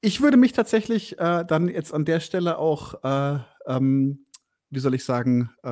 Ich 0.00 0.22
würde 0.22 0.36
mich 0.36 0.52
tatsächlich 0.52 1.18
äh, 1.18 1.44
dann 1.44 1.68
jetzt 1.68 1.92
an 1.92 2.04
der 2.04 2.20
Stelle 2.20 2.58
auch, 2.58 3.02
äh, 3.04 3.38
ähm, 3.66 4.24
wie 4.70 4.78
soll 4.78 4.94
ich 4.94 5.04
sagen, 5.04 5.50
äh, 5.62 5.68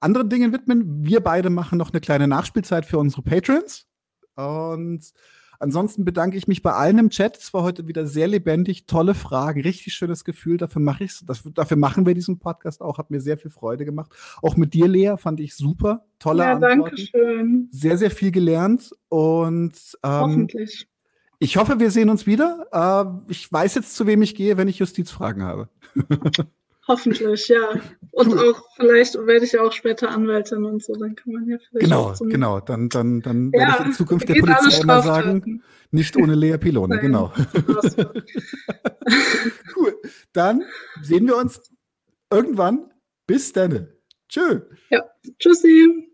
anderen 0.00 0.28
Dingen 0.28 0.52
widmen. 0.52 1.04
Wir 1.04 1.20
beide 1.20 1.50
machen 1.50 1.78
noch 1.78 1.92
eine 1.92 2.00
kleine 2.00 2.26
Nachspielzeit 2.26 2.84
für 2.84 2.98
unsere 2.98 3.22
Patrons. 3.22 3.86
Und 4.34 5.12
Ansonsten 5.60 6.04
bedanke 6.04 6.36
ich 6.36 6.46
mich 6.46 6.62
bei 6.62 6.72
allen 6.72 6.98
im 6.98 7.10
Chat. 7.10 7.36
Es 7.36 7.52
war 7.52 7.62
heute 7.62 7.88
wieder 7.88 8.06
sehr 8.06 8.28
lebendig, 8.28 8.86
tolle 8.86 9.14
Fragen, 9.14 9.60
richtig 9.60 9.94
schönes 9.94 10.24
Gefühl. 10.24 10.56
Dafür 10.56 10.80
mache 10.80 11.04
ich 11.04 11.20
Dafür 11.26 11.76
machen 11.76 12.06
wir 12.06 12.14
diesen 12.14 12.38
Podcast 12.38 12.80
auch. 12.80 12.98
Hat 12.98 13.10
mir 13.10 13.20
sehr 13.20 13.38
viel 13.38 13.50
Freude 13.50 13.84
gemacht. 13.84 14.12
Auch 14.40 14.56
mit 14.56 14.72
dir, 14.74 14.86
Lea, 14.86 15.16
fand 15.16 15.40
ich 15.40 15.56
super. 15.56 16.04
Tolle 16.20 16.44
ja, 16.44 16.52
Antworten. 16.52 16.80
danke 16.80 16.96
schön. 16.98 17.68
Sehr, 17.72 17.98
sehr 17.98 18.10
viel 18.10 18.30
gelernt 18.30 18.90
und 19.08 19.72
ähm, 20.04 20.10
hoffentlich. 20.10 20.88
Ich 21.40 21.56
hoffe, 21.56 21.80
wir 21.80 21.90
sehen 21.90 22.10
uns 22.10 22.26
wieder. 22.26 22.66
Äh, 22.72 23.30
ich 23.32 23.50
weiß 23.50 23.74
jetzt, 23.74 23.96
zu 23.96 24.06
wem 24.06 24.22
ich 24.22 24.34
gehe, 24.34 24.56
wenn 24.56 24.68
ich 24.68 24.78
Justizfragen 24.78 25.42
habe. 25.42 25.68
Hoffentlich, 26.88 27.46
ja. 27.48 27.80
Und 28.12 28.32
cool. 28.32 28.50
auch 28.50 28.62
vielleicht 28.76 29.14
werde 29.14 29.44
ich 29.44 29.52
ja 29.52 29.62
auch 29.62 29.72
später 29.72 30.10
Anwältin 30.10 30.64
und 30.64 30.82
so, 30.82 30.94
dann 30.94 31.14
kann 31.14 31.34
man 31.34 31.46
ja 31.46 31.58
vielleicht. 31.58 31.84
Genau, 31.84 32.14
genau. 32.18 32.60
Dann, 32.60 32.88
dann, 32.88 33.20
dann 33.20 33.50
ja, 33.52 33.60
werde 33.60 33.74
ich 33.80 33.86
in 33.88 33.92
Zukunft 33.92 34.28
der 34.28 34.40
Polizei 34.40 34.80
immer 34.80 35.02
sagen, 35.02 35.62
nicht 35.90 36.16
ohne 36.16 36.34
Lea 36.34 36.56
Pilone, 36.56 36.96
Nein, 36.96 37.04
genau. 37.04 37.32
cool. 39.76 39.94
Dann 40.32 40.64
sehen 41.02 41.26
wir 41.26 41.36
uns 41.36 41.70
irgendwann. 42.32 42.90
Bis 43.26 43.52
dann. 43.52 43.88
Tschö. 44.28 44.62
Ja, 44.88 45.04
tschüssi. 45.38 46.07